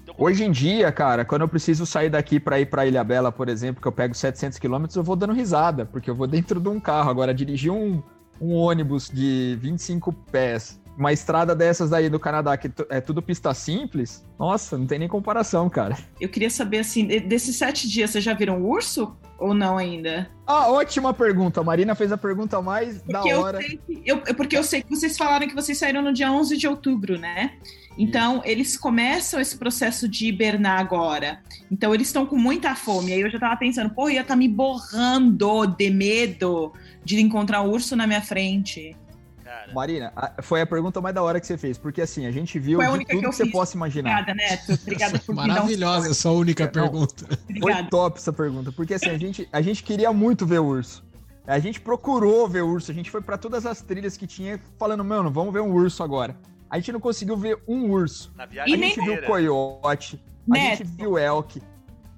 Então, 0.06 0.14
Hoje 0.18 0.44
em 0.44 0.52
dia, 0.52 0.92
cara, 0.92 1.24
quando 1.24 1.42
eu 1.42 1.48
preciso 1.48 1.84
sair 1.84 2.08
daqui 2.08 2.38
pra 2.38 2.60
ir 2.60 2.66
pra 2.66 2.86
Ilha 2.86 3.02
Bela, 3.02 3.32
por 3.32 3.48
exemplo, 3.48 3.82
que 3.82 3.88
eu 3.88 3.92
pego 3.92 4.14
700 4.14 4.56
km, 4.58 4.84
eu 4.94 5.02
vou 5.02 5.16
dando 5.16 5.32
risada, 5.32 5.84
porque 5.84 6.08
eu 6.08 6.14
vou 6.14 6.28
dentro 6.28 6.60
de 6.60 6.68
um 6.68 6.78
carro. 6.78 7.10
Agora, 7.10 7.34
dirigir 7.34 7.72
um, 7.72 8.00
um 8.40 8.54
ônibus 8.54 9.10
de 9.12 9.58
25 9.60 10.12
pés, 10.30 10.80
uma 10.96 11.12
estrada 11.12 11.56
dessas 11.56 11.92
aí 11.92 12.08
do 12.08 12.20
Canadá, 12.20 12.56
que 12.56 12.70
é 12.88 13.00
tudo 13.00 13.20
pista 13.20 13.52
simples, 13.52 14.24
nossa, 14.38 14.78
não 14.78 14.86
tem 14.86 14.98
nem 15.00 15.08
comparação, 15.08 15.68
cara. 15.68 15.96
Eu 16.20 16.28
queria 16.28 16.50
saber, 16.50 16.78
assim, 16.78 17.04
de- 17.04 17.20
desses 17.20 17.56
sete 17.56 17.88
dias, 17.88 18.10
vocês 18.10 18.22
já 18.22 18.32
viram 18.32 18.62
urso 18.62 19.14
ou 19.38 19.52
não 19.52 19.76
ainda? 19.76 20.30
Ah, 20.46 20.70
ótima 20.70 21.12
pergunta. 21.12 21.60
A 21.60 21.64
Marina 21.64 21.94
fez 21.96 22.12
a 22.12 22.16
pergunta 22.16 22.62
mais 22.62 23.02
da 23.02 23.18
Porque 23.18 23.28
eu, 23.34 23.40
hora. 23.40 23.60
sei 23.60 23.76
que, 23.84 24.02
eu, 24.06 24.18
porque 24.36 24.56
eu 24.56 24.62
sei 24.62 24.82
que 24.82 24.88
vocês 24.88 25.18
falaram 25.18 25.46
que 25.48 25.54
vocês 25.54 25.76
saíram 25.76 26.00
no 26.00 26.12
dia 26.12 26.30
11 26.32 26.56
de 26.56 26.66
outubro, 26.68 27.18
né? 27.18 27.58
Então, 27.98 28.42
eles 28.44 28.76
começam 28.76 29.40
esse 29.40 29.56
processo 29.56 30.06
de 30.08 30.26
hibernar 30.28 30.78
agora. 30.80 31.40
Então, 31.70 31.94
eles 31.94 32.08
estão 32.08 32.26
com 32.26 32.36
muita 32.36 32.74
fome. 32.74 33.12
Aí 33.12 33.20
eu 33.20 33.30
já 33.30 33.38
tava 33.38 33.56
pensando, 33.56 33.88
pô, 33.90 34.08
eu 34.08 34.14
ia 34.14 34.20
estar 34.20 34.36
me 34.36 34.48
borrando 34.48 35.66
de 35.66 35.90
medo 35.90 36.72
de 37.04 37.20
encontrar 37.20 37.62
um 37.62 37.70
urso 37.70 37.96
na 37.96 38.06
minha 38.06 38.20
frente. 38.20 38.94
cara, 39.42 39.72
Marina, 39.72 40.12
foi 40.42 40.60
a 40.60 40.66
pergunta 40.66 41.00
mais 41.00 41.14
da 41.14 41.22
hora 41.22 41.40
que 41.40 41.46
você 41.46 41.56
fez, 41.56 41.78
porque 41.78 42.02
assim, 42.02 42.26
a 42.26 42.30
gente 42.30 42.58
viu 42.58 42.78
Foi 42.78 42.84
a 42.84 42.88
de 42.88 42.94
única 42.94 43.12
tudo 43.12 43.22
que 43.22 43.30
que, 43.30 43.36
você 43.36 43.44
fiz. 43.44 43.52
possa 43.52 43.76
imaginar. 43.76 44.20
Obrigada, 44.20 44.34
Neto. 44.34 44.72
Obrigada 44.82 45.18
por 45.18 45.34
me 45.34 45.36
dar 45.36 45.44
um 45.44 45.48
Maravilhosa, 45.54 46.14
sua 46.14 46.32
única 46.32 46.64
Não. 46.64 46.70
pergunta. 46.72 47.26
Foi 47.46 47.56
Obrigada. 47.56 47.88
top 47.88 48.18
essa 48.18 48.32
pergunta, 48.32 48.72
porque 48.72 48.94
assim, 48.94 49.08
a 49.10 49.16
gente, 49.18 49.48
a 49.52 49.62
gente 49.62 49.82
queria 49.82 50.12
muito 50.12 50.44
ver 50.46 50.58
urso. 50.58 51.04
A 51.46 51.58
gente 51.60 51.80
procurou 51.80 52.48
ver 52.48 52.62
urso, 52.62 52.90
a 52.90 52.94
gente 52.94 53.08
foi 53.08 53.20
pra 53.22 53.38
todas 53.38 53.64
as 53.64 53.80
trilhas 53.80 54.16
que 54.16 54.26
tinha, 54.26 54.60
falando, 54.76 55.04
mano, 55.04 55.30
vamos 55.30 55.52
ver 55.54 55.60
um 55.60 55.72
urso 55.72 56.02
agora. 56.02 56.36
A 56.70 56.78
gente 56.78 56.92
não 56.92 57.00
conseguiu 57.00 57.36
ver 57.36 57.58
um 57.66 57.90
urso. 57.90 58.32
na 58.36 58.44
E 58.44 58.48
viagem 58.48 58.74
A 58.74 58.76
nem 58.76 58.88
gente 58.94 59.04
viu 59.04 59.22
coiote, 59.22 60.20
a 60.50 60.52
Neto. 60.52 60.78
gente 60.78 60.96
viu 60.96 61.18
elk. 61.18 61.62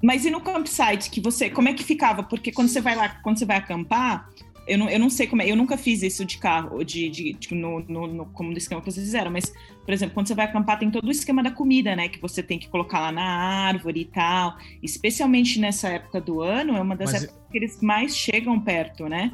Mas 0.02 0.24
e 0.24 0.30
no 0.30 0.40
campsite 0.40 1.10
que 1.10 1.20
você, 1.20 1.50
como 1.50 1.68
é 1.68 1.74
que 1.74 1.82
ficava? 1.82 2.22
Porque 2.22 2.52
quando 2.52 2.68
você 2.68 2.80
vai 2.80 2.94
lá, 2.94 3.08
quando 3.08 3.38
você 3.38 3.44
vai 3.44 3.56
acampar, 3.56 4.28
eu 4.66 4.78
não, 4.78 4.88
eu 4.88 4.98
não 5.00 5.10
sei 5.10 5.26
como 5.26 5.42
é, 5.42 5.50
eu 5.50 5.56
nunca 5.56 5.76
fiz 5.76 6.02
isso 6.02 6.24
de 6.24 6.38
carro, 6.38 6.84
de, 6.84 7.08
de, 7.08 7.32
de- 7.32 7.54
no, 7.54 7.80
no, 7.80 8.06
no, 8.06 8.26
como 8.26 8.50
no 8.50 8.56
esquema 8.58 8.80
que 8.82 8.92
vocês 8.92 9.04
fizeram, 9.06 9.30
mas, 9.30 9.50
por 9.84 9.92
exemplo, 9.92 10.14
quando 10.14 10.28
você 10.28 10.34
vai 10.34 10.44
acampar, 10.44 10.78
tem 10.78 10.90
todo 10.90 11.08
o 11.08 11.10
esquema 11.10 11.42
da 11.42 11.50
comida, 11.50 11.96
né? 11.96 12.08
Que 12.08 12.20
você 12.20 12.42
tem 12.42 12.58
que 12.58 12.68
colocar 12.68 13.00
lá 13.00 13.10
na 13.10 13.22
árvore 13.24 14.02
e 14.02 14.04
tal. 14.04 14.56
Especialmente 14.82 15.58
nessa 15.58 15.88
época 15.88 16.20
do 16.20 16.42
ano, 16.42 16.76
é 16.76 16.80
uma 16.80 16.94
das 16.94 17.12
Mas- 17.12 17.24
épocas 17.24 17.42
que 17.50 17.58
eles 17.58 17.80
mais 17.82 18.16
chegam 18.16 18.60
perto, 18.60 19.08
né? 19.08 19.32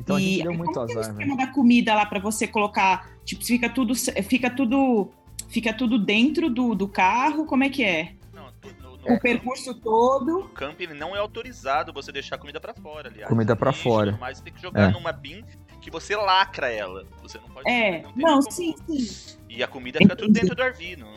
Então 0.00 0.16
a 0.16 0.20
e 0.20 0.24
gente 0.24 0.42
deu 0.42 0.50
aí, 0.52 0.56
muito 0.58 0.72
como 0.72 0.86
que 0.86 0.92
é 0.92 0.96
o 0.96 0.98
azar, 1.00 1.14
velho. 1.14 1.22
esquema 1.28 1.46
da 1.46 1.52
comida 1.52 1.94
lá 1.94 2.06
para 2.06 2.18
você 2.18 2.46
colocar, 2.46 3.10
tipo, 3.24 3.44
fica 3.44 3.68
tudo, 3.68 3.94
fica 3.94 4.50
tudo, 4.50 5.10
fica 5.48 5.72
tudo 5.72 5.98
dentro 5.98 6.48
do, 6.50 6.74
do 6.74 6.88
carro, 6.88 7.44
como 7.46 7.64
é 7.64 7.68
que 7.68 7.84
é? 7.84 8.14
Não, 8.34 8.46
no, 8.82 8.96
no, 8.96 9.14
O 9.14 9.20
percurso 9.20 9.74
todo. 9.74 10.40
no 10.40 10.48
camping 10.48 10.84
ele 10.84 10.94
não 10.94 11.14
é 11.14 11.18
autorizado 11.18 11.92
você 11.92 12.10
deixar 12.10 12.36
a 12.36 12.38
comida 12.38 12.60
pra 12.60 12.74
fora, 12.74 13.08
aliás. 13.08 13.28
Comida 13.28 13.54
pra 13.54 13.70
Lixo, 13.70 13.82
fora. 13.82 14.16
Mas 14.20 14.38
você 14.38 14.44
tem 14.44 14.52
que 14.52 14.62
jogar 14.62 14.88
É. 14.88 14.92
numa 14.92 15.12
bin 15.12 15.44
que 15.80 15.90
você 15.90 16.14
lacra 16.16 16.70
ela. 16.72 17.06
Você 17.22 17.38
não 17.38 17.48
pode. 17.48 17.68
É, 17.68 18.00
tem 18.00 18.12
não, 18.16 18.38
como- 18.40 18.50
sim, 18.52 18.74
sim. 18.86 19.36
E 19.48 19.62
a 19.62 19.66
comida 19.68 19.98
fica 19.98 20.14
tudo 20.16 20.32
dentro 20.32 20.54
do 20.54 20.62
RV, 20.62 20.96
não, 20.96 21.08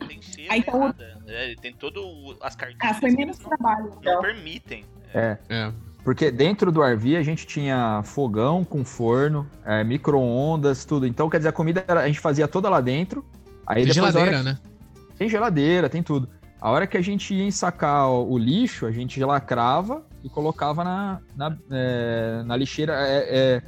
não 0.00 0.06
tem 0.08 0.22
cheiro 0.22 0.50
nem 0.50 0.60
então- 0.60 0.78
nada. 0.80 1.18
É, 1.26 1.54
tem 1.56 1.72
todo 1.74 2.00
o- 2.06 2.36
as 2.40 2.54
cartinhas. 2.56 2.80
Ah, 2.82 2.94
foi 2.94 3.10
menos 3.10 3.38
não, 3.40 3.48
trabalho, 3.48 3.90
não 3.90 3.98
então. 4.00 4.20
permitem. 4.22 4.84
É, 5.12 5.38
É. 5.48 5.72
porque 6.08 6.30
dentro 6.30 6.72
do 6.72 6.82
RV 6.82 7.18
a 7.18 7.22
gente 7.22 7.46
tinha 7.46 8.00
fogão 8.02 8.64
com 8.64 8.82
forno, 8.82 9.46
é, 9.62 9.84
micro-ondas, 9.84 10.86
tudo. 10.86 11.06
Então, 11.06 11.28
quer 11.28 11.36
dizer, 11.36 11.50
a 11.50 11.52
comida 11.52 11.84
era- 11.86 12.00
a 12.00 12.06
gente 12.06 12.18
fazia 12.18 12.48
toda 12.48 12.70
lá 12.70 12.80
dentro. 12.80 13.22
Aí 13.66 13.84
Tem 13.84 13.92
depois 13.92 14.16
a 14.16 14.20
hora 14.20 14.30
geladeira, 14.30 14.42
né? 14.42 14.58
Tem 15.18 15.28
geladeira, 15.28 15.90
tem 15.90 16.02
tudo. 16.02 16.26
A 16.58 16.70
hora 16.70 16.86
que 16.86 16.96
a 16.96 17.02
gente 17.02 17.34
ia 17.34 17.44
ensacar 17.44 18.08
o 18.08 18.32
o 18.32 18.38
lixo, 18.38 18.86
a 18.86 18.90
gente 18.90 19.22
lacrava 19.22 20.02
e 20.24 20.30
colocava 20.30 20.82
na, 20.82 21.20
na, 21.36 21.58
é, 21.70 22.42
na 22.42 22.56
lixeira. 22.56 22.94
É, 23.06 23.56
é, 23.56 23.62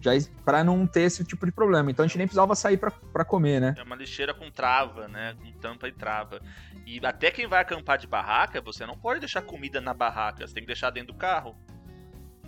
Já 0.00 0.10
para 0.44 0.64
não 0.64 0.88
ter 0.88 1.02
esse 1.02 1.24
tipo 1.24 1.46
de 1.46 1.52
problema. 1.52 1.92
Então 1.92 2.04
a 2.04 2.08
gente 2.08 2.18
nem 2.18 2.26
precisava 2.26 2.56
sair 2.56 2.76
para 2.76 3.24
comer, 3.24 3.60
né? 3.60 3.74
É 3.78 3.84
uma 3.84 3.94
lixeira 3.94 4.34
com 4.34 4.50
trava, 4.50 5.06
né? 5.06 5.36
Com 5.40 5.52
tampa 5.60 5.86
e 5.86 5.92
trava. 5.92 6.40
E 6.84 6.98
até 7.06 7.30
quem 7.30 7.46
vai 7.46 7.62
acampar 7.62 7.98
de 7.98 8.08
barraca, 8.08 8.60
você 8.60 8.84
não 8.84 8.98
pode 8.98 9.20
deixar 9.20 9.42
comida 9.42 9.80
na 9.80 9.94
barraca, 9.94 10.44
você 10.44 10.52
tem 10.52 10.64
que 10.64 10.66
deixar 10.66 10.90
dentro 10.90 11.14
do 11.14 11.18
carro. 11.18 11.56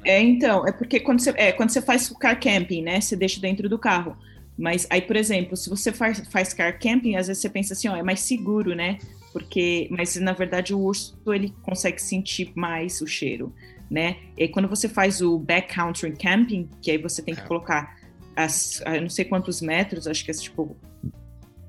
É, 0.05 0.21
então, 0.21 0.67
é 0.67 0.73
porque 0.73 1.01
quando 1.01 1.21
você, 1.21 1.31
é, 1.37 1.53
quando 1.53 1.71
você 1.71 1.83
faz 1.83 2.09
car 2.11 2.39
camping, 2.41 2.83
né? 2.83 3.01
Você 3.01 3.17
deixa 3.17 3.41
dentro 3.41 3.69
do 3.69 3.79
carro. 3.79 4.17
Mas 4.57 4.87
aí, 4.89 5.03
por 5.03 5.17
exemplo, 5.17 5.57
se 5.57 5.69
você 5.69 5.93
faz, 5.93 6.23
faz 6.31 6.55
car 6.55 6.79
camping, 6.79 7.17
às 7.17 7.27
vezes 7.27 7.43
você 7.43 7.49
pensa 7.49 7.75
assim, 7.75 7.89
ó, 7.89 7.97
é 7.97 8.03
mais 8.03 8.21
seguro, 8.21 8.75
né? 8.75 8.99
Porque, 9.33 9.87
mas 9.91 10.17
na 10.17 10.33
verdade 10.33 10.73
o 10.73 10.79
urso 10.79 11.15
ele 11.27 11.53
consegue 11.63 12.01
sentir 12.01 12.53
mais 12.55 13.03
o 13.03 13.07
cheiro, 13.07 13.55
né? 13.91 14.17
E 14.37 14.49
quando 14.49 14.67
você 14.67 14.89
faz 14.89 15.21
o 15.21 15.39
backcountry 15.39 16.13
camping, 16.13 16.71
que 16.81 16.91
aí 16.91 16.99
você 16.99 17.21
tem 17.21 17.35
que 17.35 17.43
é. 17.43 17.45
colocar 17.45 17.99
as, 18.35 18.81
eu 18.87 19.03
não 19.03 19.11
sei 19.11 19.27
quantos 19.27 19.61
metros, 19.61 20.07
acho 20.07 20.25
que 20.25 20.31
é 20.31 20.35
tipo 20.35 20.75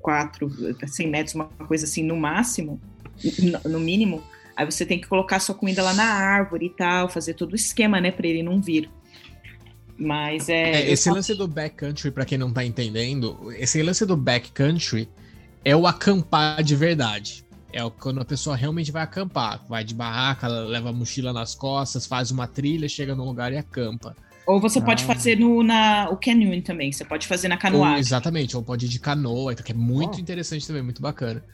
4, 0.00 0.76
100 0.86 1.08
metros, 1.08 1.34
uma 1.34 1.46
coisa 1.46 1.84
assim 1.84 2.02
no 2.02 2.16
máximo, 2.16 2.80
no 3.64 3.80
mínimo. 3.80 4.22
Aí 4.58 4.64
você 4.66 4.84
tem 4.84 5.00
que 5.00 5.06
colocar 5.06 5.38
sua 5.38 5.54
comida 5.54 5.84
lá 5.84 5.94
na 5.94 6.02
árvore 6.02 6.66
e 6.66 6.70
tal, 6.70 7.08
fazer 7.08 7.34
todo 7.34 7.52
o 7.52 7.54
esquema, 7.54 8.00
né, 8.00 8.10
para 8.10 8.26
ele 8.26 8.42
não 8.42 8.60
vir. 8.60 8.90
Mas 9.96 10.48
é. 10.48 10.82
é 10.82 10.90
esse 10.90 11.08
lance 11.08 11.32
do 11.32 11.46
backcountry, 11.46 12.10
para 12.10 12.24
quem 12.24 12.36
não 12.36 12.52
tá 12.52 12.64
entendendo, 12.64 13.52
esse 13.56 13.80
lance 13.80 14.04
do 14.04 14.16
backcountry 14.16 15.08
é 15.64 15.76
o 15.76 15.86
acampar 15.86 16.60
de 16.64 16.74
verdade. 16.74 17.44
É 17.72 17.88
quando 18.00 18.20
a 18.20 18.24
pessoa 18.24 18.56
realmente 18.56 18.90
vai 18.90 19.02
acampar. 19.02 19.64
Vai 19.68 19.84
de 19.84 19.94
barraca, 19.94 20.48
leva 20.48 20.88
a 20.88 20.92
mochila 20.92 21.32
nas 21.32 21.54
costas, 21.54 22.04
faz 22.04 22.32
uma 22.32 22.48
trilha, 22.48 22.88
chega 22.88 23.14
num 23.14 23.26
lugar 23.26 23.52
e 23.52 23.58
acampa. 23.58 24.16
Ou 24.44 24.60
você 24.60 24.80
ah. 24.80 24.82
pode 24.82 25.04
fazer 25.04 25.38
no 25.38 25.62
na, 25.62 26.08
o 26.10 26.16
canoeing 26.16 26.62
também, 26.62 26.90
você 26.90 27.04
pode 27.04 27.28
fazer 27.28 27.46
na 27.46 27.56
canoagem. 27.56 27.94
Ou, 27.94 28.00
exatamente, 28.00 28.56
ou 28.56 28.62
pode 28.62 28.86
ir 28.86 28.88
de 28.88 28.98
canoa, 28.98 29.54
que 29.54 29.70
é 29.70 29.74
muito 29.74 30.16
oh. 30.16 30.20
interessante 30.20 30.66
também, 30.66 30.82
muito 30.82 31.00
bacana. 31.00 31.44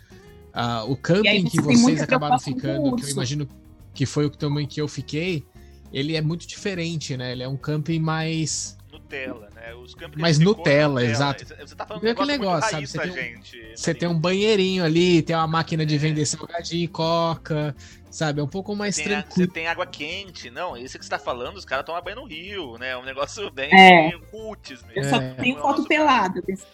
Uh, 0.55 0.91
o 0.93 0.97
camping 0.97 1.45
que 1.45 1.61
vocês 1.61 2.01
acabaram 2.01 2.39
ficando, 2.39 2.95
que 2.95 3.05
eu 3.05 3.11
imagino 3.11 3.49
que 3.93 4.07
foi 4.07 4.27
o 4.27 4.31
também 4.31 4.67
que 4.67 4.81
eu 4.81 4.87
fiquei, 4.87 5.45
ele 5.93 6.17
é 6.17 6.21
muito 6.21 6.47
diferente, 6.47 7.17
né? 7.17 7.33
Ele 7.33 7.43
é 7.43 7.49
um 7.49 7.57
camping 7.57 7.99
mais. 7.99 8.77
Nutella, 8.93 9.49
né? 9.55 9.75
Os 9.75 9.95
campings 9.95 10.21
mais 10.21 10.39
Nutella, 10.39 11.01
Nutella, 11.01 11.05
exato. 11.05 11.45
Você 11.45 11.75
tá 11.75 11.87
falando 11.87 12.05
um 12.05 12.25
negócio, 12.25 12.71
sabe? 12.71 12.87
Você, 12.87 12.99
tem 12.99 13.11
um, 13.11 13.15
gente, 13.15 13.73
você 13.75 13.95
tem 13.95 14.09
um 14.09 14.19
banheirinho 14.19 14.85
ali, 14.85 15.23
tem 15.23 15.35
uma 15.35 15.47
máquina 15.47 15.85
de 15.85 15.95
é. 15.95 15.99
vender 15.99 16.27
salgadinho 16.27 16.85
e 16.85 16.89
coca, 16.89 17.75
sabe? 18.15 18.41
É 18.41 18.45
um 18.45 18.49
pouco 18.49 18.77
mais 18.77 18.95
tem 18.95 19.07
tranquilo. 19.07 19.35
você 19.35 19.47
tem 19.49 19.67
água 19.67 19.85
quente, 19.87 20.49
não, 20.49 20.77
esse 20.77 20.97
que 20.97 21.05
você 21.05 21.11
tá 21.11 21.19
falando, 21.19 21.57
os 21.57 21.65
caras 21.65 21.85
tomam 21.85 22.01
banho 22.01 22.17
no 22.17 22.27
rio, 22.27 22.79
né? 22.79 22.91
É 22.91 22.97
um 22.97 23.03
negócio 23.03 23.51
bem 23.53 23.69
é. 23.73 24.15
roots 24.33 24.83
mesmo. 24.85 25.03
Eu 25.03 25.05
só 25.05 25.17
é. 25.17 25.35
tenho 25.35 25.59
foto 25.59 25.85
pelada 25.85 26.41
desse 26.41 26.65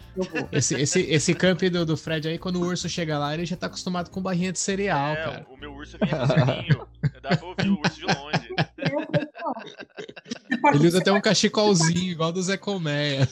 esse, 0.51 0.75
esse, 0.75 1.01
esse 1.01 1.33
camp 1.33 1.61
do, 1.63 1.85
do 1.85 1.97
Fred 1.97 2.27
aí, 2.27 2.37
quando 2.37 2.57
o 2.57 2.65
urso 2.65 2.87
chega 2.87 3.17
lá, 3.17 3.33
ele 3.33 3.45
já 3.45 3.57
tá 3.57 3.65
acostumado 3.65 4.11
com 4.11 4.21
barrinha 4.21 4.51
de 4.51 4.59
cereal, 4.59 5.13
é, 5.13 5.15
cara. 5.15 5.47
O 5.49 5.57
meu 5.57 5.73
urso 5.73 5.97
vinha 6.01 6.15
com 6.15 6.27
serrinho. 6.27 6.87
Dá 7.21 7.35
pra 7.35 7.47
ouvir 7.47 7.69
o 7.69 7.79
urso 7.79 7.95
de 7.95 8.05
longe. 8.05 8.55
Ele 10.75 10.87
usa 10.87 10.99
até 10.99 11.11
um 11.11 11.21
cachecolzinho, 11.21 12.11
igual 12.11 12.31
do 12.31 12.41
Zé 12.41 12.55
Colmeia. 12.57 13.25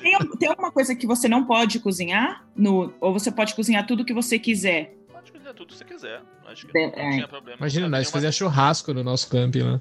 Tem, 0.00 0.18
tem 0.38 0.48
alguma 0.48 0.72
coisa 0.72 0.94
que 0.94 1.06
você 1.06 1.28
não 1.28 1.44
pode 1.44 1.78
cozinhar? 1.80 2.46
No, 2.56 2.94
ou 3.00 3.12
você 3.12 3.30
pode 3.30 3.54
cozinhar 3.54 3.86
tudo 3.86 4.04
que 4.04 4.14
você 4.14 4.38
quiser? 4.38 4.94
Pode 5.12 5.30
cozinhar 5.30 5.54
tudo 5.54 5.68
que 5.68 5.76
você 5.76 5.84
quiser. 5.84 6.22
Acho 6.50 6.66
que 6.66 6.72
não, 6.72 6.90
tinha 6.90 7.28
problema. 7.28 7.58
Imagina, 7.58 7.88
nós 7.88 8.10
fazia 8.10 8.32
churrasco 8.32 8.92
no 8.92 9.04
nosso 9.04 9.30
camping 9.30 9.62
lá. 9.62 9.80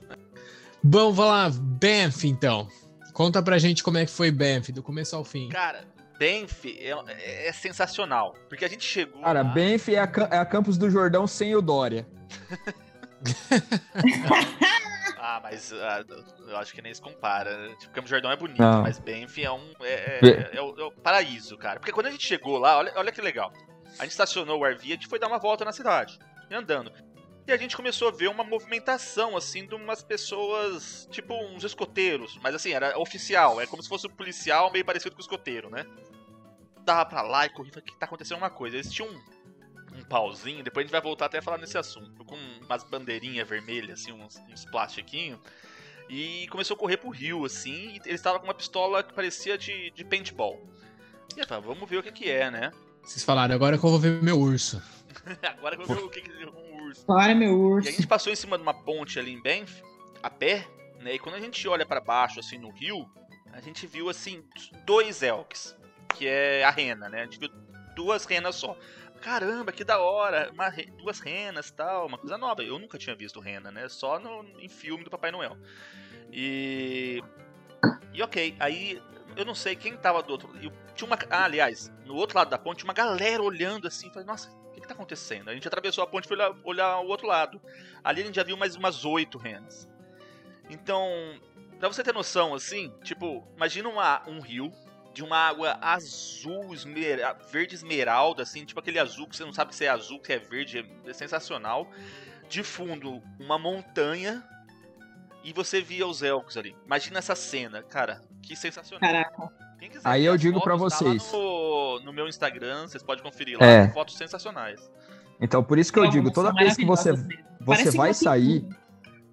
Bom, 0.84 1.12
vamos 1.12 1.32
lá. 1.32 1.50
Banff, 1.50 2.28
então. 2.28 2.68
Conta 3.14 3.42
pra 3.42 3.58
gente 3.58 3.84
como 3.84 3.98
é 3.98 4.06
que 4.06 4.12
foi 4.12 4.32
Banff, 4.32 4.72
do 4.72 4.84
começo 4.84 5.16
ao 5.16 5.26
fim. 5.26 5.50
Cara, 5.50 5.84
Banff 6.20 6.78
é, 6.80 7.48
é 7.48 7.52
sensacional. 7.52 8.36
Porque 8.48 8.64
a 8.64 8.68
gente 8.68 8.86
chegou. 8.86 9.22
Cara, 9.22 9.42
lá... 9.42 9.50
Banff 9.50 9.94
é 9.94 10.00
a, 10.00 10.10
é 10.32 10.38
a 10.38 10.46
Campos 10.46 10.78
do 10.78 10.90
Jordão 10.90 11.26
sem 11.26 11.56
o 11.56 11.62
Dória. 11.62 12.08
ah, 15.18 15.40
mas 15.42 15.72
uh, 15.72 15.76
eu 16.48 16.58
acho 16.58 16.74
que 16.74 16.82
nem 16.82 16.94
se 16.94 17.02
compara. 17.02 17.70
Tipo, 17.80 17.94
Campos 17.94 18.12
do 18.12 18.14
Jordão 18.14 18.32
é 18.32 18.38
bonito, 18.38 18.62
não. 18.62 18.84
mas 18.84 19.00
Banff 19.00 19.44
é 19.44 19.52
um. 19.52 19.74
É, 19.82 20.20
é, 20.22 20.58
é, 20.58 20.62
o, 20.62 20.80
é, 20.80 20.84
o, 20.84 20.92
paraíso, 20.92 21.58
cara. 21.58 21.80
Porque 21.80 21.92
quando 21.92 22.06
a 22.06 22.12
gente 22.12 22.26
chegou 22.26 22.60
lá, 22.60 22.78
olha, 22.78 22.94
olha 22.96 23.12
que 23.12 23.22
legal. 23.22 23.52
A 23.98 24.04
gente 24.04 24.12
estacionou 24.12 24.60
o 24.60 24.66
RV 24.66 24.86
e 24.86 24.92
a 24.92 24.96
gente 24.96 25.08
foi 25.08 25.18
dar 25.18 25.28
uma 25.28 25.40
volta 25.40 25.66
na 25.66 25.72
cidade, 25.72 26.20
andando. 26.56 26.92
E 27.50 27.52
a 27.52 27.58
gente 27.58 27.76
começou 27.76 28.10
a 28.10 28.12
ver 28.12 28.28
uma 28.28 28.44
movimentação, 28.44 29.36
assim, 29.36 29.66
de 29.66 29.74
umas 29.74 30.04
pessoas, 30.04 31.08
tipo 31.10 31.34
uns 31.34 31.64
escoteiros. 31.64 32.40
Mas 32.44 32.54
assim, 32.54 32.72
era 32.74 32.98
oficial, 33.00 33.60
é 33.60 33.66
como 33.66 33.82
se 33.82 33.90
fosse 33.90 34.06
um 34.06 34.12
policial 34.12 34.72
meio 34.72 34.86
parecido 34.86 35.16
com 35.16 35.20
o 35.20 35.24
escoteiro, 35.24 35.68
né? 35.68 35.84
Dava 36.86 37.06
pra 37.08 37.24
lá 37.24 37.48
e 37.48 37.50
corria, 37.50 37.72
que 37.72 37.98
tá 37.98 38.06
acontecendo 38.06 38.38
uma 38.38 38.52
coisa. 38.52 38.76
Eles 38.76 38.92
tinham 38.92 39.10
um, 39.10 39.98
um 39.98 40.04
pauzinho, 40.04 40.64
depois 40.64 40.84
a 40.84 40.86
gente 40.86 40.92
vai 40.92 41.02
voltar 41.02 41.26
até 41.26 41.40
a 41.40 41.42
falar 41.42 41.58
nesse 41.58 41.76
assunto, 41.76 42.24
com 42.24 42.38
umas 42.64 42.84
bandeirinhas 42.84 43.50
vermelhas, 43.50 44.02
assim, 44.02 44.12
uns, 44.12 44.40
uns 44.48 44.66
plastiquinhos. 44.66 45.40
E 46.08 46.48
começou 46.50 46.76
a 46.76 46.80
correr 46.80 46.98
pro 46.98 47.10
rio, 47.10 47.46
assim, 47.46 47.94
e 47.94 48.02
ele 48.06 48.14
estava 48.14 48.40
com 48.40 48.46
uma 48.46 48.54
pistola 48.54 49.02
que 49.02 49.12
parecia 49.12 49.58
de, 49.58 49.90
de 49.90 50.06
paintball. 50.06 50.60
E 51.36 51.40
eu 51.40 51.48
falei, 51.48 51.64
vamos 51.64 51.90
ver 51.90 51.98
o 51.98 52.04
que, 52.04 52.12
que 52.12 52.30
é, 52.30 52.52
né? 52.52 52.72
Vocês 53.04 53.24
falaram, 53.24 53.56
agora 53.56 53.76
que 53.76 53.84
eu 53.84 53.90
vou 53.90 54.00
ver 54.00 54.22
meu 54.22 54.40
urso. 54.40 54.80
agora 55.44 55.76
que 55.76 55.84
eu 55.84 55.88
ver 55.88 56.04
o 56.04 56.10
que, 56.10 56.22
que 56.22 56.32
é 56.32 56.48
um 56.48 56.86
urso. 56.86 57.06
Para, 57.06 57.36
meu 57.36 57.58
urso. 57.60 57.88
E 57.88 57.90
a 57.90 57.94
gente 57.94 58.08
passou 58.08 58.32
em 58.32 58.36
cima 58.36 58.58
de 58.58 58.64
uma 58.64 58.74
ponte 58.74 59.20
ali 59.20 59.34
em 59.34 59.42
Banff, 59.42 59.84
a 60.22 60.30
pé, 60.30 60.68
né? 61.00 61.16
E 61.16 61.20
quando 61.20 61.36
a 61.36 61.40
gente 61.40 61.68
olha 61.68 61.86
para 61.86 62.02
baixo, 62.02 62.40
assim, 62.40 62.58
no 62.58 62.70
rio, 62.70 63.10
a 63.52 63.62
gente 63.62 63.86
viu, 63.88 64.10
assim, 64.10 64.44
dois 64.86 65.24
elks, 65.24 65.76
que 66.16 66.28
é 66.28 66.64
a 66.64 66.70
rena, 66.70 67.10
né? 67.10 67.22
A 67.22 67.24
gente 67.26 67.40
viu 67.40 67.50
duas 67.96 68.26
renas 68.26 68.56
só 68.56 68.78
caramba, 69.20 69.72
que 69.72 69.84
da 69.84 70.00
hora, 70.00 70.50
uma, 70.52 70.70
duas 70.98 71.20
renas 71.20 71.70
tal, 71.70 72.08
uma 72.08 72.18
coisa 72.18 72.38
nova. 72.38 72.64
Eu 72.64 72.80
nunca 72.80 72.98
tinha 72.98 73.16
visto 73.16 73.40
rena, 73.40 73.72
né? 73.72 73.88
Só 73.88 74.20
no, 74.20 74.46
em 74.60 74.70
filme 74.70 75.04
do 75.04 75.10
Papai 75.10 75.32
Noel. 75.32 75.58
E. 76.32 77.22
E 78.14 78.24
ok, 78.24 78.56
aí 78.60 79.02
eu 79.36 79.46
não 79.46 79.54
sei 79.54 79.76
quem 79.76 79.96
tava 79.96 80.24
do 80.24 80.32
outro. 80.32 80.50
Eu, 80.62 80.72
tinha 80.96 81.08
uma. 81.08 81.18
Ah, 81.30 81.46
aliás, 81.46 81.92
no 82.06 82.16
outro 82.16 82.38
lado 82.38 82.50
da 82.50 82.58
ponte, 82.58 82.84
uma 82.84 82.94
galera 82.94 83.42
olhando 83.44 83.88
assim. 83.88 84.10
Falei, 84.10 84.26
nossa, 84.26 84.50
tá 84.90 84.94
acontecendo? 84.94 85.50
A 85.50 85.54
gente 85.54 85.68
atravessou 85.68 86.04
a 86.04 86.08
ponte 86.08 86.28
foi 86.28 86.38
olhar, 86.38 86.56
olhar 86.64 87.00
o 87.00 87.08
outro 87.08 87.28
lado. 87.28 87.62
Ali 88.04 88.22
a 88.22 88.26
gente 88.26 88.36
já 88.36 88.44
viu 88.44 88.58
mais 88.58 88.76
umas 88.76 89.06
oito 89.06 89.38
renas. 89.38 89.90
Então, 90.70 91.08
pra 91.80 91.88
você 91.88 92.04
ter 92.04 92.14
noção, 92.14 92.54
assim, 92.54 92.94
tipo, 93.04 93.48
imagina 93.56 93.90
uma, 93.90 94.22
um 94.28 94.40
rio 94.40 94.72
de 95.14 95.24
uma 95.24 95.38
água 95.38 95.78
azul, 95.82 96.74
esmera, 96.74 97.34
verde 97.52 97.76
esmeralda, 97.76 98.44
assim, 98.44 98.64
tipo 98.64 98.80
aquele 98.80 99.00
azul 99.00 99.28
que 99.28 99.36
você 99.36 99.44
não 99.44 99.54
sabe 99.54 99.76
se 99.76 99.86
é 99.86 99.90
azul, 99.90 100.22
se 100.24 100.34
é 100.34 100.40
verde, 100.40 100.86
é 101.06 101.14
sensacional. 101.14 101.90
De 102.48 102.64
fundo, 102.64 103.22
uma 103.40 103.58
montanha 103.60 104.44
e 105.44 105.54
você 105.54 105.82
via 105.82 106.08
os 106.08 106.22
elcos 106.24 106.58
ali. 106.58 106.76
Imagina 106.86 107.20
essa 107.20 107.36
cena, 107.36 107.84
cara, 107.84 108.22
que 108.42 108.56
sensacional. 108.56 109.00
Caraca. 109.00 109.69
Quiser, 109.80 110.02
Aí 110.04 110.26
eu 110.26 110.38
digo 110.38 110.62
para 110.62 110.76
vocês. 110.76 111.32
Tá 111.32 111.38
no, 111.38 112.02
no, 112.02 112.14
meu 112.14 112.28
Instagram, 112.28 112.88
vocês 112.88 113.02
podem 113.02 113.24
conferir 113.24 113.58
lá, 113.60 113.66
é. 113.66 113.88
fotos 113.90 114.18
sensacionais. 114.18 114.92
Então, 115.40 115.64
por 115.64 115.78
isso 115.78 115.92
que 115.94 116.00
eu 116.00 116.10
digo, 116.10 116.32
toda 116.32 116.54
vez 116.54 116.76
que 116.76 116.86
você, 116.86 117.14
você 117.62 117.92
vai 117.92 118.14
sair, 118.14 118.68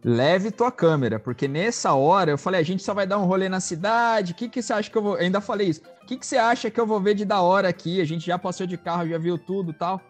leve 0.04 0.52
tua 0.52 0.70
câmera, 0.70 1.18
porque 1.18 1.48
nessa 1.48 1.94
hora 1.94 2.30
eu 2.30 2.38
falei, 2.38 2.60
a 2.60 2.64
gente 2.64 2.82
só 2.82 2.94
vai 2.94 3.06
dar 3.06 3.18
um 3.18 3.24
rolê 3.24 3.48
na 3.48 3.58
cidade, 3.58 4.32
o 4.32 4.34
que, 4.36 4.48
que 4.48 4.62
você 4.62 4.72
acha 4.72 4.88
que 4.88 4.96
eu 4.96 5.02
vou... 5.02 5.16
Eu 5.16 5.24
ainda 5.24 5.40
falei 5.40 5.68
isso, 5.68 5.82
o 6.02 6.06
que, 6.06 6.16
que 6.16 6.24
você 6.24 6.36
acha 6.36 6.70
que 6.70 6.80
eu 6.80 6.86
vou 6.86 7.00
ver 7.00 7.14
de 7.14 7.24
da 7.24 7.40
hora 7.40 7.68
aqui? 7.68 8.00
A 8.00 8.04
gente 8.04 8.24
já 8.24 8.38
passou 8.38 8.68
de 8.68 8.76
carro, 8.76 9.08
já 9.08 9.18
viu 9.18 9.36
tudo 9.36 9.72
tal. 9.72 10.00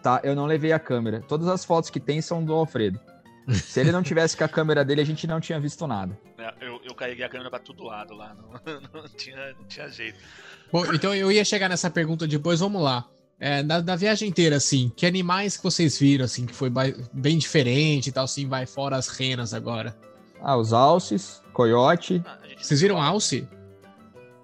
Tá, 0.00 0.20
eu 0.22 0.34
não 0.34 0.46
levei 0.46 0.72
a 0.72 0.78
câmera. 0.78 1.22
Todas 1.26 1.48
as 1.48 1.64
fotos 1.64 1.90
que 1.90 2.00
tem 2.00 2.22
são 2.22 2.42
do 2.42 2.54
Alfredo. 2.54 3.00
Se 3.54 3.80
ele 3.80 3.92
não 3.92 4.02
tivesse 4.02 4.36
com 4.36 4.44
a 4.44 4.48
câmera 4.48 4.84
dele, 4.84 5.00
a 5.00 5.04
gente 5.04 5.26
não 5.26 5.40
tinha 5.40 5.58
visto 5.58 5.86
nada. 5.86 6.18
É, 6.38 6.54
eu, 6.60 6.80
eu 6.84 6.94
carreguei 6.94 7.24
a 7.24 7.28
câmera 7.28 7.50
pra 7.50 7.58
todo 7.58 7.84
lado 7.84 8.14
lá, 8.14 8.34
não, 8.34 9.02
não, 9.02 9.08
tinha, 9.08 9.54
não 9.58 9.64
tinha 9.66 9.88
jeito. 9.88 10.18
Bom, 10.72 10.84
então 10.92 11.14
eu 11.14 11.30
ia 11.30 11.44
chegar 11.44 11.68
nessa 11.68 11.90
pergunta 11.90 12.26
depois, 12.26 12.60
vamos 12.60 12.82
lá. 12.82 13.06
É, 13.38 13.62
na, 13.62 13.80
na, 13.80 13.96
viagem 13.96 14.28
inteira, 14.28 14.56
assim, 14.56 14.92
que 14.94 15.06
animais 15.06 15.56
que 15.56 15.62
vocês 15.62 15.98
viram, 15.98 16.26
assim, 16.26 16.44
que 16.44 16.54
foi 16.54 16.70
bem 17.12 17.38
diferente 17.38 18.08
e 18.08 18.12
tal, 18.12 18.24
assim, 18.24 18.46
vai 18.46 18.66
fora 18.66 18.96
as 18.96 19.08
renas 19.08 19.54
agora? 19.54 19.96
Ah, 20.42 20.56
os 20.56 20.72
alces, 20.74 21.42
coiote. 21.52 22.22
Ah, 22.26 22.38
vocês 22.58 22.80
viram 22.82 23.00
alce? 23.00 23.48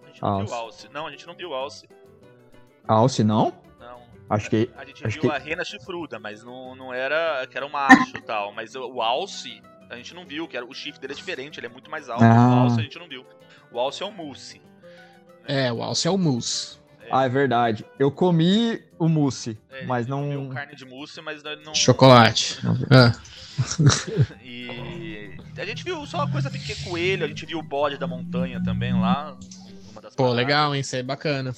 A 0.02 0.08
gente 0.08 0.22
não 0.22 0.28
alce. 0.28 0.46
viu 0.46 0.54
alce. 0.54 0.88
Não, 0.92 1.06
a 1.06 1.10
gente 1.10 1.26
não 1.26 1.36
viu 1.36 1.54
alce. 1.54 1.88
Alce 2.88 3.22
não? 3.22 3.52
Acho 4.28 4.50
que. 4.50 4.70
A 4.76 4.84
gente 4.84 5.06
acho 5.06 5.20
viu 5.20 5.30
que... 5.30 5.36
a 5.36 5.38
rena 5.38 5.64
chifruda, 5.64 6.18
mas 6.18 6.42
não, 6.42 6.74
não 6.74 6.92
era. 6.92 7.46
que 7.46 7.56
era 7.56 7.66
um 7.66 7.70
macho 7.70 8.16
e 8.16 8.22
tal. 8.22 8.52
Mas 8.52 8.74
o 8.74 9.00
alce, 9.00 9.62
a 9.88 9.96
gente 9.96 10.14
não 10.14 10.24
viu, 10.26 10.48
que 10.48 10.56
era, 10.56 10.66
o 10.66 10.74
chifre 10.74 11.00
dele 11.00 11.12
é 11.12 11.16
diferente, 11.16 11.60
ele 11.60 11.66
é 11.66 11.70
muito 11.70 11.90
mais 11.90 12.08
alto. 12.08 12.24
Ah. 12.24 12.48
O 12.50 12.58
alce 12.64 12.80
a 12.80 12.82
gente 12.82 12.98
não 12.98 13.08
viu. 13.08 13.24
O 13.70 13.78
alce 13.78 14.02
é 14.02 14.06
o 14.06 14.12
mousse. 14.12 14.60
Né? 15.48 15.66
É, 15.66 15.72
o 15.72 15.82
alce 15.82 16.08
é 16.08 16.10
o 16.10 16.18
mousse. 16.18 16.78
Ah, 17.10 17.24
é 17.24 17.28
verdade. 17.28 17.84
Eu 18.00 18.10
comi 18.10 18.82
o 18.98 19.08
mousse. 19.08 19.56
É, 19.70 19.84
Mas 19.86 20.08
não- 20.08 20.22
comeu 20.22 20.48
carne 20.48 20.74
de 20.74 20.84
mousse, 20.84 21.20
mas 21.20 21.42
não. 21.64 21.74
Chocolate. 21.74 22.58
Ah, 22.90 23.12
E 24.44 25.30
a 25.56 25.64
gente 25.64 25.82
viu 25.82 26.04
só 26.06 26.26
coisa 26.28 26.50
pequena, 26.50 26.78
coelho, 26.84 27.24
a 27.24 27.28
gente 27.28 27.46
viu 27.46 27.58
o 27.58 27.62
bode 27.62 27.96
da 27.96 28.06
montanha 28.06 28.62
também 28.62 28.92
lá. 28.92 29.36
Uma 29.92 30.00
das 30.02 30.14
pô, 30.14 30.24
paradas. 30.24 30.36
legal, 30.36 30.74
hein? 30.74 30.80
Isso 30.80 30.94
aí 30.94 31.00
é 31.00 31.04
bacana. 31.04 31.54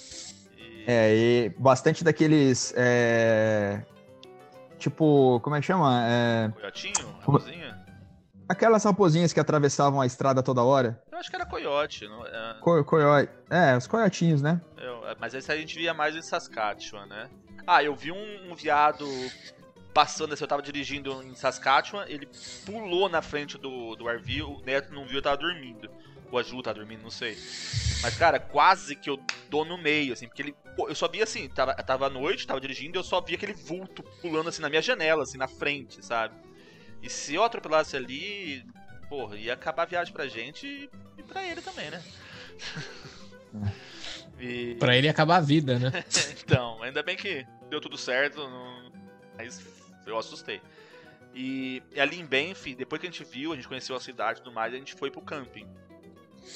É, 0.90 1.14
e 1.14 1.48
bastante 1.58 2.02
daqueles. 2.02 2.72
é, 2.74 3.82
Tipo, 4.78 5.38
como 5.40 5.54
é 5.56 5.60
que 5.60 5.66
chama? 5.66 6.02
É, 6.08 6.48
Coiotinho? 6.54 7.14
Raposinha? 7.20 7.78
Aquelas 8.48 8.84
raposinhas 8.84 9.32
que 9.34 9.38
atravessavam 9.40 10.00
a 10.00 10.06
estrada 10.06 10.42
toda 10.42 10.62
hora. 10.62 11.02
Eu 11.12 11.18
acho 11.18 11.28
que 11.28 11.36
era 11.36 11.44
coiote. 11.44 12.06
Não, 12.08 12.24
é, 12.26 12.54
Co 12.62 12.82
coio... 12.84 13.06
É, 13.50 13.76
os 13.76 13.86
coiotinhos, 13.86 14.40
né? 14.40 14.58
eu- 14.78 15.02
mas 15.20 15.34
esse 15.34 15.52
a 15.52 15.56
gente 15.56 15.76
via 15.76 15.92
mais 15.92 16.16
em 16.16 16.22
Saskatchewan, 16.22 17.04
né? 17.06 17.28
Ah, 17.66 17.82
eu 17.84 17.94
vi 17.94 18.10
um, 18.10 18.50
um 18.50 18.54
viado 18.54 19.04
passando, 19.92 20.32
assim, 20.32 20.44
eu 20.44 20.48
tava 20.48 20.62
dirigindo 20.62 21.22
em 21.22 21.34
Saskatchewan, 21.34 22.04
ele 22.06 22.26
pulou 22.64 23.08
na 23.10 23.20
frente 23.20 23.58
do, 23.58 23.94
do 23.96 24.08
RV, 24.08 24.42
o 24.42 24.62
Neto 24.64 24.94
não 24.94 25.04
viu, 25.06 25.18
eu 25.18 25.22
tava 25.22 25.36
dormindo. 25.36 25.90
Ou 26.30 26.38
a 26.38 26.42
Ju 26.42 26.62
tava 26.62 26.78
dormindo, 26.78 27.02
não 27.02 27.10
sei. 27.10 27.36
Mas, 28.02 28.16
cara, 28.16 28.38
quase 28.38 28.94
que 28.94 29.08
eu 29.10 29.18
dou 29.48 29.64
no 29.64 29.78
meio, 29.78 30.12
assim, 30.12 30.26
porque 30.28 30.42
ele. 30.42 30.54
pô, 30.76 30.88
eu 30.88 30.94
só 30.94 31.08
via 31.08 31.24
assim, 31.24 31.48
tava, 31.48 31.74
tava 31.74 32.06
à 32.06 32.10
noite, 32.10 32.46
tava 32.46 32.60
dirigindo, 32.60 32.96
e 32.96 32.98
eu 32.98 33.04
só 33.04 33.20
via 33.20 33.36
aquele 33.36 33.54
vulto 33.54 34.02
pulando 34.20 34.48
assim 34.48 34.62
na 34.62 34.68
minha 34.68 34.82
janela, 34.82 35.22
assim, 35.22 35.38
na 35.38 35.48
frente, 35.48 36.04
sabe? 36.04 36.34
E 37.02 37.08
se 37.08 37.34
eu 37.34 37.42
atropelasse 37.42 37.96
ali, 37.96 38.64
porra, 39.08 39.36
ia 39.36 39.54
acabar 39.54 39.84
a 39.84 39.86
viagem 39.86 40.12
pra 40.12 40.28
gente 40.28 40.66
e, 40.66 40.90
e 41.16 41.22
pra 41.22 41.44
ele 41.44 41.62
também, 41.62 41.90
né? 41.90 42.02
e... 44.38 44.76
Pra 44.78 44.96
ele 44.96 45.08
acabar 45.08 45.36
a 45.36 45.40
vida, 45.40 45.78
né? 45.78 45.92
Então, 46.44 46.82
ainda 46.82 47.02
bem 47.02 47.16
que 47.16 47.46
deu 47.68 47.80
tudo 47.80 47.96
certo, 47.96 48.38
não- 48.38 48.92
mas 49.36 49.62
eu 50.06 50.18
assustei. 50.18 50.60
E 51.34 51.82
ali 51.96 52.18
em 52.18 52.24
Banff, 52.24 52.74
depois 52.74 53.00
que 53.00 53.06
a 53.06 53.10
gente 53.10 53.22
viu, 53.24 53.52
a 53.52 53.56
gente 53.56 53.68
conheceu 53.68 53.94
a 53.94 54.00
cidade 54.00 54.40
e 54.40 54.42
tudo 54.42 54.52
mais, 54.54 54.72
a 54.74 54.76
gente 54.76 54.94
foi 54.94 55.10
pro 55.10 55.20
camping. 55.20 55.66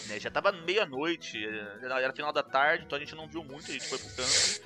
Né, 0.09 0.19
Já 0.19 0.31
tava 0.31 0.53
meia-noite, 0.53 1.45
era 1.83 2.01
era 2.01 2.13
final 2.13 2.33
da 2.33 2.43
tarde, 2.43 2.85
então 2.87 2.97
a 2.97 3.01
gente 3.01 3.15
não 3.15 3.27
viu 3.27 3.45
muito, 3.45 3.71
a 3.71 3.73
gente 3.73 3.87
foi 3.89 3.99
pro 3.99 4.09
camping. 4.09 4.63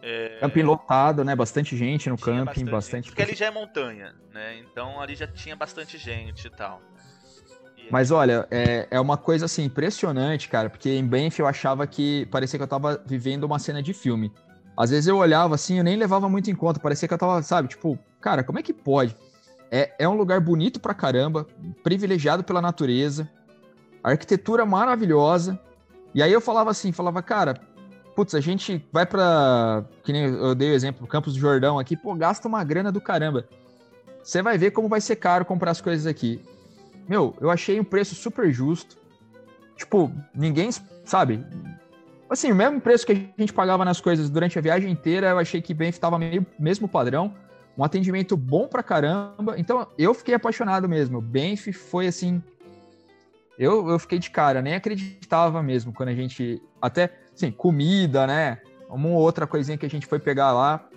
É, 0.00 0.38
Camping 0.40 0.62
lotado, 0.62 1.24
né? 1.24 1.34
Bastante 1.34 1.76
gente 1.76 2.08
no 2.08 2.16
tinha 2.16 2.44
camping, 2.44 2.64
bastante. 2.64 3.08
Porque 3.08 3.22
ali 3.22 3.34
já 3.34 3.46
é 3.46 3.50
montanha, 3.50 4.14
né? 4.32 4.58
Então 4.58 5.00
ali 5.00 5.16
já 5.16 5.26
tinha 5.26 5.56
bastante 5.56 5.98
gente 5.98 6.46
e 6.46 6.50
tal. 6.50 6.80
Mas 7.90 8.10
olha, 8.10 8.46
é, 8.50 8.86
é 8.90 9.00
uma 9.00 9.16
coisa 9.16 9.46
assim 9.46 9.64
impressionante, 9.64 10.48
cara, 10.48 10.68
porque 10.68 10.90
em 10.90 11.04
Banff 11.04 11.40
eu 11.40 11.46
achava 11.46 11.86
que 11.86 12.26
parecia 12.26 12.58
que 12.58 12.62
eu 12.62 12.68
tava 12.68 13.02
vivendo 13.04 13.44
uma 13.44 13.58
cena 13.58 13.82
de 13.82 13.94
filme. 13.94 14.32
Às 14.76 14.90
vezes 14.90 15.08
eu 15.08 15.16
olhava 15.16 15.54
assim, 15.54 15.78
eu 15.78 15.84
nem 15.84 15.96
levava 15.96 16.28
muito 16.28 16.50
em 16.50 16.54
conta, 16.54 16.78
parecia 16.78 17.08
que 17.08 17.14
eu 17.14 17.18
tava, 17.18 17.42
sabe, 17.42 17.68
tipo, 17.68 17.98
cara, 18.20 18.44
como 18.44 18.58
é 18.58 18.62
que 18.62 18.72
pode? 18.72 19.16
É, 19.70 19.92
é 19.98 20.08
um 20.08 20.14
lugar 20.14 20.40
bonito 20.40 20.78
pra 20.78 20.94
caramba, 20.94 21.46
privilegiado 21.82 22.44
pela 22.44 22.62
natureza, 22.62 23.28
arquitetura 24.10 24.64
maravilhosa. 24.66 25.58
E 26.14 26.22
aí 26.22 26.32
eu 26.32 26.40
falava 26.40 26.70
assim, 26.70 26.92
falava, 26.92 27.22
cara, 27.22 27.60
putz, 28.14 28.34
a 28.34 28.40
gente 28.40 28.84
vai 28.92 29.06
pra. 29.06 29.84
Que 30.02 30.12
nem 30.12 30.24
eu 30.24 30.54
dei 30.54 30.70
o 30.70 30.74
exemplo, 30.74 31.06
Campos 31.06 31.34
do 31.34 31.40
Jordão 31.40 31.78
aqui, 31.78 31.96
pô, 31.96 32.14
gasta 32.14 32.48
uma 32.48 32.64
grana 32.64 32.90
do 32.90 33.00
caramba. 33.00 33.46
Você 34.22 34.42
vai 34.42 34.58
ver 34.58 34.72
como 34.72 34.88
vai 34.88 35.00
ser 35.00 35.16
caro 35.16 35.44
comprar 35.44 35.70
as 35.70 35.80
coisas 35.80 36.06
aqui. 36.06 36.42
Meu, 37.08 37.34
eu 37.40 37.50
achei 37.50 37.80
um 37.80 37.84
preço 37.84 38.14
super 38.14 38.52
justo. 38.52 38.96
Tipo, 39.76 40.12
ninguém, 40.34 40.70
sabe? 41.04 41.44
Assim, 42.28 42.52
o 42.52 42.54
mesmo 42.54 42.80
preço 42.80 43.06
que 43.06 43.12
a 43.12 43.40
gente 43.40 43.52
pagava 43.52 43.84
nas 43.84 44.00
coisas 44.00 44.28
durante 44.28 44.58
a 44.58 44.62
viagem 44.62 44.90
inteira, 44.90 45.28
eu 45.28 45.38
achei 45.38 45.62
que 45.62 45.72
Banff 45.72 45.92
estava 45.92 46.18
meio 46.18 46.44
mesmo 46.58 46.86
padrão. 46.86 47.32
Um 47.76 47.84
atendimento 47.84 48.36
bom 48.36 48.66
pra 48.66 48.82
caramba. 48.82 49.54
Então, 49.56 49.86
eu 49.96 50.12
fiquei 50.12 50.34
apaixonado 50.34 50.88
mesmo. 50.88 51.20
Banff 51.22 51.72
foi 51.72 52.08
assim. 52.08 52.42
Eu, 53.58 53.88
eu 53.90 53.98
fiquei 53.98 54.18
de 54.18 54.30
cara, 54.30 54.62
nem 54.62 54.74
acreditava 54.74 55.62
mesmo 55.62 55.92
quando 55.92 56.10
a 56.10 56.14
gente. 56.14 56.62
Até, 56.80 57.12
assim, 57.34 57.50
comida, 57.50 58.26
né? 58.26 58.60
Uma 58.88 59.08
ou 59.08 59.14
outra 59.16 59.46
coisinha 59.46 59.76
que 59.76 59.84
a 59.84 59.90
gente 59.90 60.06
foi 60.06 60.18
pegar 60.18 60.52
lá. 60.52 60.88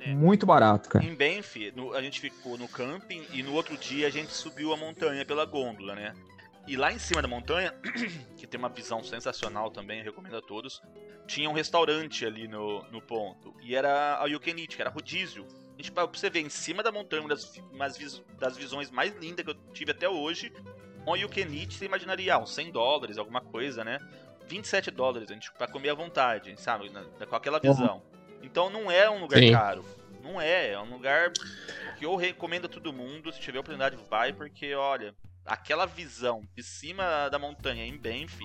É. 0.00 0.14
Muito 0.14 0.46
barato, 0.46 0.88
cara. 0.88 1.04
Em 1.04 1.14
Banff, 1.14 1.72
no- 1.74 1.92
a 1.92 2.00
gente 2.00 2.20
ficou 2.20 2.56
no 2.56 2.68
camping 2.68 3.26
e 3.32 3.42
no 3.42 3.52
outro 3.52 3.76
dia 3.76 4.06
a 4.06 4.10
gente 4.10 4.32
subiu 4.32 4.72
a 4.72 4.76
montanha 4.76 5.24
pela 5.24 5.44
gôndola, 5.44 5.94
né? 5.94 6.14
E 6.66 6.76
lá 6.76 6.92
em 6.92 6.98
cima 6.98 7.20
da 7.20 7.28
montanha, 7.28 7.74
que 8.36 8.46
tem 8.46 8.58
uma 8.58 8.68
visão 8.68 9.02
sensacional 9.02 9.70
também, 9.70 10.02
recomendo 10.02 10.36
a 10.36 10.42
todos, 10.42 10.80
tinha 11.26 11.48
um 11.48 11.52
restaurante 11.52 12.24
ali 12.24 12.46
no, 12.46 12.82
no 12.90 13.02
ponto. 13.02 13.54
E 13.62 13.74
era 13.74 14.22
a 14.22 14.28
Eat, 14.28 14.76
que 14.76 14.80
era 14.80 14.90
rodízio. 14.90 15.46
A 15.74 15.82
gente, 15.82 15.90
pra 15.92 16.06
você 16.06 16.28
ver, 16.30 16.40
em 16.40 16.48
cima 16.50 16.82
da 16.82 16.92
montanha, 16.92 17.22
uma 17.22 17.28
das, 17.28 17.56
umas 17.72 18.22
das 18.38 18.56
visões 18.56 18.90
mais 18.90 19.14
lindas 19.16 19.44
que 19.44 19.50
eu 19.50 19.54
tive 19.72 19.92
até 19.92 20.08
hoje, 20.08 20.52
um 21.12 21.16
You 21.16 21.28
Can 21.28 21.52
Eat, 21.52 21.74
você 21.74 21.84
imaginaria, 21.84 22.34
ah, 22.34 22.38
uns 22.38 22.54
100 22.54 22.70
dólares, 22.70 23.18
alguma 23.18 23.40
coisa, 23.40 23.84
né? 23.84 23.98
27 24.48 24.90
dólares, 24.90 25.30
a 25.30 25.34
gente, 25.34 25.50
pra 25.52 25.66
comer 25.66 25.90
à 25.90 25.94
vontade, 25.94 26.54
sabe? 26.60 26.90
Na- 26.90 27.04
com 27.26 27.36
aquela 27.36 27.58
visão. 27.58 28.02
Então 28.42 28.70
não 28.70 28.90
é 28.90 29.08
um 29.10 29.20
lugar 29.20 29.40
Sim. 29.40 29.52
caro. 29.52 29.84
Não 30.22 30.40
é, 30.40 30.72
é 30.72 30.80
um 30.80 30.90
lugar 30.90 31.32
que 31.98 32.04
eu 32.04 32.16
recomendo 32.16 32.66
a 32.66 32.68
todo 32.68 32.92
mundo, 32.92 33.32
se 33.32 33.40
tiver 33.40 33.58
oportunidade, 33.58 33.96
vai, 34.10 34.32
porque 34.32 34.74
olha, 34.74 35.14
aquela 35.44 35.86
visão 35.86 36.42
de 36.56 36.62
cima 36.62 37.28
da 37.30 37.38
montanha 37.38 37.84
em 37.84 37.96
Banff, 37.96 38.38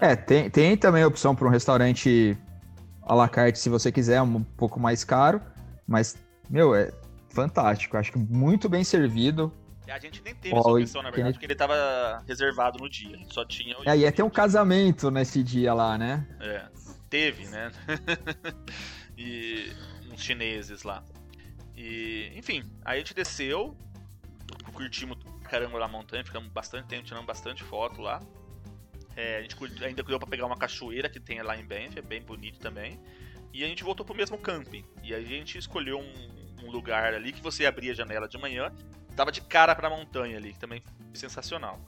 É, 0.00 0.16
tem, 0.16 0.50
tem 0.50 0.76
também 0.76 1.02
a 1.02 1.06
opção 1.06 1.34
para 1.34 1.46
um 1.46 1.50
restaurante 1.50 2.36
à 3.02 3.14
la 3.14 3.28
carte, 3.28 3.58
se 3.58 3.68
você 3.68 3.92
quiser, 3.92 4.20
um 4.22 4.42
pouco 4.42 4.80
mais 4.80 5.04
caro. 5.04 5.40
Mas, 5.86 6.16
meu, 6.50 6.74
é 6.74 6.90
fantástico. 7.28 7.96
Acho 7.96 8.12
que 8.12 8.18
muito 8.18 8.68
bem 8.68 8.82
servido. 8.82 9.52
A 9.90 9.98
gente 9.98 10.22
nem 10.22 10.34
teve 10.34 10.54
Ó, 10.54 10.60
essa 10.60 10.70
opção, 10.70 11.02
na 11.02 11.10
verdade, 11.10 11.34
porque 11.34 11.46
ele 11.46 11.54
tava 11.54 12.22
reservado 12.26 12.78
no 12.78 12.88
dia, 12.88 13.18
só 13.30 13.44
tinha 13.44 13.78
o 13.78 13.88
É, 13.88 13.96
e 13.96 14.00
ia 14.00 14.12
ter 14.12 14.22
um 14.22 14.30
casamento 14.30 15.10
nesse 15.10 15.42
dia 15.42 15.74
lá, 15.74 15.98
né? 15.98 16.26
É, 16.40 16.68
teve, 17.10 17.46
né? 17.46 17.72
e 19.18 19.72
uns 20.12 20.22
chineses 20.22 20.82
lá. 20.82 21.02
E, 21.76 22.30
enfim, 22.36 22.62
aí 22.84 22.96
a 22.96 22.98
gente 22.98 23.14
desceu, 23.14 23.76
curtimos 24.72 25.18
caramba 25.52 25.78
lá 25.78 25.84
a 25.84 25.88
montanha, 25.88 26.24
ficamos 26.24 26.48
bastante 26.50 26.88
tempo, 26.88 27.04
tirando 27.04 27.26
bastante 27.26 27.62
foto 27.62 28.00
lá. 28.00 28.20
É, 29.14 29.38
a 29.38 29.42
gente 29.42 29.84
ainda 29.84 30.02
deu 30.02 30.18
pra 30.18 30.26
pegar 30.26 30.46
uma 30.46 30.56
cachoeira 30.56 31.10
que 31.10 31.20
tem 31.20 31.42
lá 31.42 31.56
em 31.58 31.66
Banff, 31.66 31.98
é 31.98 32.02
bem 32.02 32.22
bonito 32.22 32.58
também. 32.58 32.98
E 33.52 33.62
a 33.62 33.66
gente 33.66 33.84
voltou 33.84 34.06
pro 34.06 34.14
mesmo 34.14 34.38
camping. 34.38 34.84
E 35.02 35.14
aí 35.14 35.24
a 35.24 35.28
gente 35.28 35.58
escolheu 35.58 35.98
um, 35.98 36.64
um 36.64 36.70
lugar 36.70 37.12
ali 37.12 37.32
que 37.32 37.42
você 37.42 37.66
abria 37.66 37.92
a 37.92 37.94
janela 37.94 38.26
de 38.26 38.38
manhã, 38.38 38.72
tava 39.16 39.32
de 39.32 39.40
cara 39.40 39.74
pra 39.74 39.88
montanha 39.90 40.36
ali, 40.36 40.54
também 40.54 40.82
sensacional. 41.14 41.80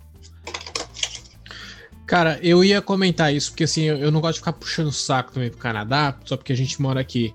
Cara, 2.06 2.38
eu 2.42 2.62
ia 2.62 2.82
comentar 2.82 3.32
isso, 3.32 3.50
porque 3.50 3.64
assim, 3.64 3.82
eu, 3.82 4.12
não 4.12 4.20
gosto 4.20 4.34
de 4.34 4.40
ficar 4.40 4.52
puxando 4.52 4.88
o 4.88 4.92
saco 4.92 5.32
também 5.32 5.50
pro 5.50 5.58
Canadá, 5.58 6.18
só 6.24 6.36
porque 6.36 6.52
a 6.52 6.56
gente 6.56 6.80
mora 6.80 7.00
aqui. 7.00 7.34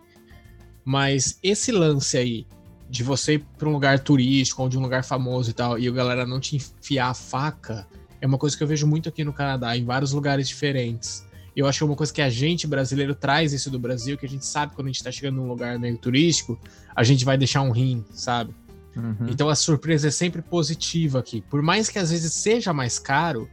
Mas 0.86 1.40
esse 1.42 1.72
lance 1.72 2.18
aí, 2.18 2.46
de 2.88 3.04
você 3.04 3.36
ir 3.36 3.46
pra 3.58 3.68
um 3.68 3.72
lugar 3.72 4.00
turístico, 4.00 4.62
ou 4.62 4.70
de 4.70 4.78
um 4.78 4.82
lugar 4.82 5.04
famoso 5.04 5.50
e 5.50 5.54
tal, 5.54 5.80
e 5.80 5.88
a 5.88 5.92
galera 5.92 6.26
não 6.26 6.40
te 6.40 6.56
enfiar 6.56 7.10
a 7.10 7.14
faca, 7.14 7.88
é 8.22 8.28
uma 8.28 8.38
coisa 8.38 8.56
que 8.56 8.64
eu 8.64 8.68
vejo 8.68 8.86
muito 8.86 9.10
aqui 9.10 9.24
no 9.24 9.34
Canadá, 9.34 9.76
em 9.76 9.84
vários 9.84 10.12
lugares 10.12 10.48
diferentes. 10.48 11.26
Eu 11.56 11.68
acho 11.68 11.80
que 11.80 11.84
é 11.84 11.88
uma 11.88 11.96
coisa 11.96 12.14
que 12.14 12.22
a 12.22 12.30
gente, 12.30 12.68
brasileiro, 12.68 13.16
traz 13.16 13.54
isso 13.54 13.72
do 13.72 13.80
Brasil, 13.80 14.18
que 14.18 14.26
a 14.26 14.30
gente 14.30 14.46
sabe 14.46 14.76
quando 14.76 14.88
a 14.88 14.92
gente 14.92 15.04
tá 15.04 15.12
chegando 15.12 15.38
num 15.38 15.48
lugar 15.48 15.80
meio 15.80 15.98
turístico, 15.98 16.60
a 16.96 17.04
gente 17.04 17.26
vai 17.26 17.38
deixar 17.38 17.62
um 17.62 17.72
rim, 17.72 18.06
sabe? 18.12 18.54
Uhum. 18.96 19.28
Então 19.30 19.50
a 19.50 19.56
surpresa 19.56 20.08
é 20.08 20.12
sempre 20.12 20.42
positiva 20.42 21.20
aqui. 21.20 21.42
Por 21.50 21.62
mais 21.62 21.90
que 21.90 22.00
às 22.00 22.12
vezes 22.12 22.34
seja 22.34 22.74
mais 22.74 22.98
caro, 23.00 23.50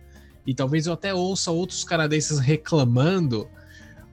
e 0.46 0.54
talvez 0.54 0.86
eu 0.86 0.92
até 0.92 1.12
ouça 1.12 1.50
outros 1.50 1.84
canadenses 1.84 2.38
reclamando, 2.38 3.48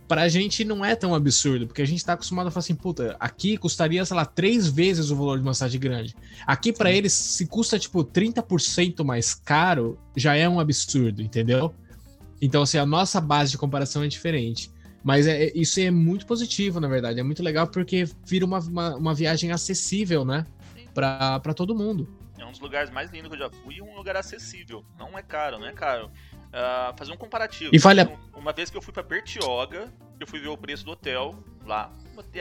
pra 0.08 0.28
gente 0.28 0.64
não 0.64 0.84
é 0.84 0.96
tão 0.96 1.16
absurdo, 1.16 1.66
porque 1.68 1.82
a 1.82 1.88
gente 1.88 2.04
tá 2.04 2.14
acostumado 2.14 2.48
a 2.48 2.52
falar 2.52 2.60
assim, 2.60 2.76
puta, 2.76 3.16
aqui 3.20 3.58
custaria, 3.58 4.04
sei 4.06 4.16
lá, 4.16 4.26
três 4.26 4.68
vezes 4.68 5.10
o 5.10 5.16
valor 5.16 5.38
de 5.38 5.44
uma 5.44 5.54
cidade 5.54 5.78
grande. 5.78 6.16
Aqui 6.46 6.74
pra 6.74 6.92
eles, 6.92 7.14
se 7.14 7.46
custa 7.46 7.80
tipo 7.80 8.04
30% 8.04 9.04
mais 9.04 9.34
caro, 9.34 9.98
já 10.16 10.36
é 10.36 10.48
um 10.48 10.60
absurdo, 10.60 11.22
entendeu? 11.22 11.74
Então, 12.42 12.64
assim, 12.64 12.78
a 12.78 12.86
nossa 12.86 13.22
base 13.22 13.52
de 13.52 13.58
comparação 13.58 14.04
é 14.04 14.08
diferente. 14.08 14.70
Mas 15.04 15.28
é- 15.28 15.52
isso 15.56 15.80
é 15.80 15.92
muito 15.92 16.26
positivo, 16.26 16.80
na 16.80 16.88
verdade. 16.88 17.20
É 17.20 17.24
muito 17.24 17.44
legal 17.44 17.68
porque 17.68 18.06
vira 18.26 18.46
uma, 18.46 18.60
uma, 18.60 18.96
uma 18.96 19.14
viagem 19.14 19.52
acessível, 19.52 20.24
né? 20.24 20.46
Pra, 20.94 21.40
pra 21.40 21.54
todo 21.54 21.76
mundo. 21.76 22.08
É 22.38 22.46
um 22.46 22.52
dos 22.52 22.60
lugares 22.60 22.90
mais 22.90 23.10
lindos 23.12 23.30
que 23.30 23.36
eu 23.36 23.40
já 23.40 23.50
fui 23.64 23.76
e 23.76 23.82
um 23.82 23.96
lugar 23.96 24.16
acessível. 24.18 24.84
Não 24.98 25.18
é 25.18 25.22
caro, 25.24 25.58
não 25.60 25.68
é 25.68 25.72
caro. 25.74 26.12
Ah, 26.52 26.94
fazer 26.98 27.12
um 27.12 27.18
comparativo. 27.18 27.72
E 27.74 27.80
vale 27.80 28.02
a- 28.02 28.06
Um- 28.06 28.40
Uma 28.40 28.52
vez 28.54 28.70
que 28.70 28.78
eu 28.78 28.82
fui 28.82 28.94
pra 28.94 29.02
Bertioga, 29.02 29.92
eu 30.20 30.28
fui 30.28 30.40
ver 30.40 30.50
o 30.50 30.58
preço 30.58 30.84
do 30.86 30.92
hotel 30.92 31.34
lá. 31.66 31.92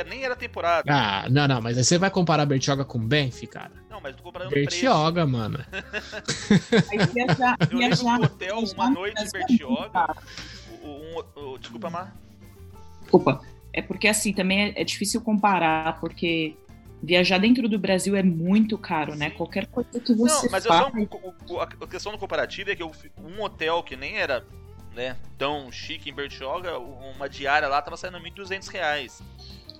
Nem 0.07 0.25
era 0.25 0.35
temporada. 0.37 0.85
Ah, 0.93 1.27
não, 1.31 1.47
não, 1.49 1.61
mas 1.63 1.79
aí 1.79 1.85
você 1.85 1.97
vai 1.97 2.11
comparar 2.11 2.45
Bertioga 2.45 2.85
com 2.85 2.99
Banff, 2.99 3.47
cara? 3.47 3.73
Não, 3.89 4.01
mas 4.01 4.15
tô 4.17 4.23
comparando 4.23 4.51
o 4.51 4.53
preço. 4.53 4.71
Bertioga, 4.71 5.25
mano. 5.27 5.65
Eu 7.71 7.79
lembro 7.79 7.97
do 8.19 8.25
hotel, 8.25 8.59
uma 8.75 8.91
noite 8.91 9.23
em 9.23 9.31
Bertioga. 9.31 10.15
O, 10.83 10.87
o- 10.87 11.21
um- 11.39 11.53
o- 11.55 11.59
desculpa, 11.59 11.89
Mar. 11.91 12.15
Desculpa. 13.01 13.41
É 13.73 13.81
porque 13.81 14.09
assim, 14.09 14.33
também 14.33 14.65
é, 14.77 14.81
é 14.83 14.85
difícil 14.85 15.21
comparar, 15.23 15.99
porque 16.01 16.57
viajar 17.03 17.39
dentro 17.39 17.69
do 17.69 17.79
Brasil 17.79 18.15
é 18.15 18.23
muito 18.23 18.79
caro, 18.79 19.15
né? 19.17 19.31
Qualquer 19.31 19.67
coisa 19.67 19.99
que 19.99 20.15
você 20.15 20.47
Não, 20.47 20.51
mas 20.53 20.65
eu 20.65 20.71
faz... 20.71 21.09
só, 21.47 21.63
a 21.63 21.87
questão 21.87 22.13
do 22.13 22.19
comparativo 22.19 22.71
é 22.71 22.77
que 22.77 22.83
eu, 22.83 22.93
um 23.19 23.43
hotel 23.43 23.83
que 23.83 23.97
nem 23.97 24.17
era 24.19 24.47
né, 24.95 25.17
tão 25.37 25.73
chique 25.73 26.11
em 26.11 26.15
Bertioga, 26.15 26.79
uma 26.79 27.29
diária 27.29 27.67
lá 27.67 27.83
tava 27.83 27.97
saindo 27.97 28.19
1.200 28.19 28.69
reais, 28.69 29.23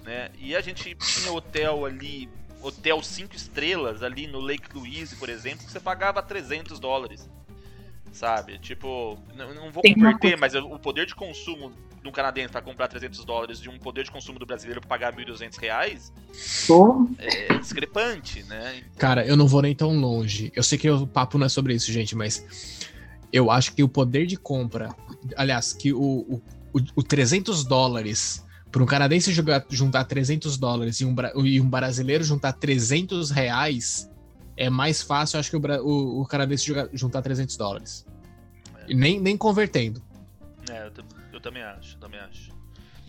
né? 0.03 0.31
E 0.39 0.57
a 0.57 0.61
gente 0.61 0.95
tinha 0.97 1.33
hotel 1.33 1.85
ali, 1.85 2.29
hotel 2.61 3.01
5 3.03 3.37
estrelas 3.37 4.03
ali 4.03 4.27
no 4.27 4.41
Lake 4.41 4.75
Louise, 4.75 5.15
por 5.17 5.29
exemplo, 5.29 5.65
que 5.65 5.71
você 5.71 5.81
pagava 5.81 6.23
300 6.23 6.81
dólares. 6.81 7.31
Sabe? 8.11 8.59
Tipo, 8.59 9.19
não, 9.35 9.55
não 9.55 9.71
vou 9.71 9.83
Tem 9.83 9.95
converter, 9.95 10.37
mas 10.37 10.55
o 10.55 10.79
poder 10.79 11.07
de 11.07 11.15
consumo 11.15 11.73
de 12.03 12.09
um 12.09 12.13
canadense 12.13 12.49
para 12.51 12.61
comprar 12.61 12.89
300 12.89 13.25
dólares 13.25 13.61
de 13.61 13.69
um 13.71 13.79
poder 13.79 14.05
de 14.05 14.11
consumo 14.11 14.39
do 14.39 14.45
brasileiro 14.45 14.81
para 14.81 14.89
pagar 14.89 15.13
1.200 15.15 15.57
reais 15.59 16.13
Pô, 16.67 17.09
é 17.19 17.57
discrepante, 17.59 18.43
né? 18.45 18.83
Cara, 18.99 19.25
eu 19.25 19.37
não 19.37 19.47
vou 19.47 19.63
nem 19.63 19.75
tão 19.75 19.95
longe. 19.99 20.51
Eu 20.57 20.63
sei 20.63 20.77
que 20.79 20.91
o 20.91 21.07
papo 21.07 21.39
não 21.39 21.47
é 21.47 21.49
sobre 21.49 21.75
isso, 21.75 21.93
gente, 21.93 22.17
mas 22.17 22.45
eu 23.33 23.51
acho 23.51 23.75
que 23.75 23.83
o 23.83 23.89
poder 23.89 24.27
de 24.27 24.37
compra, 24.37 24.95
aliás, 25.37 25.73
que 25.73 25.93
o, 25.93 26.01
o, 26.01 26.43
o, 26.75 26.81
o 26.97 27.03
300 27.03 27.65
dólares 27.65 28.45
para 28.71 28.83
um 28.83 28.87
canadense 28.87 29.31
jogar- 29.33 29.65
juntar 29.71 30.05
300 30.05 30.57
dólares 30.57 31.01
e 31.01 31.05
um, 31.05 31.15
e 31.45 31.61
um 31.61 31.69
brasileiro 31.69 32.25
juntar 32.25 32.53
300 32.55 33.31
reais 33.31 34.11
é 34.57 34.69
mais 34.71 35.03
fácil, 35.03 35.37
eu 35.37 35.41
acho 35.41 35.51
que 35.51 35.57
o, 35.57 35.61
o, 35.85 36.23
o 36.23 36.27
canadense 36.27 36.65
jogar- 36.67 36.89
juntar 36.93 37.23
300 37.23 37.57
dólares. 37.57 38.05
E 38.89 38.95
nem, 38.95 39.21
nem 39.21 39.37
convertendo. 39.37 40.03
É, 40.71 40.87
eu, 40.87 40.91
t- 40.91 41.01
eu 41.01 41.22
também 41.43 41.63
acho, 41.63 41.99
também 41.99 42.21
acho. 42.21 42.51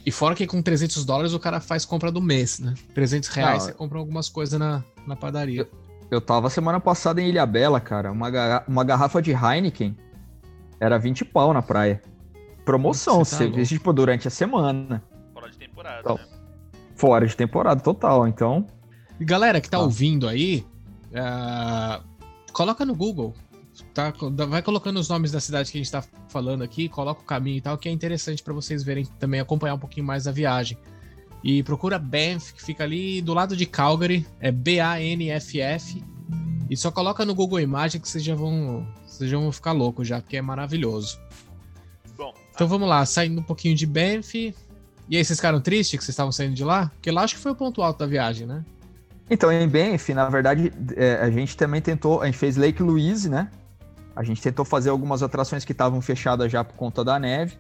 E 0.06 0.12
fora 0.12 0.36
que 0.36 0.46
com 0.46 0.62
300 0.62 1.06
dólares 1.06 1.34
o 1.34 1.40
cara 1.40 1.60
faz 1.62 1.86
compra 1.86 2.12
do 2.12 2.22
mês, 2.22 2.60
né? 2.60 2.74
300 2.94 3.30
reais 3.30 3.60
Não, 3.60 3.66
você 3.68 3.74
compra 3.74 3.98
algumas 4.00 4.28
coisas 4.28 4.60
na, 4.60 4.84
na 5.08 5.16
padaria. 5.16 5.70
Eu 6.12 6.20
tava 6.20 6.50
semana 6.50 6.80
passada 6.80 7.22
em 7.22 7.30
Ilha 7.30 7.46
Bela, 7.46 7.80
cara. 7.80 8.12
Uma, 8.12 8.30
garra- 8.30 8.64
uma 8.68 8.84
garrafa 8.84 9.22
de 9.22 9.32
Heineken 9.32 9.98
era 10.80 11.00
20 11.00 11.24
pau 11.26 11.54
na 11.54 11.62
praia. 11.62 12.02
Promoção, 12.66 13.24
Você 13.24 13.50
tá 13.50 13.56
você 13.58 13.66
tipo, 13.66 13.92
durante 13.94 14.28
a 14.28 14.32
semana. 14.32 15.02
Fora 15.34 15.50
de 15.50 15.58
temporada, 15.58 16.00
Então. 16.02 16.16
né? 16.18 16.26
Fora 16.96 17.26
de 17.28 17.36
temporada 17.36 17.82
total. 17.82 18.28
Então, 18.28 18.68
E 19.20 19.26
galera 19.26 19.60
que 19.62 19.70
tá 19.70 19.78
Ah. 19.78 19.82
ouvindo 19.82 20.28
aí, 20.28 20.66
ah, 21.16 22.02
coloca 22.52 22.86
no 22.86 22.96
Google. 22.96 23.34
Tá, 23.94 24.14
vai 24.48 24.62
colocando 24.62 25.00
os 25.00 25.10
nomes 25.10 25.32
da 25.32 25.40
cidade 25.40 25.72
que 25.72 25.78
a 25.78 25.82
gente 25.82 25.92
tá 25.92 26.04
falando 26.30 26.64
aqui, 26.64 26.88
coloca 26.88 27.22
o 27.22 27.26
caminho 27.26 27.58
e 27.58 27.62
tal, 27.62 27.78
que 27.78 27.90
é 27.90 27.92
interessante 27.92 28.44
pra 28.44 28.54
vocês 28.54 28.84
verem 28.84 29.06
também, 29.20 29.40
acompanhar 29.40 29.74
um 29.74 29.80
pouquinho 29.80 30.06
mais 30.06 30.28
a 30.28 30.32
viagem. 30.32 30.78
E 31.44 31.62
procura 31.64 32.00
Banff, 32.00 32.54
que 32.54 32.64
fica 32.64 32.84
ali 32.84 33.22
do 33.22 33.34
lado 33.34 33.56
de 33.56 33.66
Calgary, 33.66 34.26
é 34.40 34.52
B-A-N-F-F. 34.52 36.04
E 36.70 36.78
só 36.78 36.90
coloca 36.90 37.26
no 37.26 37.36
Google 37.36 37.60
Imagem 37.60 38.00
que 38.00 38.08
vocês 38.08 38.24
já 38.24 38.34
vão, 38.34 38.88
vocês 39.06 39.30
já 39.30 39.38
vão 39.38 39.52
ficar 39.52 39.74
loucos 39.74 40.08
já, 40.08 40.22
porque 40.22 40.38
é 40.38 40.42
maravilhoso. 40.42 41.20
Bom, 42.16 42.34
Então 42.54 42.68
vamos 42.68 42.88
lá, 42.88 43.06
saindo 43.06 43.42
um 43.42 43.44
pouquinho 43.44 43.76
de 43.76 43.86
Banff. 43.86 44.56
E 45.10 45.18
aí, 45.18 45.26
vocês 45.26 45.38
ficaram 45.38 45.60
tristes 45.60 46.00
que 46.00 46.06
vocês 46.06 46.14
estavam 46.14 46.32
saindo 46.32 46.56
de 46.56 46.64
lá? 46.64 46.88
Porque 46.94 47.12
lá 47.12 47.24
acho 47.24 47.36
que 47.36 47.42
foi 47.42 47.52
o 47.52 47.56
ponto 47.56 47.82
alto 47.82 48.00
da 48.00 48.06
viagem, 48.06 48.48
né? 48.48 48.64
então 49.30 49.52
em 49.52 49.68
Banff, 49.68 50.14
na 50.14 50.30
verdade, 50.30 50.72
é, 50.96 51.16
a 51.16 51.30
gente 51.30 51.58
também 51.58 51.82
tentou, 51.82 52.22
a 52.22 52.26
gente 52.26 52.38
fez 52.38 52.56
Lake 52.56 52.82
Louise, 52.82 53.30
né? 53.30 53.50
A 54.16 54.24
gente 54.24 54.42
tentou 54.42 54.64
fazer 54.64 54.90
algumas 54.90 55.24
atrações 55.24 55.66
que 55.66 55.72
estavam 55.72 56.02
fechadas 56.02 56.52
já 56.52 56.64
por 56.64 56.76
conta 56.76 57.04
da 57.04 57.18
neve. 57.18 57.58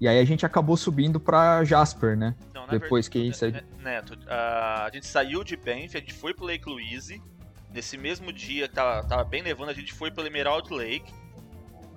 E 0.00 0.08
aí 0.08 0.18
a 0.18 0.24
gente 0.24 0.44
acabou 0.44 0.76
subindo 0.76 1.20
pra 1.20 1.62
Jasper, 1.64 2.16
né? 2.16 2.34
Não, 2.54 2.62
na 2.66 2.72
Depois 2.72 3.08
que 3.08 3.18
verdade, 3.18 3.34
isso 3.34 3.44
aí- 3.44 3.52
né, 3.52 3.62
Neto, 3.82 4.18
a, 4.28 4.88
gente 4.92 5.06
saiu 5.06 5.44
de 5.44 5.56
Banff, 5.56 5.96
a 5.96 6.00
gente 6.00 6.14
foi 6.14 6.32
pro 6.34 6.46
Lake 6.46 6.68
Louise. 6.68 7.22
Nesse 7.72 7.98
mesmo 7.98 8.32
dia 8.32 8.68
que 8.68 8.74
tava, 8.74 9.06
tava 9.06 9.24
bem 9.24 9.42
nevando, 9.42 9.70
a 9.70 9.74
gente 9.74 9.92
foi 9.92 10.10
pro 10.10 10.26
Emerald 10.26 10.72
Lake. 10.72 11.12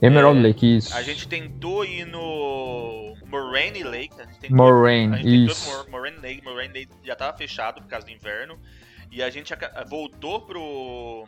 Emerald 0.02 0.39
É, 0.39 0.43
Lake, 0.43 0.78
isso. 0.78 0.95
A 0.95 1.02
gente 1.02 1.28
tentou 1.28 1.84
ir 1.86 2.06
no 2.06 3.16
Moraine 3.28 3.84
Lake. 3.84 4.14
A 4.20 4.26
gente 4.26 4.39
tentou, 4.39 4.58
Moraine, 4.58 5.14
a 5.14 5.18
gente 5.18 5.47
tentou 5.47 5.54
isso. 5.54 5.89
Moraine 5.91 6.18
Lake. 6.18 6.41
Moraine 6.43 6.74
Lake 6.74 6.91
já 7.04 7.16
tava 7.16 7.38
fechado 7.38 7.82
por 7.82 7.88
causa 7.88 8.06
do 8.06 8.12
inverno. 8.12 8.58
E 9.12 9.22
a 9.24 9.30
gente 9.30 9.54
voltou 9.89 10.41
pro, 10.41 11.28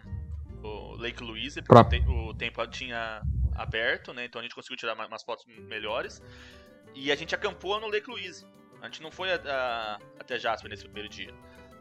pro 0.62 0.96
Lake 0.98 1.24
Louise, 1.24 1.62
porque 1.62 1.74
Pra- 1.74 1.82
o, 1.82 1.90
te- 1.90 2.10
o 2.10 2.34
tempo 2.34 2.66
tinha 2.68 3.22
aberto, 3.56 4.14
né? 4.14 4.26
Então 4.26 4.40
a 4.40 4.44
gente 4.44 4.56
conseguiu 4.56 4.78
tirar 4.78 4.96
ma- 4.96 5.08
umas 5.08 5.24
fotos 5.24 5.46
melhores. 5.68 6.22
E 6.94 7.12
a 7.12 7.16
gente 7.16 7.34
acampou 7.36 7.80
no 7.80 7.88
Lake 7.88 8.10
Louise. 8.10 8.46
A 8.82 8.86
gente 8.86 9.02
não 9.02 9.12
foi 9.12 9.32
a- 9.32 9.42
a- 9.46 10.00
até 10.20 10.38
Jasper 10.40 10.70
nesse 10.70 10.84
primeiro 10.84 11.10
dia. 11.10 11.34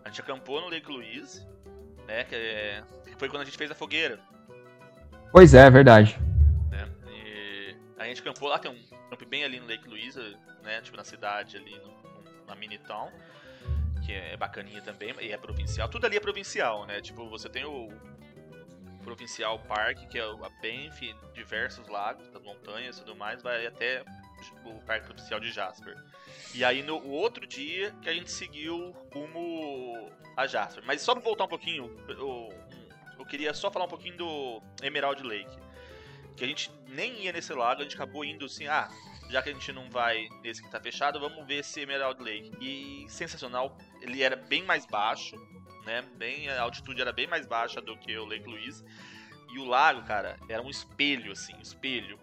A 0.04 0.08
gente 0.08 0.20
acampou 0.20 0.60
no 0.60 0.68
Lake 0.68 0.90
Louise, 0.90 1.46
né? 2.06 2.24
Que, 2.24 2.34
é- 2.34 2.82
que 3.04 3.16
foi 3.18 3.28
quando 3.28 3.42
a 3.42 3.44
gente 3.44 3.56
fez 3.58 3.70
a 3.70 3.74
fogueira. 3.74 4.18
Pois 5.32 5.54
é, 5.54 5.66
é 5.66 5.70
verdade. 5.70 6.18
né? 6.70 6.88
A 7.98 8.04
gente 8.06 8.22
campou 8.22 8.48
lá, 8.48 8.58
tem 8.58 8.70
um 8.70 9.08
camp 9.10 9.22
bem 9.28 9.44
ali 9.44 9.60
no 9.60 9.66
Lake 9.66 9.86
Louise, 9.86 10.18
né? 10.62 10.80
Tipo 10.80 10.96
na 10.96 11.04
cidade 11.04 11.56
ali, 11.58 11.78
no- 11.78 12.44
na 12.46 12.54
mini 12.54 12.78
town, 12.78 13.10
que 14.04 14.12
é 14.12 14.36
bacaninha 14.38 14.80
também, 14.80 15.14
e 15.20 15.30
é 15.32 15.36
provincial. 15.36 15.86
Tudo 15.88 16.06
ali 16.06 16.16
é 16.16 16.20
provincial, 16.20 16.86
né? 16.86 17.00
Tipo, 17.02 17.28
você 17.28 17.48
tem 17.48 17.64
o 17.64 17.88
Provincial 19.10 19.58
Park, 19.66 20.06
que 20.08 20.18
é 20.20 20.22
a 20.22 20.48
Banff, 20.62 21.14
diversos 21.34 21.88
lagos, 21.88 22.28
das 22.28 22.40
montanhas 22.42 22.96
e 22.96 23.00
tudo 23.00 23.16
mais, 23.16 23.42
vai 23.42 23.66
até 23.66 24.04
o 24.64 24.80
Parque 24.82 25.06
Provincial 25.06 25.40
de 25.40 25.50
Jasper. 25.50 25.96
E 26.54 26.64
aí 26.64 26.80
no 26.80 27.04
outro 27.08 27.44
dia 27.44 27.92
que 28.02 28.08
a 28.08 28.14
gente 28.14 28.30
seguiu 28.30 28.92
rumo 29.12 30.12
a 30.36 30.46
Jasper. 30.46 30.84
Mas 30.86 31.02
só 31.02 31.12
pra 31.12 31.24
voltar 31.24 31.44
um 31.44 31.48
pouquinho, 31.48 31.92
eu, 32.08 32.48
eu 33.18 33.26
queria 33.26 33.52
só 33.52 33.68
falar 33.68 33.86
um 33.86 33.88
pouquinho 33.88 34.16
do 34.16 34.62
Emerald 34.80 35.20
Lake 35.24 35.58
que 36.36 36.44
a 36.44 36.46
gente 36.46 36.70
nem 36.86 37.24
ia 37.24 37.32
nesse 37.32 37.52
lago, 37.52 37.80
a 37.80 37.82
gente 37.82 37.96
acabou 37.96 38.24
indo 38.24 38.46
assim, 38.46 38.66
ah, 38.68 38.88
já 39.28 39.42
que 39.42 39.50
a 39.50 39.52
gente 39.52 39.72
não 39.72 39.90
vai 39.90 40.28
nesse 40.42 40.62
que 40.62 40.70
tá 40.70 40.80
fechado, 40.80 41.18
vamos 41.18 41.46
ver 41.46 41.56
esse 41.56 41.80
Emerald 41.80 42.22
Lake. 42.22 42.52
E 42.60 43.06
sensacional, 43.08 43.76
ele 44.00 44.22
era 44.22 44.36
bem 44.36 44.62
mais 44.62 44.86
baixo, 44.86 45.36
né? 45.84 46.02
Bem, 46.16 46.48
a 46.48 46.62
altitude 46.62 47.00
era 47.00 47.12
bem 47.12 47.26
mais 47.26 47.46
baixa 47.46 47.80
do 47.80 47.96
que 47.96 48.16
o 48.16 48.24
Lake 48.24 48.48
Louise. 48.48 48.84
E 49.52 49.58
o 49.58 49.64
lago, 49.64 50.02
cara, 50.02 50.36
era 50.48 50.62
um 50.62 50.70
espelho, 50.70 51.32
assim, 51.32 51.54
um 51.56 51.60
espelho. 51.60 52.18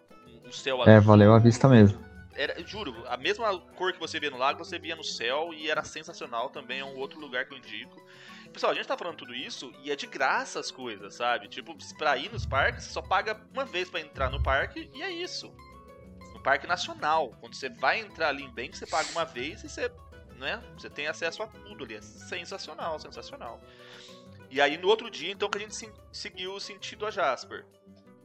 Um- 0.45 0.51
céu 0.51 0.81
É, 0.85 0.95
azul. 0.95 1.07
valeu 1.07 1.33
a 1.33 1.39
vista 1.39 1.67
mesmo. 1.67 2.05
Era, 2.33 2.55
juro, 2.65 2.93
a 3.07 3.17
mesma 3.17 3.57
cor 3.75 3.91
que 3.91 3.99
você 3.99 4.19
vê 4.19 4.29
no 4.29 4.37
lago, 4.37 4.63
você 4.63 4.77
via 4.77 4.95
no 4.95 5.03
céu 5.03 5.51
e 5.53 5.69
era 5.69 5.83
sensacional 5.83 6.49
também. 6.49 6.79
É 6.79 6.85
um 6.85 6.95
outro 6.97 7.19
lugar 7.19 7.45
que 7.45 7.53
eu 7.53 7.57
indico. 7.57 8.01
Pessoal, 8.53 8.71
a 8.71 8.75
gente 8.75 8.87
tá 8.87 8.95
falando 8.97 9.17
tudo 9.17 9.33
isso 9.35 9.73
e 9.83 9.91
é 9.91 9.95
de 9.95 10.07
graça 10.07 10.59
as 10.59 10.71
coisas, 10.71 11.15
sabe? 11.15 11.47
Tipo, 11.49 11.75
pra 11.97 12.15
ir 12.15 12.31
nos 12.31 12.45
parques, 12.45 12.85
você 12.85 12.91
só 12.91 13.01
paga 13.01 13.41
uma 13.53 13.65
vez 13.65 13.89
pra 13.89 13.99
entrar 13.99 14.29
no 14.29 14.41
parque 14.41 14.89
e 14.93 15.01
é 15.01 15.11
isso. 15.11 15.53
No 16.33 16.39
Parque 16.41 16.65
Nacional. 16.67 17.35
Quando 17.41 17.55
você 17.55 17.69
vai 17.69 17.99
entrar 17.99 18.29
ali 18.29 18.43
em 18.43 18.49
Bank, 18.53 18.77
você 18.77 18.85
paga 18.85 19.09
uma 19.11 19.25
vez 19.25 19.63
e 19.63 19.69
você, 19.69 19.91
né? 20.37 20.61
Você 20.77 20.89
tem 20.89 21.07
acesso 21.07 21.43
a 21.43 21.47
tudo 21.47 21.83
ali. 21.83 21.95
É 21.95 22.01
sensacional, 22.01 22.99
sensacional. 22.99 23.59
E 24.49 24.61
aí 24.61 24.77
no 24.77 24.87
outro 24.87 25.09
dia, 25.09 25.31
então, 25.31 25.49
que 25.49 25.57
a 25.57 25.61
gente 25.61 25.75
se- 25.75 25.91
seguiu 26.11 26.53
o 26.53 26.59
sentido 26.59 27.05
a 27.05 27.11
Jasper. 27.11 27.65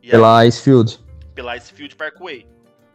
E 0.00 0.06
aí- 0.06 0.10
Pela 0.12 0.38
Icefield. 0.44 1.00
pela 1.34 1.52
Icefield 1.56 1.96
Parkway. 1.96 2.46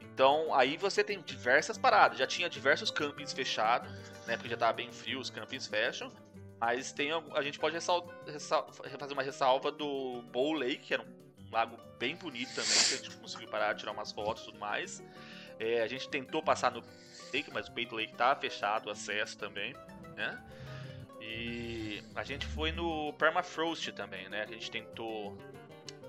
Então 0.01 0.53
aí 0.53 0.77
você 0.77 1.03
tem 1.03 1.21
diversas 1.21 1.77
paradas. 1.77 2.17
Já 2.17 2.25
tinha 2.27 2.49
diversos 2.49 2.89
campings 2.91 3.33
fechados, 3.33 3.89
né? 4.25 4.35
Porque 4.37 4.49
já 4.49 4.57
tava 4.57 4.73
bem 4.73 4.91
frio, 4.91 5.19
os 5.19 5.29
campings 5.29 5.67
fecham. 5.67 6.11
Mas 6.59 6.91
tem 6.91 7.11
a 7.11 7.41
gente 7.43 7.59
pode 7.59 7.75
ressal- 7.75 8.07
ressal- 8.25 8.71
fazer 8.73 9.13
uma 9.13 9.21
ressalva 9.21 9.71
do 9.71 10.23
Bow 10.31 10.53
Lake, 10.53 10.77
que 10.77 10.93
era 10.93 11.03
um 11.03 11.51
lago 11.51 11.77
bem 11.99 12.15
bonito 12.15 12.49
também, 12.55 12.71
que 12.71 12.93
a 12.93 12.97
gente 12.97 13.11
conseguiu 13.17 13.47
parar, 13.47 13.75
tirar 13.75 13.91
umas 13.91 14.11
fotos 14.11 14.41
e 14.43 14.45
tudo 14.47 14.57
mais. 14.59 15.03
É, 15.59 15.81
a 15.83 15.87
gente 15.87 16.09
tentou 16.09 16.41
passar 16.41 16.71
no 16.71 16.81
Lake, 17.33 17.51
mas 17.53 17.67
o 17.67 17.71
Peito 17.71 17.95
Lake 17.95 18.13
tá 18.13 18.35
fechado 18.35 18.87
o 18.87 18.91
acesso 18.91 19.37
também, 19.37 19.75
né? 20.15 20.41
E 21.21 22.01
a 22.15 22.23
gente 22.23 22.45
foi 22.45 22.71
no 22.71 23.11
Permafrost 23.13 23.91
também, 23.91 24.29
né? 24.29 24.43
A 24.43 24.45
gente 24.47 24.69
tentou 24.71 25.37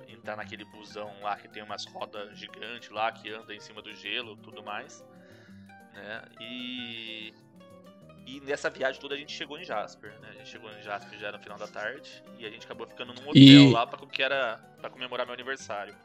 entrar 0.07 0.37
naquele 0.37 0.65
busão 0.65 1.13
lá 1.23 1.37
que 1.37 1.49
tem 1.49 1.63
umas 1.63 1.85
rodas 1.87 2.39
gigantes 2.39 2.91
lá 2.91 3.11
que 3.11 3.31
anda 3.31 3.55
em 3.55 3.61
cima 3.61 3.81
do 3.83 3.93
gelo 3.95 4.37
tudo 4.37 4.63
mais. 4.63 5.05
Né? 5.95 6.23
E. 6.41 7.35
E 8.27 8.41
nessa 8.41 8.69
viagem 8.69 9.01
toda 9.01 9.15
a 9.15 9.19
gente 9.19 9.33
chegou 9.33 9.59
em 9.59 9.65
Jasper, 9.65 10.11
né? 10.21 10.29
A 10.29 10.33
gente 10.35 10.51
chegou 10.51 10.71
em 10.71 10.83
Jasper 10.83 11.19
já 11.19 11.33
no 11.33 11.39
final 11.39 11.57
da 11.57 11.67
tarde 11.67 12.23
e 12.39 12.45
a 12.45 12.51
gente 12.51 12.67
acabou 12.67 12.87
ficando 12.87 13.15
num 13.15 13.23
hotel 13.23 13.35
E- 13.43 13.73
lá 13.73 13.87
pra, 13.87 14.07
que 14.07 14.23
era 14.23 14.59
pra 14.83 14.91
comemorar 14.91 15.25
meu 15.27 15.33
aniversário. 15.33 15.97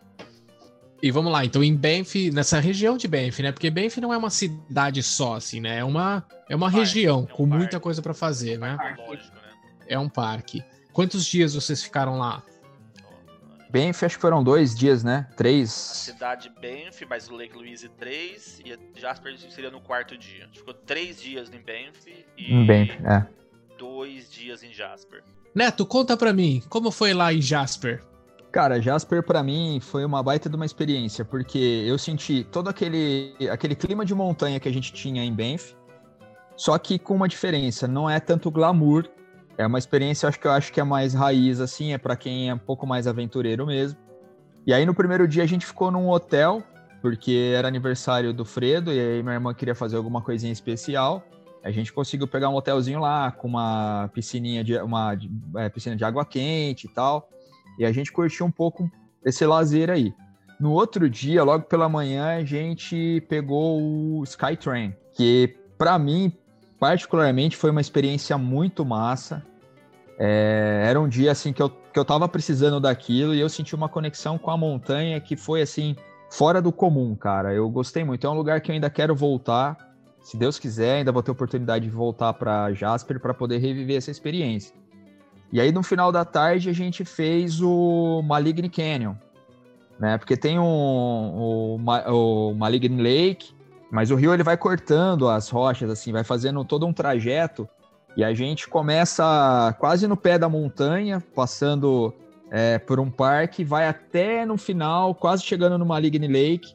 E 1.05 1.11
vamos 1.11 1.33
lá, 1.33 1.43
então 1.43 1.61
em 1.61 1.75
Banff, 1.75 2.31
nessa 2.31 2.61
região 2.61 2.95
de 2.95 3.09
Banff, 3.09 3.43
né? 3.43 3.51
Porque 3.51 3.69
Banff 3.69 3.99
não 3.99 4.13
é 4.13 4.17
uma 4.17 4.29
cidade 4.29 5.03
só, 5.03 5.35
assim, 5.35 5.59
né? 5.59 5.79
É 5.79 5.83
uma, 5.83 6.25
é 6.47 6.55
uma 6.55 6.67
parque, 6.67 6.79
região 6.79 7.19
é 7.29 7.33
um 7.33 7.35
com 7.35 7.45
muita 7.45 7.71
parque. 7.71 7.79
coisa 7.83 8.01
pra 8.01 8.13
fazer, 8.13 8.57
né? 8.57 8.77
Lógico, 9.05 9.35
né? 9.35 9.41
É 9.85 9.99
um 9.99 10.07
parque. 10.07 10.63
Quantos 10.93 11.25
dias 11.25 11.55
vocês 11.55 11.83
ficaram 11.83 12.17
lá? 12.17 12.41
Banff, 13.69 14.05
acho 14.05 14.15
que 14.15 14.21
foram 14.21 14.41
dois 14.41 14.73
dias, 14.73 15.03
né? 15.03 15.27
A 15.31 15.35
Três. 15.35 15.71
cidade 15.71 16.49
Banff, 16.49 17.05
mais 17.05 17.27
o 17.27 17.35
Lake 17.35 17.53
Louise 17.53 17.89
3 17.89 18.61
e 18.63 18.99
Jasper 19.01 19.35
seria 19.49 19.71
no 19.71 19.81
quarto 19.81 20.17
dia. 20.17 20.47
Ficou 20.53 20.73
três 20.73 21.19
dias 21.21 21.49
em 21.49 21.57
Banff 21.59 22.25
e 22.37 22.53
Em 22.53 22.65
Banff, 22.65 22.91
é. 23.05 23.25
dois 23.77 24.31
dias 24.31 24.63
em 24.63 24.71
Jasper. 24.71 25.21
Neto, 25.53 25.85
conta 25.85 26.15
pra 26.15 26.31
mim, 26.31 26.63
como 26.69 26.91
foi 26.91 27.13
lá 27.13 27.33
em 27.33 27.41
Jasper? 27.41 28.01
Cara, 28.53 28.79
Jasper 28.79 29.23
pra 29.23 29.41
mim 29.41 29.79
foi 29.81 30.05
uma 30.05 30.21
baita 30.21 30.47
de 30.47 30.55
uma 30.55 30.63
experiência, 30.63 31.25
porque 31.25 31.83
eu 31.87 31.97
senti 31.97 32.43
todo 32.43 32.69
aquele, 32.69 33.33
aquele 33.51 33.73
clima 33.73 34.05
de 34.05 34.13
montanha 34.13 34.59
que 34.59 34.69
a 34.69 34.71
gente 34.71 34.93
tinha 34.93 35.23
em 35.23 35.33
Banff, 35.33 35.75
só 36.55 36.77
que 36.77 36.99
com 36.99 37.15
uma 37.15 37.27
diferença, 37.27 37.87
não 37.87 38.07
é 38.07 38.19
tanto 38.19 38.51
glamour, 38.51 39.09
é 39.57 39.65
uma 39.65 39.79
experiência, 39.79 40.29
acho 40.29 40.39
que 40.39 40.45
eu 40.45 40.51
acho 40.51 40.71
que 40.71 40.79
é 40.79 40.83
mais 40.83 41.15
raiz, 41.15 41.59
assim, 41.59 41.93
é 41.93 41.97
pra 41.97 42.15
quem 42.15 42.51
é 42.51 42.53
um 42.53 42.59
pouco 42.59 42.85
mais 42.85 43.07
aventureiro 43.07 43.65
mesmo. 43.65 43.97
E 44.67 44.71
aí 44.71 44.85
no 44.85 44.93
primeiro 44.93 45.27
dia 45.27 45.41
a 45.41 45.47
gente 45.47 45.65
ficou 45.65 45.89
num 45.89 46.07
hotel, 46.07 46.61
porque 47.01 47.55
era 47.57 47.67
aniversário 47.67 48.31
do 48.31 48.45
Fredo, 48.45 48.93
e 48.93 48.99
aí 48.99 49.23
minha 49.23 49.33
irmã 49.33 49.51
queria 49.51 49.73
fazer 49.73 49.97
alguma 49.97 50.21
coisinha 50.21 50.53
especial. 50.53 51.23
A 51.63 51.71
gente 51.71 51.91
conseguiu 51.91 52.27
pegar 52.27 52.49
um 52.49 52.55
hotelzinho 52.55 52.99
lá, 52.99 53.31
com 53.31 53.47
uma 53.47 54.11
piscininha 54.13 54.63
de, 54.63 54.77
uma, 54.77 55.17
é, 55.55 55.69
piscina 55.69 55.95
de 55.95 56.05
água 56.05 56.23
quente 56.23 56.85
e 56.85 56.89
tal. 56.89 57.27
E 57.77 57.85
a 57.85 57.91
gente 57.91 58.11
curtiu 58.11 58.45
um 58.45 58.51
pouco 58.51 58.89
esse 59.25 59.45
lazer 59.45 59.89
aí. 59.89 60.13
No 60.59 60.71
outro 60.71 61.09
dia, 61.09 61.43
logo 61.43 61.65
pela 61.65 61.89
manhã, 61.89 62.37
a 62.37 62.43
gente 62.43 63.21
pegou 63.27 63.81
o 63.81 64.23
Skytrain, 64.23 64.95
que 65.13 65.55
pra 65.77 65.97
mim, 65.97 66.31
particularmente, 66.79 67.57
foi 67.57 67.71
uma 67.71 67.81
experiência 67.81 68.37
muito 68.37 68.85
massa. 68.85 69.43
É, 70.17 70.85
era 70.87 71.01
um 71.01 71.07
dia 71.07 71.31
assim 71.31 71.51
que 71.51 71.61
eu, 71.61 71.69
que 71.69 71.99
eu 71.99 72.05
tava 72.05 72.27
precisando 72.29 72.79
daquilo 72.79 73.33
e 73.33 73.39
eu 73.39 73.49
senti 73.49 73.75
uma 73.75 73.89
conexão 73.89 74.37
com 74.37 74.51
a 74.51 74.57
montanha 74.57 75.19
que 75.19 75.35
foi 75.35 75.61
assim, 75.61 75.95
fora 76.29 76.61
do 76.61 76.71
comum, 76.71 77.15
cara. 77.15 77.53
Eu 77.53 77.69
gostei 77.69 78.03
muito. 78.03 78.25
É 78.25 78.29
um 78.29 78.33
lugar 78.33 78.61
que 78.61 78.71
eu 78.71 78.73
ainda 78.73 78.89
quero 78.89 79.15
voltar. 79.15 79.77
Se 80.21 80.37
Deus 80.37 80.57
quiser, 80.57 80.97
ainda 80.97 81.11
vou 81.11 81.21
ter 81.21 81.31
oportunidade 81.31 81.85
de 81.85 81.91
voltar 81.91 82.33
para 82.33 82.71
Jasper 82.73 83.19
para 83.19 83.33
poder 83.33 83.57
reviver 83.57 83.97
essa 83.97 84.11
experiência. 84.11 84.73
E 85.53 85.61
aí, 85.61 85.71
no 85.71 85.83
final 85.83 86.11
da 86.11 86.25
tarde, 86.25 86.67
a 86.67 86.73
gente 86.73 87.05
fez 87.05 87.61
o 87.61 88.23
Maligne 88.23 88.67
Canyon, 88.67 89.13
né? 89.99 90.17
Porque 90.17 90.35
tem 90.35 90.57
o, 90.57 91.77
o 91.77 92.53
Maligne 92.55 92.99
Lake, 92.99 93.53
mas 93.91 94.09
o 94.09 94.15
rio 94.15 94.33
ele 94.33 94.41
vai 94.41 94.57
cortando 94.57 95.29
as 95.29 95.49
rochas, 95.49 95.91
assim, 95.91 96.11
vai 96.11 96.23
fazendo 96.23 96.65
todo 96.65 96.87
um 96.87 96.91
trajeto. 96.91 97.69
E 98.17 98.23
a 98.23 98.33
gente 98.33 98.67
começa 98.67 99.75
quase 99.77 100.07
no 100.07 100.17
pé 100.17 100.39
da 100.39 100.49
montanha, 100.49 101.23
passando 101.35 102.11
é, 102.49 102.79
por 102.79 102.99
um 102.99 103.11
parque, 103.11 103.63
vai 103.63 103.87
até 103.87 104.47
no 104.47 104.57
final, 104.57 105.13
quase 105.13 105.43
chegando 105.43 105.77
no 105.77 105.85
Maligne 105.85 106.27
Lake. 106.27 106.73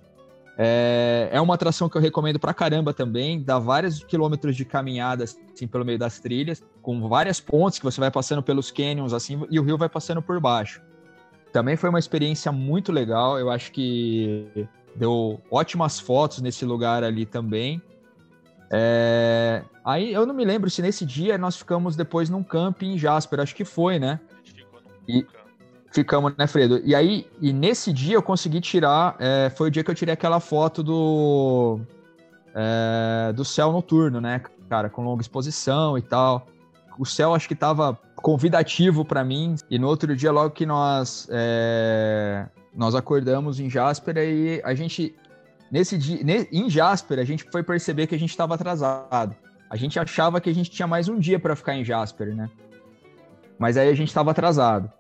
É, 0.60 1.28
é 1.30 1.40
uma 1.40 1.54
atração 1.54 1.88
que 1.88 1.96
eu 1.96 2.00
recomendo 2.00 2.38
pra 2.38 2.52
caramba 2.52 2.92
também, 2.92 3.40
dá 3.40 3.60
vários 3.60 4.02
quilômetros 4.02 4.56
de 4.56 4.64
caminhada 4.64 5.22
assim 5.22 5.68
pelo 5.68 5.84
meio 5.84 5.98
das 5.98 6.18
trilhas, 6.18 6.64
com 6.82 7.08
várias 7.08 7.40
pontes 7.40 7.78
que 7.78 7.84
você 7.84 8.00
vai 8.00 8.10
passando 8.10 8.42
pelos 8.42 8.72
canyons 8.72 9.12
assim 9.12 9.40
e 9.50 9.60
o 9.60 9.62
rio 9.62 9.78
vai 9.78 9.88
passando 9.88 10.20
por 10.20 10.40
baixo. 10.40 10.82
Também 11.52 11.76
foi 11.76 11.88
uma 11.88 11.98
experiência 12.00 12.50
muito 12.50 12.90
legal, 12.90 13.38
eu 13.38 13.50
acho 13.50 13.70
que 13.70 14.68
deu 14.96 15.40
ótimas 15.48 16.00
fotos 16.00 16.40
nesse 16.40 16.64
lugar 16.64 17.04
ali 17.04 17.24
também. 17.24 17.80
É, 18.70 19.62
Aí 19.88 20.12
eu 20.12 20.26
não 20.26 20.34
me 20.34 20.44
lembro 20.44 20.68
se 20.68 20.82
nesse 20.82 21.06
dia 21.06 21.38
nós 21.38 21.56
ficamos 21.56 21.96
depois 21.96 22.28
num 22.28 22.42
camping 22.42 22.92
em 22.92 22.98
Jasper, 22.98 23.40
acho 23.40 23.54
que 23.54 23.64
foi, 23.64 23.98
né? 23.98 24.20
E-. 25.08 25.24
Ficamos, 25.90 26.36
né, 26.36 26.46
Fredo? 26.46 26.80
E 26.84 26.94
aí, 26.94 27.26
e 27.40 27.52
nesse 27.52 27.92
dia 27.92 28.16
eu 28.16 28.22
consegui 28.22 28.60
tirar, 28.60 29.16
é, 29.18 29.50
foi 29.50 29.68
o 29.68 29.70
dia 29.70 29.82
que 29.82 29.90
eu 29.90 29.94
tirei 29.94 30.12
aquela 30.12 30.38
foto 30.38 30.82
do 30.82 31.80
é, 32.54 33.32
do 33.32 33.44
céu 33.44 33.72
noturno, 33.72 34.20
né, 34.20 34.42
cara, 34.68 34.90
com 34.90 35.02
longa 35.02 35.22
exposição 35.22 35.96
e 35.96 36.02
tal. 36.02 36.46
O 36.98 37.06
céu 37.06 37.34
acho 37.34 37.48
que 37.48 37.54
tava 37.54 37.98
convidativo 38.16 39.04
para 39.04 39.24
mim. 39.24 39.54
E 39.70 39.78
no 39.78 39.86
outro 39.86 40.14
dia, 40.14 40.30
logo 40.30 40.50
que 40.50 40.66
nós 40.66 41.26
é, 41.30 42.46
nós 42.74 42.94
acordamos 42.94 43.58
em 43.60 43.70
Jasper, 43.70 44.18
aí 44.18 44.60
a 44.64 44.74
gente 44.74 45.14
nesse 45.70 45.96
dia, 45.96 46.20
em 46.52 46.68
Jasper, 46.68 47.18
a 47.18 47.24
gente 47.24 47.44
foi 47.50 47.62
perceber 47.62 48.06
que 48.06 48.14
a 48.14 48.18
gente 48.18 48.30
estava 48.30 48.54
atrasado. 48.54 49.34
A 49.70 49.76
gente 49.76 49.98
achava 49.98 50.40
que 50.40 50.50
a 50.50 50.54
gente 50.54 50.70
tinha 50.70 50.86
mais 50.86 51.08
um 51.08 51.18
dia 51.18 51.38
para 51.38 51.54
ficar 51.54 51.74
em 51.74 51.84
Jasper, 51.84 52.34
né? 52.34 52.50
Mas 53.58 53.76
aí 53.76 53.88
a 53.88 53.94
gente 53.94 54.08
estava 54.08 54.30
atrasado. 54.30 54.90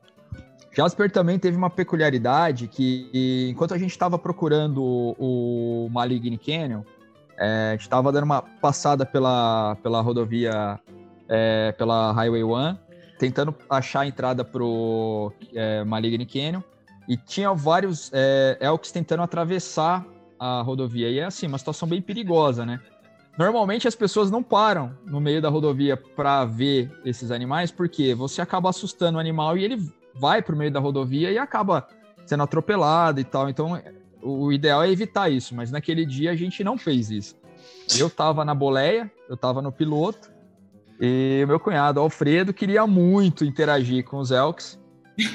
Jasper 0.70 1.10
também 1.10 1.38
teve 1.38 1.56
uma 1.56 1.70
peculiaridade 1.70 2.68
que, 2.68 3.48
enquanto 3.50 3.74
a 3.74 3.78
gente 3.78 3.90
estava 3.90 4.18
procurando 4.18 4.82
o, 4.82 5.86
o 5.86 5.88
Maligne 5.90 6.38
Canyon, 6.38 6.82
é, 7.36 7.68
a 7.68 7.72
gente 7.72 7.82
estava 7.82 8.12
dando 8.12 8.24
uma 8.24 8.42
passada 8.42 9.06
pela, 9.06 9.76
pela 9.82 10.00
rodovia, 10.00 10.78
é, 11.28 11.72
pela 11.72 12.12
Highway 12.12 12.44
1, 12.44 12.76
tentando 13.18 13.54
achar 13.68 14.00
a 14.00 14.06
entrada 14.06 14.44
pro 14.44 15.32
é, 15.54 15.84
Maligne 15.84 16.26
Canyon, 16.26 16.62
e 17.08 17.16
tinha 17.16 17.52
vários 17.54 18.10
é, 18.12 18.58
elks 18.60 18.92
tentando 18.92 19.22
atravessar 19.22 20.04
a 20.38 20.60
rodovia. 20.60 21.08
E 21.08 21.18
é 21.18 21.24
assim, 21.24 21.46
uma 21.46 21.58
situação 21.58 21.88
bem 21.88 22.02
perigosa, 22.02 22.66
né? 22.66 22.80
Normalmente 23.38 23.86
as 23.86 23.94
pessoas 23.94 24.30
não 24.30 24.42
param 24.42 24.92
no 25.06 25.20
meio 25.20 25.40
da 25.40 25.48
rodovia 25.48 25.96
para 25.96 26.44
ver 26.44 26.90
esses 27.04 27.30
animais, 27.30 27.70
porque 27.70 28.12
você 28.12 28.42
acaba 28.42 28.68
assustando 28.68 29.16
o 29.16 29.20
animal 29.20 29.56
e 29.56 29.64
ele 29.64 29.92
vai 30.18 30.42
pro 30.42 30.56
meio 30.56 30.70
da 30.70 30.80
rodovia 30.80 31.30
e 31.30 31.38
acaba 31.38 31.86
sendo 32.26 32.42
atropelado 32.42 33.20
e 33.20 33.24
tal. 33.24 33.48
Então, 33.48 33.80
o 34.22 34.52
ideal 34.52 34.82
é 34.82 34.90
evitar 34.90 35.28
isso, 35.30 35.54
mas 35.54 35.70
naquele 35.70 36.04
dia 36.04 36.30
a 36.32 36.36
gente 36.36 36.62
não 36.64 36.76
fez 36.76 37.10
isso. 37.10 37.36
Eu 37.98 38.10
tava 38.10 38.44
na 38.44 38.54
boleia, 38.54 39.10
eu 39.28 39.36
tava 39.36 39.62
no 39.62 39.72
piloto, 39.72 40.30
e 41.00 41.44
meu 41.46 41.58
cunhado, 41.60 42.00
Alfredo, 42.00 42.52
queria 42.52 42.86
muito 42.86 43.44
interagir 43.44 44.04
com 44.04 44.18
os 44.18 44.30
Elks, 44.30 44.78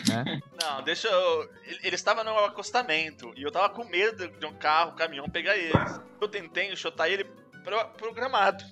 né? 0.07 0.39
Não, 0.61 0.81
deixa 0.83 1.07
eu. 1.07 1.41
ele- 1.65 1.79
Ele 1.83 1.95
estava 1.95 2.23
no 2.23 2.37
acostamento 2.39 3.31
e 3.35 3.43
eu 3.43 3.51
tava 3.51 3.69
com 3.69 3.83
medo 3.85 4.27
de 4.27 4.45
um 4.45 4.53
carro, 4.53 4.91
um 4.91 4.95
caminhão 4.95 5.27
pegar 5.29 5.57
eles. 5.57 5.99
Eu 6.21 6.27
tentei 6.27 6.73
chutar 6.75 7.09
ele 7.09 7.25
pro- 7.63 7.85
programado. 7.97 8.63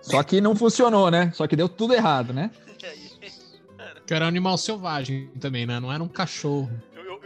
Só 0.00 0.22
que 0.22 0.40
não 0.40 0.54
funcionou, 0.56 1.10
né? 1.10 1.30
Só 1.32 1.46
que 1.46 1.56
deu 1.56 1.68
tudo 1.68 1.92
errado, 1.94 2.32
né? 2.32 2.50
Que 4.06 4.14
era 4.14 4.24
um 4.24 4.28
animal 4.28 4.56
selvagem 4.56 5.28
também, 5.40 5.66
né? 5.66 5.80
Não 5.80 5.92
era 5.92 6.02
um 6.02 6.08
cachorro. 6.08 6.70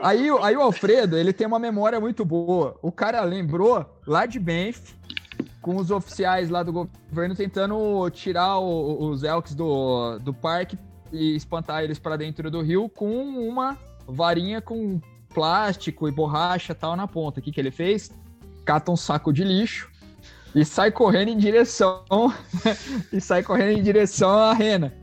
Aí, 0.01 0.31
o- 0.31 0.43
aí 0.43 0.57
o 0.57 0.63
Alfredo, 0.63 1.17
ele 1.17 1.33
tem 1.33 1.47
uma 1.47 1.59
memória 1.59 2.01
muito 2.01 2.25
boa. 2.25 2.77
O 2.81 2.91
cara 2.91 3.21
lembrou 3.23 3.85
lá 4.07 4.25
de 4.25 4.39
Banff, 4.39 4.95
com 5.61 5.77
os 5.77 5.91
oficiais 5.91 6.49
lá 6.49 6.63
do 6.63 6.73
governo 6.73 7.35
tentando 7.35 8.09
tirar 8.11 8.59
o- 8.59 9.11
os 9.11 9.23
elks 9.23 9.55
do, 9.55 10.19
do 10.21 10.33
parque 10.33 10.79
e 11.13 11.37
espantar 11.37 11.83
eles 11.85 11.99
para 11.99 12.17
dentro 12.17 12.51
do 12.51 12.63
rio 12.63 12.89
com 12.89 13.11
uma 13.47 13.77
varinha 14.09 14.63
com 14.63 14.99
plástico 15.35 16.09
e 16.09 16.11
borracha 16.13 16.75
tal 16.75 16.97
na 16.97 17.07
ponta. 17.07 17.41
O 17.41 17.43
que, 17.43 17.53
que 17.53 17.61
ele 17.61 17.71
fez? 17.71 18.11
Cata 18.65 18.91
um 18.91 18.97
saco 18.97 19.33
de 19.35 19.45
lixo 19.45 19.91
e 20.55 20.65
sai 20.65 20.91
correndo 20.91 21.29
em 21.29 21.37
direção 21.37 22.03
e 23.13 23.21
sai 23.21 23.43
correndo 23.43 23.79
em 23.79 23.83
direção 23.83 24.31
à 24.31 24.55
rena. 24.55 24.95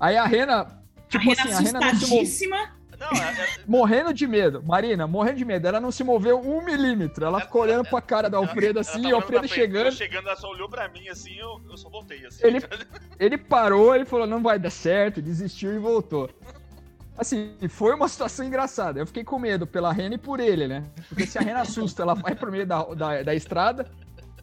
Aí 0.00 0.16
a 0.16 0.24
rena, 0.24 0.77
tipo 1.08 1.24
a 1.30 1.34
Rena 1.34 1.42
assim, 1.42 1.52
a 1.52 1.58
rena 1.58 1.80
não 1.80 1.88
assustadíssima. 1.88 2.78
Não, 2.98 3.06
é- 3.12 3.42
é- 3.44 3.48
morrendo 3.66 4.12
de 4.12 4.26
medo. 4.26 4.62
Marina, 4.64 5.06
morrendo 5.06 5.36
de 5.38 5.44
medo. 5.44 5.68
Ela 5.68 5.80
não 5.80 5.92
se 5.92 6.02
moveu 6.02 6.40
um 6.40 6.64
milímetro. 6.64 7.24
Ela 7.24 7.40
ficou 7.40 7.62
olhando 7.62 7.84
pra 7.88 8.00
cara 8.00 8.28
do 8.28 8.36
Alfredo 8.36 8.78
ela 8.78 8.80
assim, 8.80 9.02
tava 9.02 9.08
e 9.08 9.12
o 9.12 9.16
Alfredo 9.16 9.46
chegando. 9.48 9.92
chegando, 9.92 10.26
ela 10.26 10.36
só 10.36 10.50
olhou 10.50 10.68
pra 10.68 10.88
mim 10.88 11.08
assim, 11.08 11.34
eu, 11.38 11.60
eu 11.70 11.76
só 11.76 11.88
voltei 11.88 12.26
assim. 12.26 12.44
Ele- 12.44 12.60
Ele 13.20 13.36
parou, 13.38 13.94
ele 13.94 14.04
falou, 14.04 14.26
não 14.26 14.42
vai 14.42 14.58
dar 14.58 14.70
certo, 14.70 15.20
desistiu 15.22 15.74
e 15.74 15.78
voltou. 15.78 16.28
Assim, 17.16 17.56
foi 17.68 17.94
uma 17.94 18.06
situação 18.08 18.46
engraçada. 18.46 19.00
Eu 19.00 19.06
fiquei 19.06 19.24
com 19.24 19.38
medo 19.40 19.66
pela 19.66 19.92
Rena 19.92 20.14
e 20.14 20.18
por 20.18 20.38
ele, 20.38 20.68
né? 20.68 20.84
Porque 21.08 21.26
se 21.26 21.36
a 21.36 21.40
Rena 21.40 21.62
assusta, 21.62 22.02
ela 22.02 22.14
vai 22.14 22.34
pro 22.36 22.50
meio 22.50 22.64
da, 22.64 22.82
da, 22.94 23.22
da 23.24 23.34
estrada. 23.34 23.90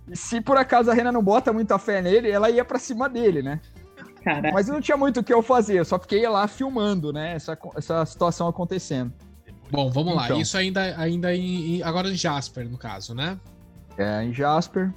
E 0.10 0.16
se 0.18 0.42
por 0.42 0.58
acaso 0.58 0.92
a 0.92 0.94
Rena 0.94 1.10
não 1.12 1.24
bota 1.24 1.54
muita 1.54 1.80
fé 1.80 2.02
nele, 2.02 2.30
ela 2.30 2.50
ia 2.50 2.66
pra 2.66 2.78
cima 2.78 3.08
dele, 3.08 3.42
né? 3.42 3.62
Cara, 4.26 4.52
Mas 4.52 4.68
não 4.68 4.82
tinha 4.82 4.98
muito 4.98 5.20
o 5.20 5.24
que 5.24 5.32
eu 5.32 5.44
fazer, 5.44 5.78
eu 5.78 5.86
só 5.86 6.00
fiquei 6.00 6.28
lá 6.28 6.48
filmando, 6.48 7.14
né? 7.14 7.36
Essa, 7.36 7.56
essa 7.76 8.04
situação 8.08 8.48
acontecendo. 8.48 9.14
Bom, 9.70 9.92
vamos 9.92 10.16
lá. 10.16 10.26
Então. 10.26 10.42
Isso 10.42 10.58
ainda, 10.58 10.82
ainda 10.98 11.36
em, 11.36 11.76
em- 11.78 11.84
agora 11.84 12.10
em 12.10 12.16
Jasper, 12.16 12.68
no 12.68 12.76
caso, 12.76 13.14
né? 13.14 13.40
É, 13.96 14.24
em 14.24 14.34
Jasper. 14.34 14.92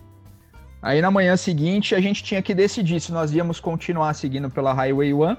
Aí 0.80 1.02
na 1.02 1.10
manhã 1.10 1.36
seguinte 1.36 1.94
a 1.94 2.00
gente 2.00 2.24
tinha 2.24 2.40
que 2.40 2.54
decidir 2.54 3.00
se 3.00 3.12
nós 3.12 3.30
íamos 3.34 3.60
continuar 3.60 4.14
seguindo 4.14 4.48
pela 4.48 4.72
Highway 4.72 5.12
1 5.12 5.36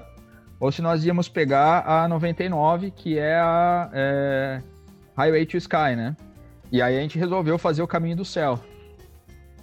ou 0.60 0.70
se 0.70 0.80
nós 0.80 1.04
íamos 1.04 1.28
pegar 1.28 1.84
a 1.84 2.06
99, 2.06 2.92
que 2.92 3.18
é 3.18 3.40
a 3.40 3.90
é, 3.92 4.62
Highway 5.16 5.46
to 5.46 5.56
Sky, 5.56 5.96
né? 5.96 6.16
E 6.70 6.80
aí 6.80 6.96
a 6.96 7.00
gente 7.00 7.18
resolveu 7.18 7.58
fazer 7.58 7.82
o 7.82 7.88
caminho 7.88 8.16
do 8.16 8.24
céu. 8.24 8.60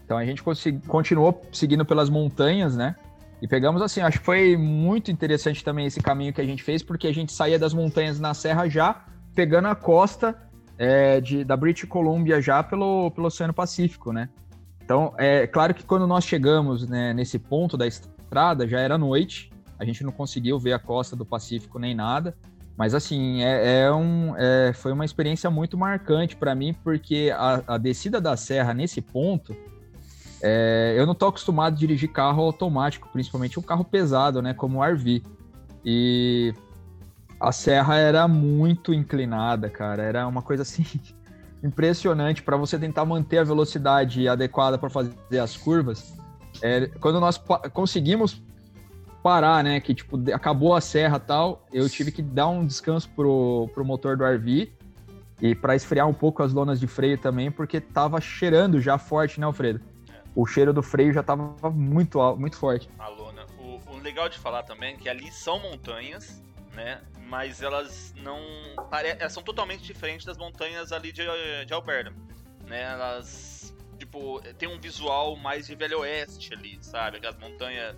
Então 0.03 0.17
a 0.17 0.25
gente 0.25 0.43
continuou 0.85 1.41
seguindo 1.53 1.85
pelas 1.85 2.09
montanhas, 2.09 2.75
né? 2.75 2.95
E 3.41 3.47
pegamos 3.47 3.81
assim, 3.81 4.01
acho 4.01 4.19
que 4.19 4.25
foi 4.25 4.57
muito 4.57 5.11
interessante 5.11 5.63
também 5.63 5.85
esse 5.85 6.01
caminho 6.01 6.33
que 6.33 6.41
a 6.41 6.45
gente 6.45 6.63
fez, 6.63 6.81
porque 6.81 7.07
a 7.07 7.13
gente 7.13 7.31
saía 7.31 7.59
das 7.59 7.73
montanhas 7.73 8.19
na 8.19 8.33
serra 8.33 8.67
já, 8.67 9.05
pegando 9.35 9.67
a 9.67 9.75
costa 9.75 10.35
é, 10.77 11.21
de, 11.21 11.43
da 11.43 11.55
British 11.55 11.87
Columbia 11.87 12.41
já 12.41 12.63
pelo, 12.63 13.11
pelo 13.11 13.27
Oceano 13.27 13.53
Pacífico, 13.53 14.11
né? 14.11 14.29
Então, 14.83 15.13
é 15.17 15.45
claro 15.45 15.73
que 15.73 15.83
quando 15.83 16.07
nós 16.07 16.23
chegamos 16.23 16.87
né, 16.87 17.13
nesse 17.13 17.37
ponto 17.37 17.75
da 17.75 17.85
estrada, 17.85 18.67
já 18.67 18.79
era 18.79 18.97
noite, 18.97 19.51
a 19.77 19.85
gente 19.85 20.03
não 20.03 20.11
conseguiu 20.11 20.57
ver 20.57 20.73
a 20.73 20.79
costa 20.79 21.15
do 21.15 21.25
Pacífico 21.25 21.77
nem 21.77 21.93
nada, 21.93 22.35
mas 22.77 22.93
assim, 22.93 23.43
é, 23.43 23.81
é 23.81 23.91
um, 23.91 24.35
é, 24.37 24.71
foi 24.71 24.91
uma 24.91 25.03
experiência 25.03 25.49
muito 25.49 25.77
marcante 25.77 26.35
para 26.35 26.53
mim, 26.53 26.73
porque 26.83 27.33
a, 27.35 27.63
a, 27.67 27.77
descida 27.77 28.21
da 28.21 28.37
serra 28.37 28.73
nesse 28.73 29.01
ponto, 29.01 29.55
é, 30.41 30.93
eu 30.97 31.05
não 31.05 31.13
estou 31.13 31.29
acostumado 31.29 31.73
a 31.73 31.77
dirigir 31.77 32.11
carro 32.11 32.43
automático, 32.43 33.09
principalmente 33.11 33.59
um 33.59 33.63
carro 33.63 33.83
pesado, 33.83 34.41
né, 34.41 34.53
como 34.53 34.79
o 34.79 34.83
RV. 34.83 35.23
E 35.83 36.53
a 37.39 37.51
serra 37.51 37.95
era 37.95 38.27
muito 38.27 38.93
inclinada, 38.93 39.69
cara, 39.69 40.03
era 40.03 40.27
uma 40.27 40.41
coisa 40.41 40.63
assim 40.63 40.85
impressionante 41.63 42.43
para 42.43 42.57
você 42.57 42.77
tentar 42.77 43.05
manter 43.05 43.39
a 43.39 43.43
velocidade 43.43 44.27
adequada 44.27 44.77
para 44.77 44.89
fazer 44.89 45.39
as 45.39 45.57
curvas. 45.57 46.15
É, 46.61 46.87
quando 46.99 47.19
nós 47.19 47.41
conseguimos 47.73 48.41
parar, 49.21 49.63
né, 49.63 49.79
que 49.79 49.93
tipo 49.93 50.19
acabou 50.33 50.75
a 50.75 50.81
serra 50.81 51.19
tal, 51.19 51.65
eu 51.73 51.89
tive 51.89 52.11
que 52.11 52.21
dar 52.21 52.47
um 52.47 52.65
descanso 52.65 53.09
pro, 53.15 53.69
pro 53.73 53.83
motor 53.83 54.15
do 54.15 54.23
RV 54.23 54.71
e 55.41 55.53
para 55.53 55.75
esfriar 55.75 56.07
um 56.07 56.13
pouco 56.13 56.41
as 56.41 56.53
lonas 56.53 56.79
de 56.79 56.87
freio 56.87 57.17
também, 57.17 57.51
porque 57.51 57.79
tava 57.79 58.21
cheirando 58.21 58.79
já 58.79 58.97
forte, 58.97 59.39
né, 59.39 59.45
Alfredo? 59.45 59.81
O 60.37 60.45
cheiro 60.45 60.71
do 60.71 60.83
freio 60.83 61.11
já 61.11 61.23
tava 61.23 61.71
muito 61.71 62.19
muito 62.35 62.57
forte. 62.57 62.87
A 62.99 63.07
lona. 63.07 63.43
O, 63.57 63.81
o 63.93 63.97
legal 63.97 64.29
de 64.29 64.37
falar 64.37 64.61
também 64.61 64.93
é 64.93 64.97
que 64.97 65.09
ali 65.09 65.31
são 65.31 65.59
montanhas, 65.59 66.43
né? 66.73 67.01
mas 67.27 67.63
elas 67.63 68.13
não. 68.17 68.39
Elas 69.19 69.33
são 69.33 69.41
totalmente 69.41 69.81
diferentes 69.83 70.27
das 70.27 70.37
montanhas 70.37 70.91
ali 70.91 71.11
de, 71.11 71.23
de 71.65 71.73
Alberta. 71.73 72.13
Né? 72.67 72.83
Elas. 72.83 73.75
Tipo, 73.97 74.39
tem 74.59 74.69
um 74.69 74.79
visual 74.79 75.35
mais 75.37 75.65
de 75.65 75.75
Velho 75.75 76.01
Oeste 76.01 76.53
ali, 76.53 76.77
sabe? 76.81 77.17
Aquelas 77.17 77.37
montanhas 77.37 77.95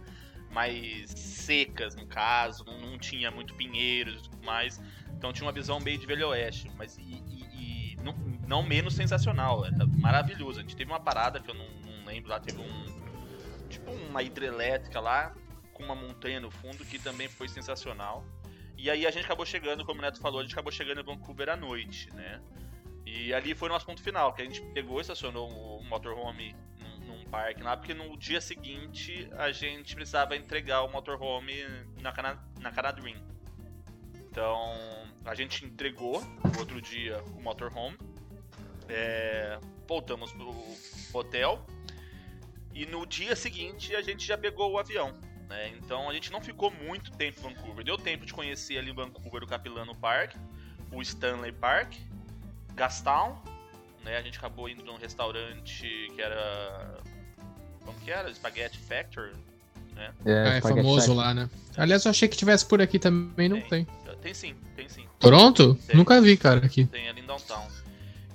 mais 0.50 1.12
secas, 1.12 1.94
no 1.94 2.08
caso, 2.08 2.64
não, 2.64 2.80
não 2.80 2.98
tinha 2.98 3.30
muito 3.30 3.54
pinheiros 3.54 4.22
e 4.22 4.30
tudo 4.30 4.46
mais. 4.46 4.82
Então 5.12 5.34
tinha 5.34 5.46
uma 5.46 5.52
visão 5.52 5.78
meio 5.82 5.98
de 5.98 6.06
Velho 6.06 6.30
Oeste, 6.30 6.72
mas 6.78 6.98
e, 6.98 7.02
e, 7.02 7.94
e 7.94 7.98
não, 8.02 8.14
não, 8.48 8.64
menos 8.64 8.96
sensacional, 8.96 9.66
era 9.66 9.86
maravilhoso. 9.98 10.60
A 10.60 10.62
gente 10.62 10.78
teve 10.78 10.90
uma 10.90 11.02
parada 11.02 11.42
que 11.42 11.52
eu 11.52 11.54
não 11.54 11.78
lembro 12.10 12.30
lá, 12.30 12.39
teve 12.39 12.60
um. 12.60 12.99
Tipo 13.70 13.91
uma 13.91 14.24
hidrelétrica 14.24 14.99
lá, 14.99 15.36
com 15.74 15.84
uma 15.84 15.95
montanha 15.95 16.39
no 16.39 16.49
fundo, 16.49 16.84
que 16.84 16.97
também 16.97 17.28
foi 17.28 17.47
sensacional. 17.47 18.26
E 18.76 18.89
aí 18.89 19.05
a 19.05 19.12
gente 19.12 19.26
acabou 19.26 19.45
chegando, 19.45 19.86
como 19.86 19.99
o 19.99 20.01
Neto 20.01 20.20
falou, 20.20 20.39
a 20.39 20.43
gente 20.43 20.53
acabou 20.53 20.72
chegando 20.72 21.01
em 21.01 21.03
Vancouver 21.03 21.49
à 21.49 21.55
noite, 21.55 22.10
né? 22.16 22.41
E 23.05 23.34
ali 23.34 23.53
foi 23.53 23.70
o 23.70 23.72
nosso 23.72 23.86
ponto 23.86 24.01
final, 24.01 24.34
que 24.34 24.41
a 24.41 24.45
gente 24.45 24.62
pegou 24.74 24.99
e 24.99 25.01
estacionou 25.01 25.49
o 25.49 25.84
motorhome 25.84 26.55
num, 26.80 26.99
num 27.07 27.26
parque 27.26 27.62
lá, 27.62 27.76
porque 27.76 27.93
no 27.93 28.18
dia 28.18 28.39
seguinte 28.39 29.28
a 29.34 29.51
gente 29.51 29.95
precisava 29.95 30.36
entregar 30.36 30.84
o 30.84 30.91
motorhome 30.91 31.53
na, 32.01 32.12
Cana 32.12 32.39
na 32.60 32.72
Canadrim. 32.72 33.16
Então 34.30 34.74
a 35.26 35.36
gente 35.36 35.66
entregou 35.66 36.22
no 36.22 36.60
outro 36.60 36.82
dia 36.82 37.22
o 37.36 37.41
motorhome, 37.41 37.97
é, 38.88 39.60
voltamos 39.88 40.32
pro 40.32 40.55
hotel 41.14 41.66
e 42.80 42.86
no 42.86 43.05
dia 43.05 43.36
seguinte 43.36 43.93
a 43.93 44.01
gente 44.01 44.25
já 44.25 44.38
pegou 44.38 44.71
o 44.71 44.80
avião. 44.80 45.13
Né? 45.49 45.73
Então 45.77 46.09
a 46.09 46.13
gente 46.13 46.32
não 46.32 46.39
ficou 46.39 46.71
muito 46.71 47.11
tempo 47.11 47.41
em 47.41 47.53
Vancouver. 47.53 47.84
Deu 47.84 47.97
tempo 47.97 48.25
de 48.25 48.32
conhecer 48.32 48.77
ali 48.77 48.91
em 48.91 48.93
Vancouver 48.93 49.43
o 49.43 49.47
Capilano 49.47 49.93
Park, 49.93 50.36
o 50.89 51.01
Stanley 51.01 51.51
Park, 51.51 51.93
Gastown. 52.75 53.38
Né? 54.05 54.15
A 54.15 54.21
gente 54.21 54.38
acabou 54.38 54.69
indo 54.69 54.82
num 54.86 54.95
restaurante 54.95 56.07
que 56.15 56.21
era. 56.21 57.01
Como 57.84 57.99
que 57.99 58.11
era? 58.11 58.34
Spaghetti 58.34 58.77
Factory. 58.77 59.34
Né? 59.93 60.13
É, 60.25 60.57
é 60.59 60.61
famoso 60.61 61.07
Factory. 61.07 61.17
lá, 61.17 61.34
né? 61.34 61.49
Aliás, 61.75 62.05
eu 62.05 62.11
achei 62.11 62.30
que 62.30 62.38
tivesse 62.38 62.65
por 62.65 62.82
aqui 62.82 62.97
também, 62.97 63.49
não 63.49 63.59
tem. 63.59 63.84
Tem, 63.84 64.15
tem 64.21 64.34
sim, 64.34 64.55
tem 64.77 64.88
sim. 64.88 65.05
Toronto? 65.19 65.75
Tem. 65.75 65.97
Nunca 65.97 66.21
vi, 66.21 66.38
cara, 66.38 66.65
aqui. 66.65 66.86
Tem 66.86 67.09
ali 67.09 67.19
em 67.19 67.25
Downtown. 67.25 67.67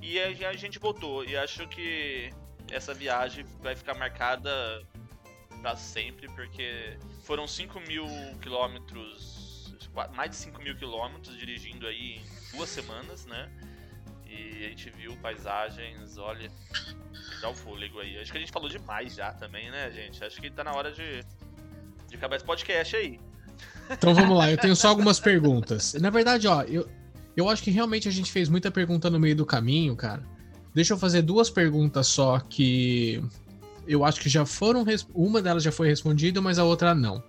E 0.03 0.21
a 0.21 0.53
gente 0.53 0.79
voltou. 0.79 1.25
E 1.25 1.35
acho 1.35 1.67
que 1.69 2.31
essa 2.71 2.95
viagem 2.95 3.45
vai 3.63 3.77
ficar 3.77 3.95
marcada 3.95 4.83
para 5.61 5.77
sempre, 5.77 6.29
porque 6.29 6.97
foram 7.23 7.47
5 7.47 7.81
mil 7.81 8.07
quilômetros, 8.41 9.75
mais 10.15 10.31
de 10.31 10.37
5 10.37 10.63
mil 10.63 10.77
quilômetros 10.77 11.37
dirigindo 11.37 11.87
aí 11.87 12.17
em 12.17 12.57
duas 12.57 12.69
semanas, 12.69 13.25
né? 13.27 13.51
E 14.27 14.65
a 14.65 14.69
gente 14.69 14.91
viu 14.91 15.17
paisagens, 15.19 16.19
olha, 16.19 16.51
dá 17.41 17.49
o 17.49 17.55
fôlego 17.55 18.01
aí. 18.01 18.19
Acho 18.19 18.33
que 18.33 18.39
a 18.39 18.41
gente 18.41 18.53
falou 18.53 18.69
demais 18.69 19.15
já 19.15 19.33
também, 19.33 19.71
né, 19.71 19.91
gente? 19.93 20.23
Acho 20.25 20.41
que 20.41 20.51
tá 20.51 20.65
na 20.65 20.73
hora 20.73 20.91
de, 20.91 21.25
de 22.09 22.17
acabar 22.17 22.37
esse 22.37 22.45
podcast 22.45 22.97
aí. 22.97 23.21
Então 23.91 24.15
vamos 24.15 24.37
lá, 24.37 24.51
eu 24.51 24.59
tenho 24.59 24.75
só 24.75 24.89
algumas 24.93 25.21
perguntas. 25.21 25.95
Na 25.95 26.11
verdade, 26.11 26.49
ó, 26.49 26.63
eu, 26.63 26.89
eu 27.37 27.49
acho 27.49 27.63
que 27.63 27.71
realmente 27.71 28.09
a 28.09 28.13
gente 28.13 28.31
fez 28.31 28.49
muita 28.49 28.71
pergunta 28.71 29.09
no 29.09 29.19
meio 29.19 29.37
do 29.37 29.47
caminho, 29.47 29.95
cara. 29.95 30.23
Deixa 30.75 30.93
eu 30.93 30.99
fazer 30.99 31.23
duas 31.23 31.49
perguntas 31.49 32.09
só 32.09 32.41
que 32.41 33.23
eu 33.87 34.05
acho 34.05 34.21
que 34.21 34.29
já 34.29 34.45
foram. 34.45 34.85
Uma 35.15 35.41
delas 35.41 35.63
já 35.63 35.71
foi 35.71 35.89
respondida, 35.89 36.41
mas 36.41 36.59
a 36.59 36.65
outra 36.65 36.95
não. 36.95 37.23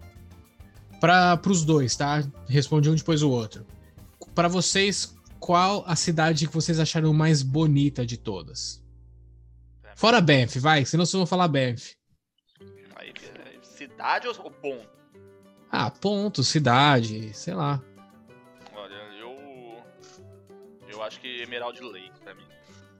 Para 1.00 1.39
os 1.48 1.64
dois, 1.64 1.96
tá? 1.96 2.24
Respondi 2.48 2.89
um 2.89 2.96
depois 2.96 3.22
o 3.22 3.30
outro. 3.30 3.66
Para 4.34 4.48
vocês, 4.48 5.16
qual 5.39 5.84
a 5.86 5.96
cidade 5.96 6.48
que 6.48 6.54
vocês 6.54 6.80
acharam 6.80 7.14
mais 7.14 7.43
bonita 7.43 8.06
de 8.06 8.18
todas? 8.18 8.84
Fora 9.96 10.20
Banff, 10.20 10.60
vai, 10.60 10.84
senão 10.84 11.06
vocês 11.06 11.18
vão 11.18 11.28
falar 11.28 11.48
Banff. 11.48 11.96
Cidade 13.62 14.28
ou 14.28 14.52
ponto? 14.52 14.89
Ah, 15.70 15.91
ponto, 15.91 16.43
cidade, 16.43 17.34
sei 17.34 17.54
lá. 17.54 17.82
Olha, 18.74 18.96
eu. 19.20 19.84
Eu 20.88 21.04
acho 21.04 21.20
que 21.20 21.41
Emerald 21.41 21.80
Lake 21.82 22.20
pra 22.24 22.34
mim. 22.34 22.43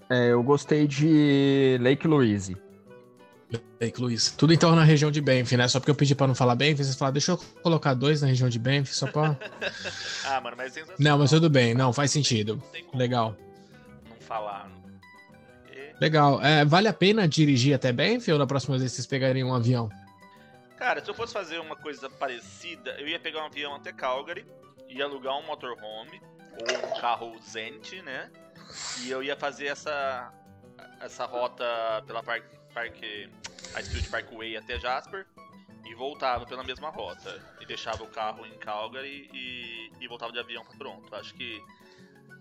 É, 0.10 0.32
eu 0.32 0.44
gostei 0.44 0.88
de 0.88 1.78
Lake 1.82 2.08
Louise. 2.08 2.56
Lake 3.80 4.02
Luiz. 4.02 4.32
Tudo 4.32 4.54
então 4.54 4.76
na 4.76 4.84
região 4.84 5.12
de 5.12 5.22
Banff, 5.22 5.56
né? 5.56 5.68
Só 5.68 5.80
porque 5.80 5.92
eu 5.92 5.96
pedi 5.96 6.16
pra 6.16 6.28
não 6.28 6.36
falar 6.36 6.56
Banff, 6.56 6.76
vocês 6.76 6.96
falaram, 6.96 7.14
deixa 7.14 7.32
eu 7.32 7.38
colocar 7.62 7.94
dois 7.94 8.22
na 8.22 8.28
região 8.28 8.50
de 8.50 8.60
Banff, 8.60 8.94
só 8.94 9.08
pra. 9.08 9.38
ah, 10.26 10.42
mano, 10.42 10.58
mas 10.58 10.74
Não, 11.00 11.18
mas 11.18 11.30
tudo 11.30 11.50
bem, 11.50 11.74
não, 11.74 11.94
faz 11.94 12.12
sentido. 12.12 12.62
Legal. 12.94 13.36
Não 14.10 14.18
falar. 14.20 14.70
E... 15.72 15.94
Legal. 16.00 16.42
É, 16.42 16.66
vale 16.66 16.88
a 16.88 16.94
pena 16.94 17.28
dirigir 17.28 17.76
até 17.76 17.92
Banff 17.92 18.32
ou 18.32 18.40
na 18.40 18.48
próxima 18.48 18.78
vez 18.78 18.92
vocês 18.92 19.08
pegariam 19.08 19.50
um 19.50 19.54
avião? 19.54 19.90
Cara, 20.78 21.04
se 21.04 21.10
eu 21.10 21.14
fosse 21.14 21.34
fazer 21.34 21.60
uma 21.60 21.76
coisa 21.76 22.10
parecida, 22.10 22.92
eu 23.00 23.08
ia 23.08 23.20
pegar 23.20 23.44
um 23.44 23.46
avião 23.46 23.76
até 23.76 23.94
Calgary, 23.94 24.46
ia 24.90 25.06
alugar 25.06 25.38
um 25.38 25.46
motorhome 25.46 26.22
ou 26.52 26.90
um 26.90 27.02
carro 27.02 27.36
Zent, 27.42 27.94
né? 28.04 28.30
E 29.04 29.10
eu 29.10 29.24
ia 29.24 29.36
fazer 29.36 29.68
essa 29.68 30.32
essa 31.00 31.26
rota 31.26 31.64
pela 32.08 32.24
parte 32.24 32.56
Parque, 32.76 33.30
Icefield 33.74 34.10
Parkway 34.10 34.58
até 34.58 34.78
Jasper 34.78 35.26
e 35.86 35.96
voltava 35.96 36.46
pela 36.46 36.62
mesma 36.62 36.90
rota. 36.90 37.42
E 37.62 37.66
deixava 37.66 38.04
o 38.04 38.08
carro 38.08 38.46
em 38.46 38.52
Calgary 38.58 39.30
e, 39.34 39.92
e 40.02 40.08
voltava 40.10 40.34
de 40.34 40.40
avião 40.40 40.64
para 40.66 40.78
Toronto. 40.78 41.16
Acho 41.16 41.34
que 41.34 41.64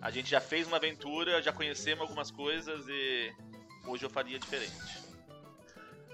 a 0.02 0.10
gente 0.10 0.28
já 0.28 0.40
fez 0.40 0.66
uma 0.66 0.76
aventura, 0.76 1.40
já 1.40 1.52
conhecemos 1.52 2.02
algumas 2.02 2.32
coisas 2.32 2.84
e 2.88 3.32
hoje 3.86 4.04
eu 4.04 4.10
faria 4.10 4.38
diferente. 4.38 5.04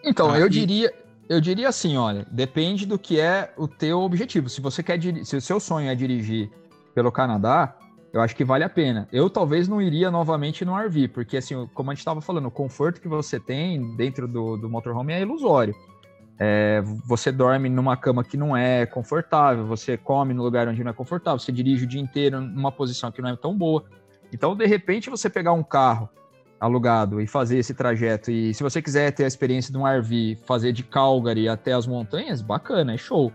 Então, 0.05 0.31
ah, 0.31 0.39
eu 0.39 0.47
e... 0.47 0.51
diria, 0.51 0.95
eu 1.29 1.41
diria 1.41 1.69
assim, 1.69 1.97
olha, 1.97 2.27
depende 2.31 2.85
do 2.85 2.99
que 2.99 3.19
é 3.19 3.55
o 3.57 3.67
teu 3.67 4.01
objetivo. 4.01 4.51
Se 4.51 4.61
você 4.61 4.83
quer 4.83 5.01
se 5.25 5.35
o 5.35 5.41
seu 5.41 5.59
sonho 5.59 5.89
é 5.89 5.95
dirigir 5.95 6.51
pelo 6.95 7.11
Canadá, 7.11 7.75
eu 8.13 8.21
acho 8.21 8.35
que 8.35 8.45
vale 8.45 8.65
a 8.65 8.69
pena. 8.69 9.09
Eu 9.13 9.31
talvez 9.31 9.69
não 9.69 9.81
iria 9.81 10.11
novamente 10.11 10.65
no 10.65 10.77
RV, 10.77 11.09
porque 11.09 11.37
assim, 11.37 11.69
como 11.75 11.91
a 11.91 11.95
gente 11.95 12.01
estava 12.01 12.21
falando, 12.21 12.47
o 12.47 12.51
conforto 12.51 13.01
que 13.01 13.09
você 13.09 13.39
tem 13.39 13.95
dentro 13.97 14.27
do, 14.27 14.57
do 14.57 14.69
motorhome 14.69 15.13
é 15.13 15.21
ilusório. 15.21 15.75
É, 16.39 16.81
você 17.07 17.31
dorme 17.31 17.69
numa 17.69 17.97
cama 17.97 18.25
que 18.25 18.37
não 18.37 18.57
é 18.57 18.87
confortável, 18.87 19.67
você 19.67 19.97
come 19.97 20.33
no 20.33 20.43
lugar 20.43 20.67
onde 20.67 20.83
não 20.83 20.91
é 20.91 20.95
confortável, 20.95 21.39
você 21.39 21.53
dirige 21.53 21.85
o 21.85 21.87
dia 21.87 22.01
inteiro 22.01 22.41
numa 22.41 22.73
posição 22.73 23.13
que 23.13 23.21
não 23.21 23.29
é 23.29 23.37
tão 23.37 23.57
boa. 23.57 23.85
Então, 24.33 24.57
de 24.57 24.65
repente, 24.67 25.11
você 25.11 25.29
pegar 25.29 25.53
um 25.53 25.63
carro 25.63 26.09
alugado 26.59 27.21
e 27.21 27.27
fazer 27.27 27.59
esse 27.59 27.75
trajeto, 27.75 28.31
e 28.31 28.55
se 28.55 28.63
você 28.63 28.83
quiser 28.83 29.13
ter 29.13 29.25
a 29.25 29.27
experiência 29.27 29.71
de 29.71 29.79
um 29.79 29.87
RV, 29.87 30.39
fazer 30.47 30.73
de 30.73 30.83
Calgary 30.83 31.49
até 31.49 31.73
as 31.73 31.87
montanhas, 31.87 32.43
bacana, 32.43 32.95
é 32.95 32.97
show, 32.97 33.31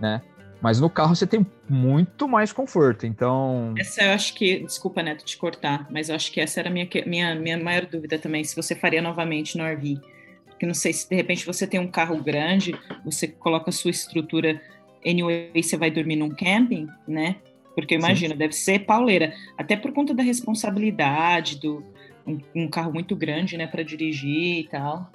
né? 0.00 0.22
Mas 0.64 0.80
no 0.80 0.88
carro 0.88 1.14
você 1.14 1.26
tem 1.26 1.46
muito 1.68 2.26
mais 2.26 2.50
conforto, 2.50 3.06
então. 3.06 3.74
Essa 3.76 4.02
eu 4.02 4.12
acho 4.12 4.32
que. 4.32 4.60
Desculpa, 4.60 5.02
Neto, 5.02 5.22
te 5.22 5.36
cortar, 5.36 5.86
mas 5.90 6.08
eu 6.08 6.14
acho 6.14 6.32
que 6.32 6.40
essa 6.40 6.58
era 6.58 6.70
a 6.70 6.72
minha, 6.72 6.88
minha, 7.04 7.34
minha 7.34 7.62
maior 7.62 7.84
dúvida 7.84 8.18
também, 8.18 8.42
se 8.44 8.56
você 8.56 8.74
faria 8.74 9.02
novamente 9.02 9.58
no 9.58 9.64
RV. 9.64 10.00
Porque 10.46 10.64
não 10.64 10.72
sei 10.72 10.94
se 10.94 11.06
de 11.06 11.14
repente 11.14 11.44
você 11.44 11.66
tem 11.66 11.78
um 11.78 11.86
carro 11.86 12.16
grande, 12.16 12.74
você 13.04 13.28
coloca 13.28 13.68
a 13.68 13.72
sua 13.74 13.90
estrutura. 13.90 14.58
Anyway, 15.06 15.50
você 15.54 15.76
vai 15.76 15.90
dormir 15.90 16.16
num 16.16 16.30
camping, 16.30 16.88
né? 17.06 17.36
Porque 17.74 17.94
eu 17.94 17.98
imagino, 17.98 18.34
deve 18.34 18.54
ser 18.54 18.86
pauleira. 18.86 19.34
Até 19.58 19.76
por 19.76 19.92
conta 19.92 20.14
da 20.14 20.22
responsabilidade, 20.22 21.60
do 21.60 21.84
um, 22.26 22.38
um 22.54 22.68
carro 22.70 22.90
muito 22.90 23.14
grande, 23.14 23.58
né, 23.58 23.66
para 23.66 23.82
dirigir 23.82 24.60
e 24.60 24.68
tal. 24.70 25.12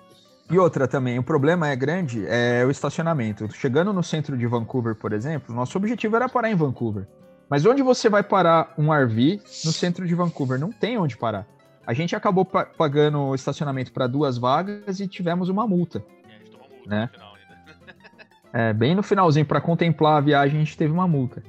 E 0.49 0.57
outra 0.57 0.87
também, 0.87 1.19
o 1.19 1.23
problema 1.23 1.67
é 1.67 1.75
grande, 1.75 2.25
é 2.27 2.65
o 2.65 2.71
estacionamento. 2.71 3.47
Chegando 3.53 3.93
no 3.93 4.01
centro 4.01 4.35
de 4.35 4.47
Vancouver, 4.47 4.95
por 4.95 5.13
exemplo, 5.13 5.53
nosso 5.53 5.77
objetivo 5.77 6.15
era 6.15 6.27
parar 6.27 6.49
em 6.49 6.55
Vancouver. 6.55 7.07
Mas 7.47 7.65
onde 7.65 7.83
você 7.83 8.09
vai 8.09 8.23
parar 8.23 8.73
um 8.77 8.91
RV 8.91 9.41
no 9.65 9.71
centro 9.71 10.07
de 10.07 10.15
Vancouver? 10.15 10.59
Não 10.59 10.71
tem 10.71 10.97
onde 10.97 11.15
parar. 11.17 11.47
A 11.85 11.93
gente 11.93 12.15
acabou 12.15 12.45
pa 12.45 12.65
pagando 12.65 13.19
o 13.19 13.35
estacionamento 13.35 13.91
para 13.91 14.07
duas 14.07 14.37
vagas 14.37 14.99
e 14.99 15.07
tivemos 15.07 15.49
uma 15.49 15.67
multa. 15.67 16.03
E 16.27 16.31
a 16.31 16.37
gente 16.37 16.51
tomou 16.51 16.67
multa 16.69 16.89
Né? 16.89 17.01
no 17.01 17.09
final 17.09 17.33
ainda. 17.35 17.49
É, 18.51 18.73
bem 18.73 18.95
no 18.95 19.03
finalzinho, 19.03 19.45
para 19.45 19.61
contemplar 19.61 20.17
a 20.17 20.21
viagem, 20.21 20.59
a 20.59 20.63
gente 20.63 20.75
teve 20.75 20.91
uma 20.91 21.07
multa. 21.07 21.43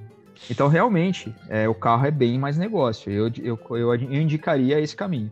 Então, 0.51 0.69
realmente, 0.69 1.35
é, 1.49 1.67
o 1.67 1.75
carro 1.75 2.05
é 2.05 2.11
bem 2.11 2.39
mais 2.39 2.59
negócio. 2.59 3.11
Eu, 3.11 3.31
eu, 3.43 3.59
eu 3.77 3.95
indicaria 3.95 4.79
esse 4.79 4.95
caminho. 4.95 5.31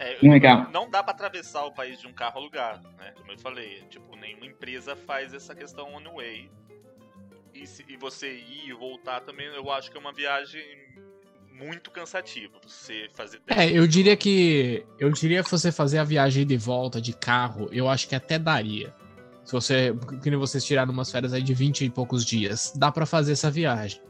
É, 0.00 0.14
eu- 0.24 0.30
Legal. 0.30 0.68
Não 0.72 0.88
dá 0.88 1.02
pra 1.02 1.12
atravessar 1.12 1.64
o 1.64 1.72
país 1.72 2.00
de 2.00 2.06
um 2.06 2.12
carro 2.12 2.38
alugado, 2.38 2.88
né? 2.98 3.12
Como 3.16 3.32
eu 3.32 3.38
falei, 3.38 3.82
tipo, 3.90 4.14
nenhuma 4.16 4.46
empresa 4.46 4.94
faz 4.94 5.34
essa 5.34 5.54
questão 5.54 5.92
one 5.94 6.08
way. 6.14 6.50
E, 7.54 7.66
se, 7.66 7.84
e 7.88 7.96
você 7.96 8.32
ir 8.32 8.68
e 8.68 8.72
voltar 8.72 9.20
também, 9.20 9.46
eu 9.46 9.70
acho 9.72 9.90
que 9.90 9.96
é 9.96 10.00
uma 10.00 10.12
viagem 10.12 10.62
muito 11.52 11.90
cansativa. 11.90 12.54
Você 12.64 13.08
fazer. 13.14 13.40
É, 13.48 13.68
eu 13.70 13.86
diria 13.86 14.16
que. 14.16 14.86
Eu 14.98 15.10
diria 15.10 15.42
que 15.42 15.50
você 15.50 15.72
fazer 15.72 15.98
a 15.98 16.04
viagem 16.04 16.46
de 16.46 16.56
volta 16.56 17.00
de 17.00 17.12
carro, 17.12 17.68
eu 17.72 17.88
acho 17.88 18.08
que 18.08 18.14
até 18.14 18.38
daria. 18.38 18.94
Se 19.44 19.52
você. 19.52 19.92
Que 20.22 20.30
nem 20.30 20.38
vocês 20.38 20.64
tiraram 20.64 20.92
umas 20.92 21.10
férias 21.10 21.32
aí 21.32 21.42
de 21.42 21.54
20 21.54 21.84
e 21.84 21.90
poucos 21.90 22.24
dias. 22.24 22.72
Dá 22.76 22.92
pra 22.92 23.04
fazer 23.04 23.32
essa 23.32 23.50
viagem. 23.50 24.00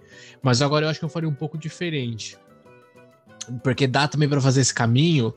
Mas 0.43 0.61
agora 0.61 0.84
eu 0.84 0.91
acho 0.91 0.99
que 0.99 1.05
eu 1.07 1.09
faria 1.09 1.28
um 1.28 1.34
pouco 1.34 1.57
diferente. 1.57 2.36
Porque 3.62 3.86
dá 3.86 4.07
também 4.07 4.28
pra 4.28 4.41
fazer 4.43 4.61
esse 4.61 4.74
caminho 4.74 5.34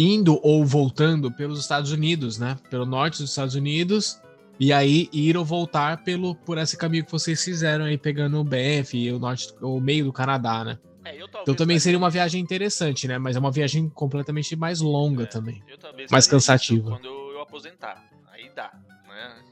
indo 0.00 0.40
ou 0.42 0.64
voltando 0.64 1.30
pelos 1.30 1.60
Estados 1.60 1.92
Unidos, 1.92 2.38
né? 2.38 2.56
Pelo 2.70 2.86
norte 2.86 3.20
dos 3.20 3.30
Estados 3.30 3.54
Unidos. 3.54 4.20
E 4.58 4.72
aí 4.72 5.08
ir 5.12 5.36
ou 5.36 5.44
voltar 5.44 6.02
pelo, 6.04 6.34
por 6.34 6.58
esse 6.58 6.76
caminho 6.76 7.04
que 7.04 7.12
vocês 7.12 7.42
fizeram 7.42 7.84
aí, 7.86 7.96
pegando 7.96 8.38
o 8.38 8.44
BF 8.44 8.96
e 8.96 9.12
o 9.12 9.18
norte, 9.18 9.54
o 9.60 9.80
meio 9.80 10.04
do 10.04 10.12
Canadá, 10.12 10.64
né? 10.64 10.78
É, 11.04 11.18
Então 11.42 11.54
também 11.54 11.78
seria 11.78 11.98
uma 11.98 12.10
viagem 12.10 12.40
interessante, 12.40 13.08
né? 13.08 13.18
Mas 13.18 13.36
é 13.36 13.38
uma 13.38 13.50
viagem 13.50 13.88
completamente 13.88 14.54
mais 14.56 14.80
longa 14.80 15.24
É, 15.24 15.26
também. 15.26 15.62
Mais 16.10 16.26
cansativa. 16.26 16.90
Quando 16.90 17.06
eu 17.06 17.40
aposentar. 17.40 18.04
Aí 18.32 18.50
dá. 18.54 18.70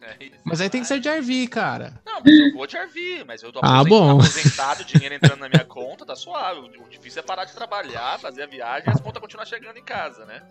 Né? 0.00 0.16
Aí 0.20 0.32
Mas 0.44 0.60
aí 0.60 0.70
tem 0.70 0.80
que 0.80 0.86
ser 0.88 1.00
de 1.00 1.08
RV, 1.08 1.48
cara. 1.48 2.00
Não, 2.06 2.20
mas 2.24 2.38
eu 2.38 2.52
vou 2.54 2.66
te 2.66 2.76
RV, 2.76 3.24
mas 3.26 3.42
eu 3.42 3.52
tô 3.52 3.60
Ah, 3.62 3.84
bom. 3.84 4.18
aposentado, 4.20 4.84
dinheiro 4.84 5.14
entrando 5.14 5.40
na 5.40 5.48
minha 5.48 5.64
conta, 5.64 6.06
tá 6.06 6.16
suave. 6.16 6.60
O 6.60 6.88
difícil 6.88 7.20
é 7.20 7.22
parar 7.22 7.44
de 7.44 7.52
trabalhar, 7.52 8.18
fazer 8.18 8.42
a 8.42 8.46
viagem 8.46 8.88
e 8.88 8.90
as 8.90 9.00
contas 9.00 9.20
continuar 9.20 9.44
chegando 9.46 9.76
em 9.76 9.84
casa, 9.84 10.24
né? 10.24 10.42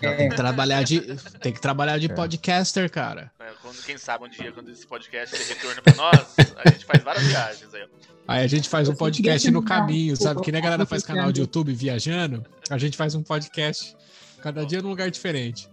Tem 0.00 0.30
que 0.30 0.36
trabalhar 0.36 0.82
de, 0.82 1.00
tem 1.40 1.52
que 1.52 1.60
trabalhar 1.60 1.98
de 1.98 2.06
É. 2.10 2.14
podcaster, 2.14 2.90
cara. 2.90 3.30
É, 3.38 3.50
Quando, 3.60 3.82
quem 3.84 3.98
sabe 3.98 4.24
um 4.24 4.28
dia, 4.28 4.50
quando 4.50 4.70
esse 4.70 4.86
podcast 4.86 5.36
der 5.36 5.46
retorno 5.46 5.82
pra 5.82 5.94
nós, 5.94 6.36
a 6.64 6.70
gente 6.70 6.86
faz 6.86 7.02
várias 7.04 7.24
viagens 7.26 7.74
aí. 7.74 7.82
ó. 7.82 8.10
Aí 8.26 8.44
a 8.44 8.46
gente 8.46 8.68
faz 8.68 8.88
um 8.88 8.94
podcast 8.94 9.50
no 9.50 9.62
caminho, 9.62 10.16
sabe? 10.16 10.40
Que 10.40 10.50
nem 10.52 10.60
a 10.60 10.64
galera 10.64 10.86
faz 10.86 11.02
canal 11.02 11.30
de. 11.32 11.40
YouTube 11.40 11.72
viajando, 11.74 12.44
a 12.70 12.78
gente 12.78 12.96
faz 12.96 13.14
um 13.14 13.22
podcast 13.22 13.94
cada 14.42 14.64
dia 14.64 14.80
num 14.80 14.88
lugar 14.88 15.10
diferente. 15.10 15.68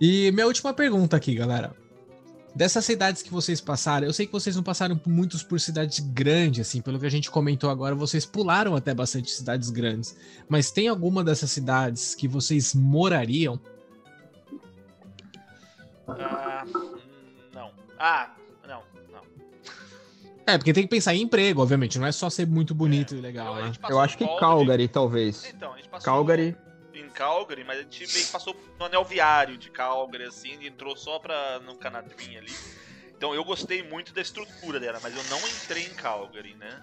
E 0.00 0.32
minha 0.32 0.46
última 0.46 0.72
pergunta 0.74 1.16
aqui, 1.16 1.34
galera. 1.34 1.72
Dessas 2.54 2.84
cidades 2.84 3.22
que 3.22 3.30
vocês 3.30 3.60
passaram, 3.60 4.06
eu 4.06 4.12
sei 4.12 4.26
que 4.26 4.32
vocês 4.32 4.56
não 4.56 4.62
passaram 4.62 4.96
por 4.96 5.08
muitos 5.08 5.42
por 5.42 5.60
cidades 5.60 6.00
grandes, 6.00 6.66
assim, 6.66 6.82
pelo 6.82 6.98
que 6.98 7.06
a 7.06 7.10
gente 7.10 7.30
comentou 7.30 7.70
agora, 7.70 7.94
vocês 7.94 8.26
pularam 8.26 8.74
até 8.74 8.92
bastante 8.92 9.30
cidades 9.30 9.70
grandes. 9.70 10.16
Mas 10.48 10.70
tem 10.70 10.88
alguma 10.88 11.22
dessas 11.22 11.50
cidades 11.50 12.14
que 12.14 12.26
vocês 12.26 12.74
morariam? 12.74 13.58
Ah, 16.08 16.64
não. 17.54 17.70
Ah, 17.98 18.34
não, 18.66 18.82
não. 19.12 19.22
É, 20.44 20.58
porque 20.58 20.72
tem 20.72 20.82
que 20.82 20.90
pensar 20.90 21.14
em 21.14 21.22
emprego, 21.22 21.62
obviamente, 21.62 21.98
não 22.00 22.06
é 22.06 22.12
só 22.12 22.28
ser 22.28 22.48
muito 22.48 22.74
bonito 22.74 23.14
É, 23.14 23.18
e 23.18 23.20
legal, 23.20 23.54
a 23.54 23.68
né? 23.68 23.72
Eu 23.88 24.00
acho 24.00 24.18
que 24.18 24.24
Calgary. 24.24 24.40
Calgary, 24.40 24.88
talvez. 24.88 25.44
Então, 25.54 25.72
a 25.72 25.76
gente 25.76 25.88
passou 25.88 26.12
Calgary. 26.12 26.56
Em 26.94 27.08
Calgary, 27.08 27.64
mas 27.64 27.78
a 27.78 27.82
gente 27.82 28.12
meio 28.12 28.26
que 28.26 28.32
passou 28.32 28.56
no 28.78 28.84
anel 28.84 29.04
viário 29.04 29.56
de 29.56 29.70
Calgary, 29.70 30.24
assim, 30.24 30.58
e 30.60 30.68
entrou 30.68 30.96
só 30.96 31.18
pra, 31.18 31.60
no 31.60 31.76
Canadrim 31.76 32.36
ali. 32.36 32.52
Então 33.16 33.34
eu 33.34 33.44
gostei 33.44 33.82
muito 33.82 34.14
da 34.14 34.22
estrutura 34.22 34.80
dela, 34.80 34.98
mas 35.02 35.14
eu 35.14 35.22
não 35.24 35.38
entrei 35.46 35.84
em 35.84 35.94
Calgary, 35.94 36.54
né? 36.54 36.80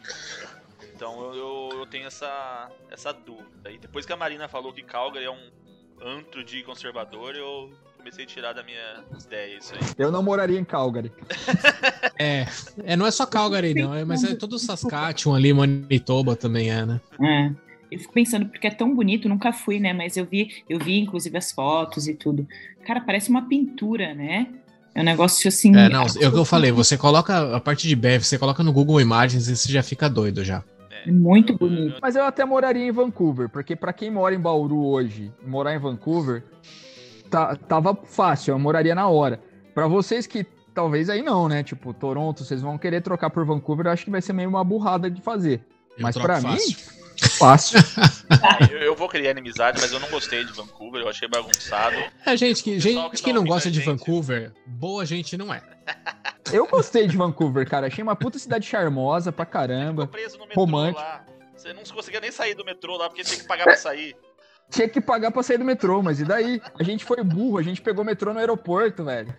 Então 0.94 1.34
eu, 1.34 1.36
eu, 1.36 1.80
eu 1.80 1.86
tenho 1.88 2.06
essa, 2.06 2.70
essa 2.92 3.12
dúvida. 3.12 3.72
E 3.72 3.78
depois 3.78 4.06
que 4.06 4.14
a 4.14 4.18
Marina 4.18 4.48
falou 4.48 4.72
que 4.72 4.84
Calgary 4.84 5.26
é 5.26 5.32
um 5.32 5.50
antro 6.00 6.44
de 6.44 6.62
conservador, 6.64 7.36
eu 7.36 7.72
comecei 7.98 8.24
a 8.24 8.28
tirar 8.28 8.54
da 8.54 8.64
minha 8.64 9.04
ideia 9.20 9.58
isso 9.58 9.74
aí. 9.74 9.80
Eu 9.98 10.12
não 10.12 10.24
moraria 10.24 10.60
em 10.60 10.66
Calgary. 10.66 11.12
É, 12.20 12.48
é, 12.84 12.96
não 12.96 13.06
é 13.06 13.12
só 13.12 13.28
Calgary, 13.28 13.76
não, 13.76 13.94
é, 13.94 14.04
mas 14.04 14.24
é 14.24 14.34
todo 14.34 14.58
Saskatchewan 14.58 15.38
ali, 15.38 15.54
Manitoba 15.54 16.36
também 16.36 16.72
é, 16.72 16.84
né? 16.84 17.00
É. 17.22 17.67
Eu 17.92 18.00
fico 18.00 18.14
pensando, 18.14 18.48
porque 18.48 18.68
é 18.68 18.72
tão 18.72 18.94
bonito, 18.94 19.30
nunca 19.30 19.54
fui, 19.54 19.80
né? 19.80 19.94
Mas 19.94 20.18
eu 20.18 20.26
vi, 20.26 20.64
eu 20.68 20.80
vi 20.80 21.00
inclusive 21.00 21.38
as 21.38 21.52
fotos 21.52 22.08
e 22.08 22.14
tudo. 22.14 22.48
Cara, 22.86 23.02
parece 23.02 23.30
uma 23.30 23.48
pintura, 23.48 24.14
né? 24.14 24.48
É 24.94 25.02
um 25.02 25.06
negócio 25.06 25.48
assim. 25.48 25.76
É, 25.76 25.90
não, 25.90 26.02
é 26.02 26.28
o 26.28 26.32
que 26.32 26.40
eu 26.40 26.46
falei, 26.46 26.72
você 26.72 26.98
coloca 26.98 27.56
a 27.56 27.60
parte 27.60 27.88
de 27.88 27.96
BEV, 27.96 28.24
você 28.24 28.38
coloca 28.38 28.64
no 28.64 28.74
Google 28.74 29.00
Imagens 29.00 29.48
e 29.48 29.56
você 29.56 29.72
já 29.72 29.84
fica 29.84 30.10
doido 30.10 30.44
já. 30.44 30.64
É, 31.06 31.12
Muito 31.12 31.56
bonito. 31.56 32.00
Mas 32.02 32.16
eu 32.16 32.24
até 32.24 32.44
moraria 32.44 32.84
em 32.84 32.92
Vancouver, 32.92 33.48
porque 33.48 33.76
pra 33.76 33.94
quem 33.94 34.10
mora 34.10 34.34
em 34.34 34.40
Bauru 34.40 34.86
hoje, 34.88 35.32
morar 35.46 35.76
em 35.76 35.80
Vancouver, 35.80 36.44
tá, 37.30 37.56
tava 37.56 37.96
fácil, 37.96 38.54
eu 38.54 38.60
moraria 38.60 38.96
na 38.96 39.08
hora. 39.08 39.40
Pra 39.76 39.88
vocês 39.88 40.26
que 40.26 40.44
talvez 40.74 41.10
aí 41.10 41.22
não, 41.22 41.48
né? 41.48 41.62
Tipo, 41.62 41.94
Toronto, 41.94 42.44
vocês 42.44 42.62
vão 42.62 42.78
querer 42.78 43.02
trocar 43.02 43.30
por 43.30 43.46
Vancouver, 43.46 43.86
eu 43.86 43.92
acho 43.92 44.06
que 44.06 44.12
vai 44.12 44.22
ser 44.22 44.34
meio 44.34 44.50
uma 44.50 44.64
burrada 44.64 45.12
de 45.12 45.22
fazer. 45.22 45.62
Eu 45.98 46.04
Mas 46.04 46.16
fácil. 46.16 46.50
mim, 46.50 46.76
fácil. 47.38 47.80
eu, 48.72 48.78
eu 48.80 48.96
vou 48.96 49.08
criar 49.08 49.32
inimizade, 49.32 49.80
mas 49.82 49.92
eu 49.92 50.00
não 50.00 50.10
gostei 50.10 50.44
de 50.44 50.52
Vancouver, 50.54 51.02
eu 51.02 51.10
achei 51.10 51.28
bagunçado. 51.28 51.96
É, 52.26 52.36
gente 52.38 52.64
que, 52.64 52.80
gente 52.80 53.10
que 53.12 53.24
que 53.24 53.34
não 53.34 53.44
gosta 53.44 53.70
de 53.70 53.80
gente. 53.80 53.86
Vancouver, 53.86 54.54
boa 54.66 55.06
gente 55.06 55.38
não 55.38 55.54
é. 55.54 55.62
Eu 56.52 56.66
gostei 56.66 57.08
de 57.08 57.18
Vancouver, 57.18 57.68
cara. 57.70 57.88
Achei 57.88 58.02
uma 58.02 58.16
puta 58.16 58.40
cidade 58.40 58.66
charmosa 58.66 59.34
pra 59.34 59.46
Ficou 59.46 59.60
caramba. 59.60 60.08
preso 60.08 60.38
no 60.38 60.46
metrô 60.46 60.62
romântico. 60.62 61.02
lá. 61.02 61.26
Você 61.56 61.74
não 61.74 61.84
conseguia 61.84 62.22
nem 62.22 62.32
sair 62.32 62.56
do 62.56 62.64
metrô 62.64 62.96
lá, 62.96 63.10
porque 63.10 63.24
tinha 63.24 63.40
que 63.40 63.46
pagar 63.46 63.66
pra 63.66 63.76
sair. 63.76 64.16
Tinha 64.70 64.88
que 64.88 65.02
pagar 65.02 65.32
pra 65.32 65.44
sair 65.44 65.58
do 65.58 65.66
metrô, 65.66 66.02
mas 66.02 66.20
e 66.20 66.26
daí? 66.26 66.62
A 66.80 66.84
gente 66.84 67.04
foi 67.04 67.24
burro, 67.24 67.58
a 67.58 67.64
gente 67.64 67.82
pegou 67.82 68.04
metrô 68.06 68.34
no 68.34 68.40
aeroporto, 68.40 69.04
velho. 69.04 69.34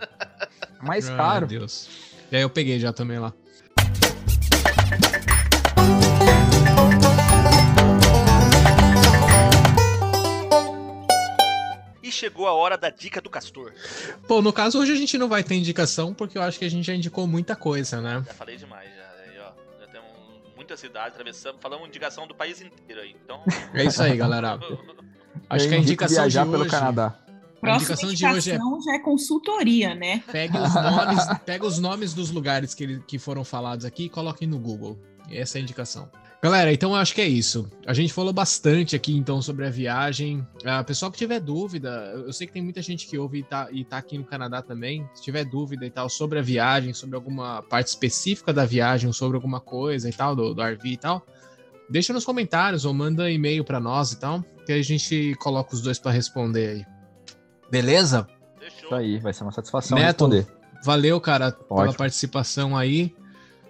Mais 0.83 1.09
Ai, 1.09 1.16
caro. 1.16 1.49
Meu 1.49 1.61
Deus. 1.61 1.89
E 2.31 2.37
aí 2.37 2.43
eu 2.43 2.51
peguei 2.51 2.79
já 2.79 2.93
também 2.93 3.18
lá. 3.18 3.33
E 12.09 12.12
chegou 12.12 12.46
a 12.48 12.52
hora 12.54 12.78
da 12.78 12.88
dica 12.88 13.20
do 13.20 13.28
Castor. 13.28 13.70
Pô, 14.26 14.40
no 14.40 14.50
caso, 14.50 14.80
hoje 14.80 14.92
a 14.92 14.96
gente 14.96 15.18
não 15.18 15.28
vai 15.28 15.44
ter 15.44 15.56
indicação, 15.56 16.14
porque 16.14 16.38
eu 16.38 16.42
acho 16.42 16.59
que 16.59 16.64
a 16.64 16.70
gente 16.70 16.86
já 16.86 16.94
indicou 16.94 17.26
muita 17.26 17.54
coisa, 17.54 18.00
né? 18.00 18.22
Já 18.26 18.32
falei 18.32 18.56
demais, 18.56 18.88
já. 18.88 19.02
Aí, 19.30 19.38
ó, 19.40 19.80
já 19.80 19.86
temos 19.88 20.09
muita 20.56 20.74
cidade, 20.74 21.09
atravessamos, 21.09 21.61
falamos 21.61 21.86
indicação 21.86 22.26
do 22.26 22.34
país 22.34 22.62
inteiro 22.62 23.02
aí. 23.02 23.14
Então. 23.22 23.42
É 23.74 23.84
isso 23.84 24.02
aí, 24.02 24.16
galera. 24.16 24.59
Acho 25.50 25.66
Eu 25.66 25.68
que 25.68 25.74
a 25.74 25.78
indicação 25.78 26.14
de 26.16 26.20
viajar 26.22 26.46
pelo 26.46 26.61
hoje... 26.62 26.70
Canadá. 26.70 27.06
A 27.09 27.61
Próxima 27.61 27.76
indicação 27.94 28.09
de 28.14 28.26
hoje 28.26 28.50
é 28.52 28.54
indicação 28.54 28.82
já 28.82 28.94
é 28.94 28.98
consultoria, 29.00 29.94
né? 29.94 30.22
Pegue 30.32 30.56
os 30.56 30.74
nomes, 30.74 31.24
pega 31.44 31.66
os 31.66 31.78
nomes 31.78 32.14
dos 32.14 32.30
lugares 32.30 32.72
que, 32.72 32.84
ele- 32.84 33.02
que 33.06 33.18
foram 33.18 33.44
falados 33.44 33.84
aqui 33.84 34.04
e 34.04 34.09
coloque 34.09 34.46
no 34.46 34.59
Google. 34.59 34.98
Essa 35.30 35.59
é 35.59 35.61
a 35.61 35.62
indicação. 35.62 36.11
Galera, 36.41 36.72
então 36.72 36.91
eu 36.91 36.97
acho 36.97 37.14
que 37.14 37.20
é 37.20 37.26
isso. 37.26 37.68
A 37.84 37.93
gente 37.93 38.12
falou 38.12 38.32
bastante 38.32 38.95
aqui 38.95 39.16
então 39.16 39.43
sobre 39.43 39.66
a 39.66 39.70
viagem. 39.70 40.47
Ah, 40.64 40.84
pessoal 40.84 41.11
que 41.11 41.18
tiver 41.18 41.41
dúvida, 41.41 42.12
eu 42.14 42.32
sei 42.32 42.47
que 42.47 42.53
tem 42.53 42.62
muita 42.62 42.80
gente 42.80 43.09
que 43.09 43.18
ouve 43.18 43.41
e 43.41 43.43
tá, 43.43 43.68
e 43.72 43.84
tá 43.84 43.99
aqui 43.99 44.16
no 44.16 44.24
Canadá 44.24 44.62
também. 44.62 45.09
Se 45.14 45.22
tiver 45.22 45.45
dúvida 45.45 45.84
e 45.84 45.91
tal 45.91 46.09
sobre 46.09 46.39
a 46.39 46.43
viagem, 46.43 46.95
sobre 46.95 47.16
alguma 47.16 47.61
parte 47.62 47.89
específica 47.89 48.53
da 48.53 48.64
viagem, 48.64 49.12
sobre 49.12 49.36
alguma 49.36 49.61
coisa 49.61 50.09
e 50.09 50.12
tal, 50.12 50.36
do, 50.36 50.55
do 50.55 50.62
RV 50.62 50.89
e 50.89 50.97
tal, 50.97 51.26
deixa 51.91 52.12
nos 52.12 52.24
comentários 52.24 52.84
ou 52.84 52.95
manda 52.95 53.28
e-mail 53.28 53.64
pra 53.64 53.80
nós 53.80 54.12
e 54.12 54.20
tal, 54.20 54.45
que 54.64 54.70
a 54.70 54.80
gente 54.80 55.34
coloca 55.41 55.74
os 55.74 55.82
dois 55.82 55.99
pra 55.99 56.12
responder 56.12 56.68
aí. 56.68 56.86
Beleza? 57.68 58.28
Isso 58.76 58.95
aí, 58.95 59.18
vai 59.18 59.32
ser 59.32 59.43
uma 59.43 59.53
satisfação 59.53 59.99
Neto, 59.99 60.26
responder. 60.26 60.47
Valeu, 60.84 61.20
cara, 61.20 61.51
pela 61.51 61.80
Ótimo. 61.80 61.97
participação 61.97 62.76
aí. 62.76 63.12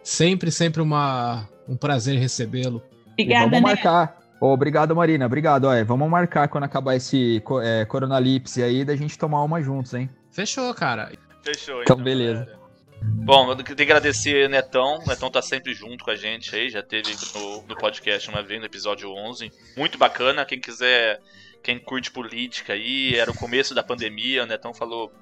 Sempre, 0.02 0.50
sempre 0.50 0.82
uma, 0.82 1.48
um 1.68 1.76
prazer 1.76 2.18
recebê-lo. 2.18 2.82
E 3.16 3.22
Obrigada, 3.22 3.44
vamos 3.44 3.60
né? 3.60 3.60
marcar. 3.60 4.18
Ô, 4.40 4.46
obrigado, 4.52 4.94
Marina. 4.94 5.26
Obrigado. 5.26 5.64
Olha, 5.64 5.84
vamos 5.84 6.08
marcar 6.08 6.48
quando 6.48 6.64
acabar 6.64 6.94
esse 6.94 7.42
é, 7.62 7.84
coronalipse 7.84 8.62
aí 8.62 8.84
da 8.84 8.94
gente 8.96 9.18
tomar 9.18 9.42
uma 9.42 9.60
juntos, 9.60 9.92
hein? 9.94 10.08
Fechou, 10.30 10.72
cara. 10.74 11.10
Fechou, 11.42 11.82
Então, 11.82 11.96
beleza. 11.96 12.44
galera. 12.44 12.58
Bom, 13.00 13.50
eu 13.50 13.56
tenho 13.56 13.76
que 13.76 13.82
agradecer 13.82 14.48
Netão. 14.48 14.98
Netão 15.06 15.30
tá 15.30 15.40
sempre 15.42 15.72
junto 15.72 16.04
com 16.04 16.10
a 16.10 16.16
gente 16.16 16.54
aí, 16.54 16.68
já 16.68 16.82
teve 16.82 17.14
no, 17.34 17.62
no 17.62 17.76
podcast 17.76 18.28
uma 18.28 18.42
vez, 18.42 18.58
no 18.60 18.66
episódio 18.66 19.10
11. 19.10 19.50
Muito 19.76 19.96
bacana, 19.98 20.44
quem 20.44 20.60
quiser, 20.60 21.20
quem 21.62 21.78
curte 21.78 22.10
política 22.10 22.72
aí, 22.72 23.14
era 23.16 23.30
o 23.30 23.34
começo 23.36 23.74
da 23.74 23.82
pandemia, 23.82 24.42
o 24.42 24.46
Netão 24.46 24.74
falou 24.74 25.12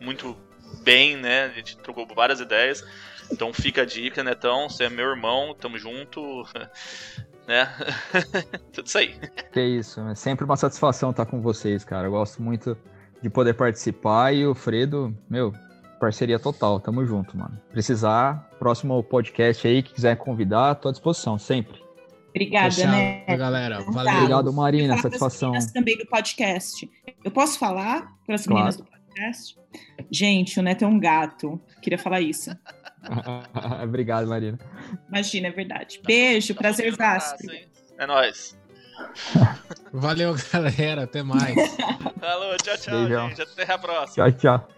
muito 0.00 0.36
bem, 0.82 1.16
né? 1.16 1.44
A 1.44 1.48
gente 1.48 1.76
trocou 1.78 2.06
várias 2.14 2.40
ideias. 2.40 2.84
Então 3.30 3.52
fica 3.52 3.82
a 3.82 3.84
dica, 3.84 4.22
Netão, 4.22 4.68
você 4.68 4.84
é 4.84 4.90
meu 4.90 5.06
irmão, 5.10 5.54
tamo 5.58 5.78
junto. 5.78 6.20
Né? 7.46 7.68
Tudo 8.72 8.86
isso 8.86 8.96
aí. 8.96 9.14
Que 9.52 9.60
isso, 9.60 10.00
é 10.08 10.14
sempre 10.14 10.46
uma 10.46 10.56
satisfação 10.56 11.10
estar 11.10 11.26
com 11.26 11.42
vocês, 11.42 11.84
cara. 11.84 12.06
Eu 12.06 12.12
gosto 12.12 12.40
muito 12.42 12.74
de 13.20 13.28
poder 13.28 13.52
participar 13.52 14.32
e 14.32 14.46
o 14.46 14.54
Fredo, 14.54 15.14
meu, 15.28 15.52
parceria 16.00 16.38
total. 16.38 16.80
Tamo 16.80 17.04
junto, 17.04 17.36
mano. 17.36 17.60
Precisar, 17.70 18.48
próximo 18.58 19.02
podcast 19.02 19.68
aí, 19.68 19.82
que 19.82 19.92
quiser 19.92 20.16
convidar, 20.16 20.76
tô 20.76 20.88
à 20.88 20.92
disposição, 20.92 21.38
sempre. 21.38 21.84
Obrigada, 22.30 22.70
Fechado, 22.70 22.92
né? 22.92 23.24
galera. 23.36 23.74
Então 23.82 23.92
tá. 23.92 23.92
Valeu. 23.92 24.14
Obrigado, 24.16 24.52
Marina. 24.54 24.96
Satisfação. 24.96 25.50
meninas 25.50 25.70
também 25.70 25.98
do 25.98 26.06
podcast. 26.06 26.90
Eu 27.22 27.30
posso 27.30 27.58
falar 27.58 28.10
para 28.24 28.36
as 28.36 28.46
Claro. 28.46 28.54
meninas 28.54 28.76
do 28.78 28.84
podcast? 28.84 29.56
Gente, 30.10 30.58
o 30.58 30.62
Neto 30.62 30.82
é 30.82 30.88
um 30.88 30.98
gato. 30.98 31.60
Queria 31.82 31.98
falar 31.98 32.22
isso. 32.22 32.50
Obrigado, 33.82 34.26
Marina. 34.26 34.58
Imagina, 35.08 35.48
é 35.48 35.50
verdade. 35.50 36.00
Beijo, 36.04 36.54
prazer 36.54 36.94
vasto. 36.96 37.44
É 37.98 38.06
nóis. 38.06 38.56
Valeu, 39.92 40.34
galera. 40.52 41.04
Até 41.04 41.22
mais. 41.22 41.54
Falou, 42.20 42.56
tchau, 42.56 42.76
tchau, 42.78 42.98
Beijão. 43.00 43.28
gente. 43.28 43.42
Até 43.42 43.72
a 43.72 43.78
próxima. 43.78 44.30
Tchau, 44.30 44.58
tchau. 44.58 44.68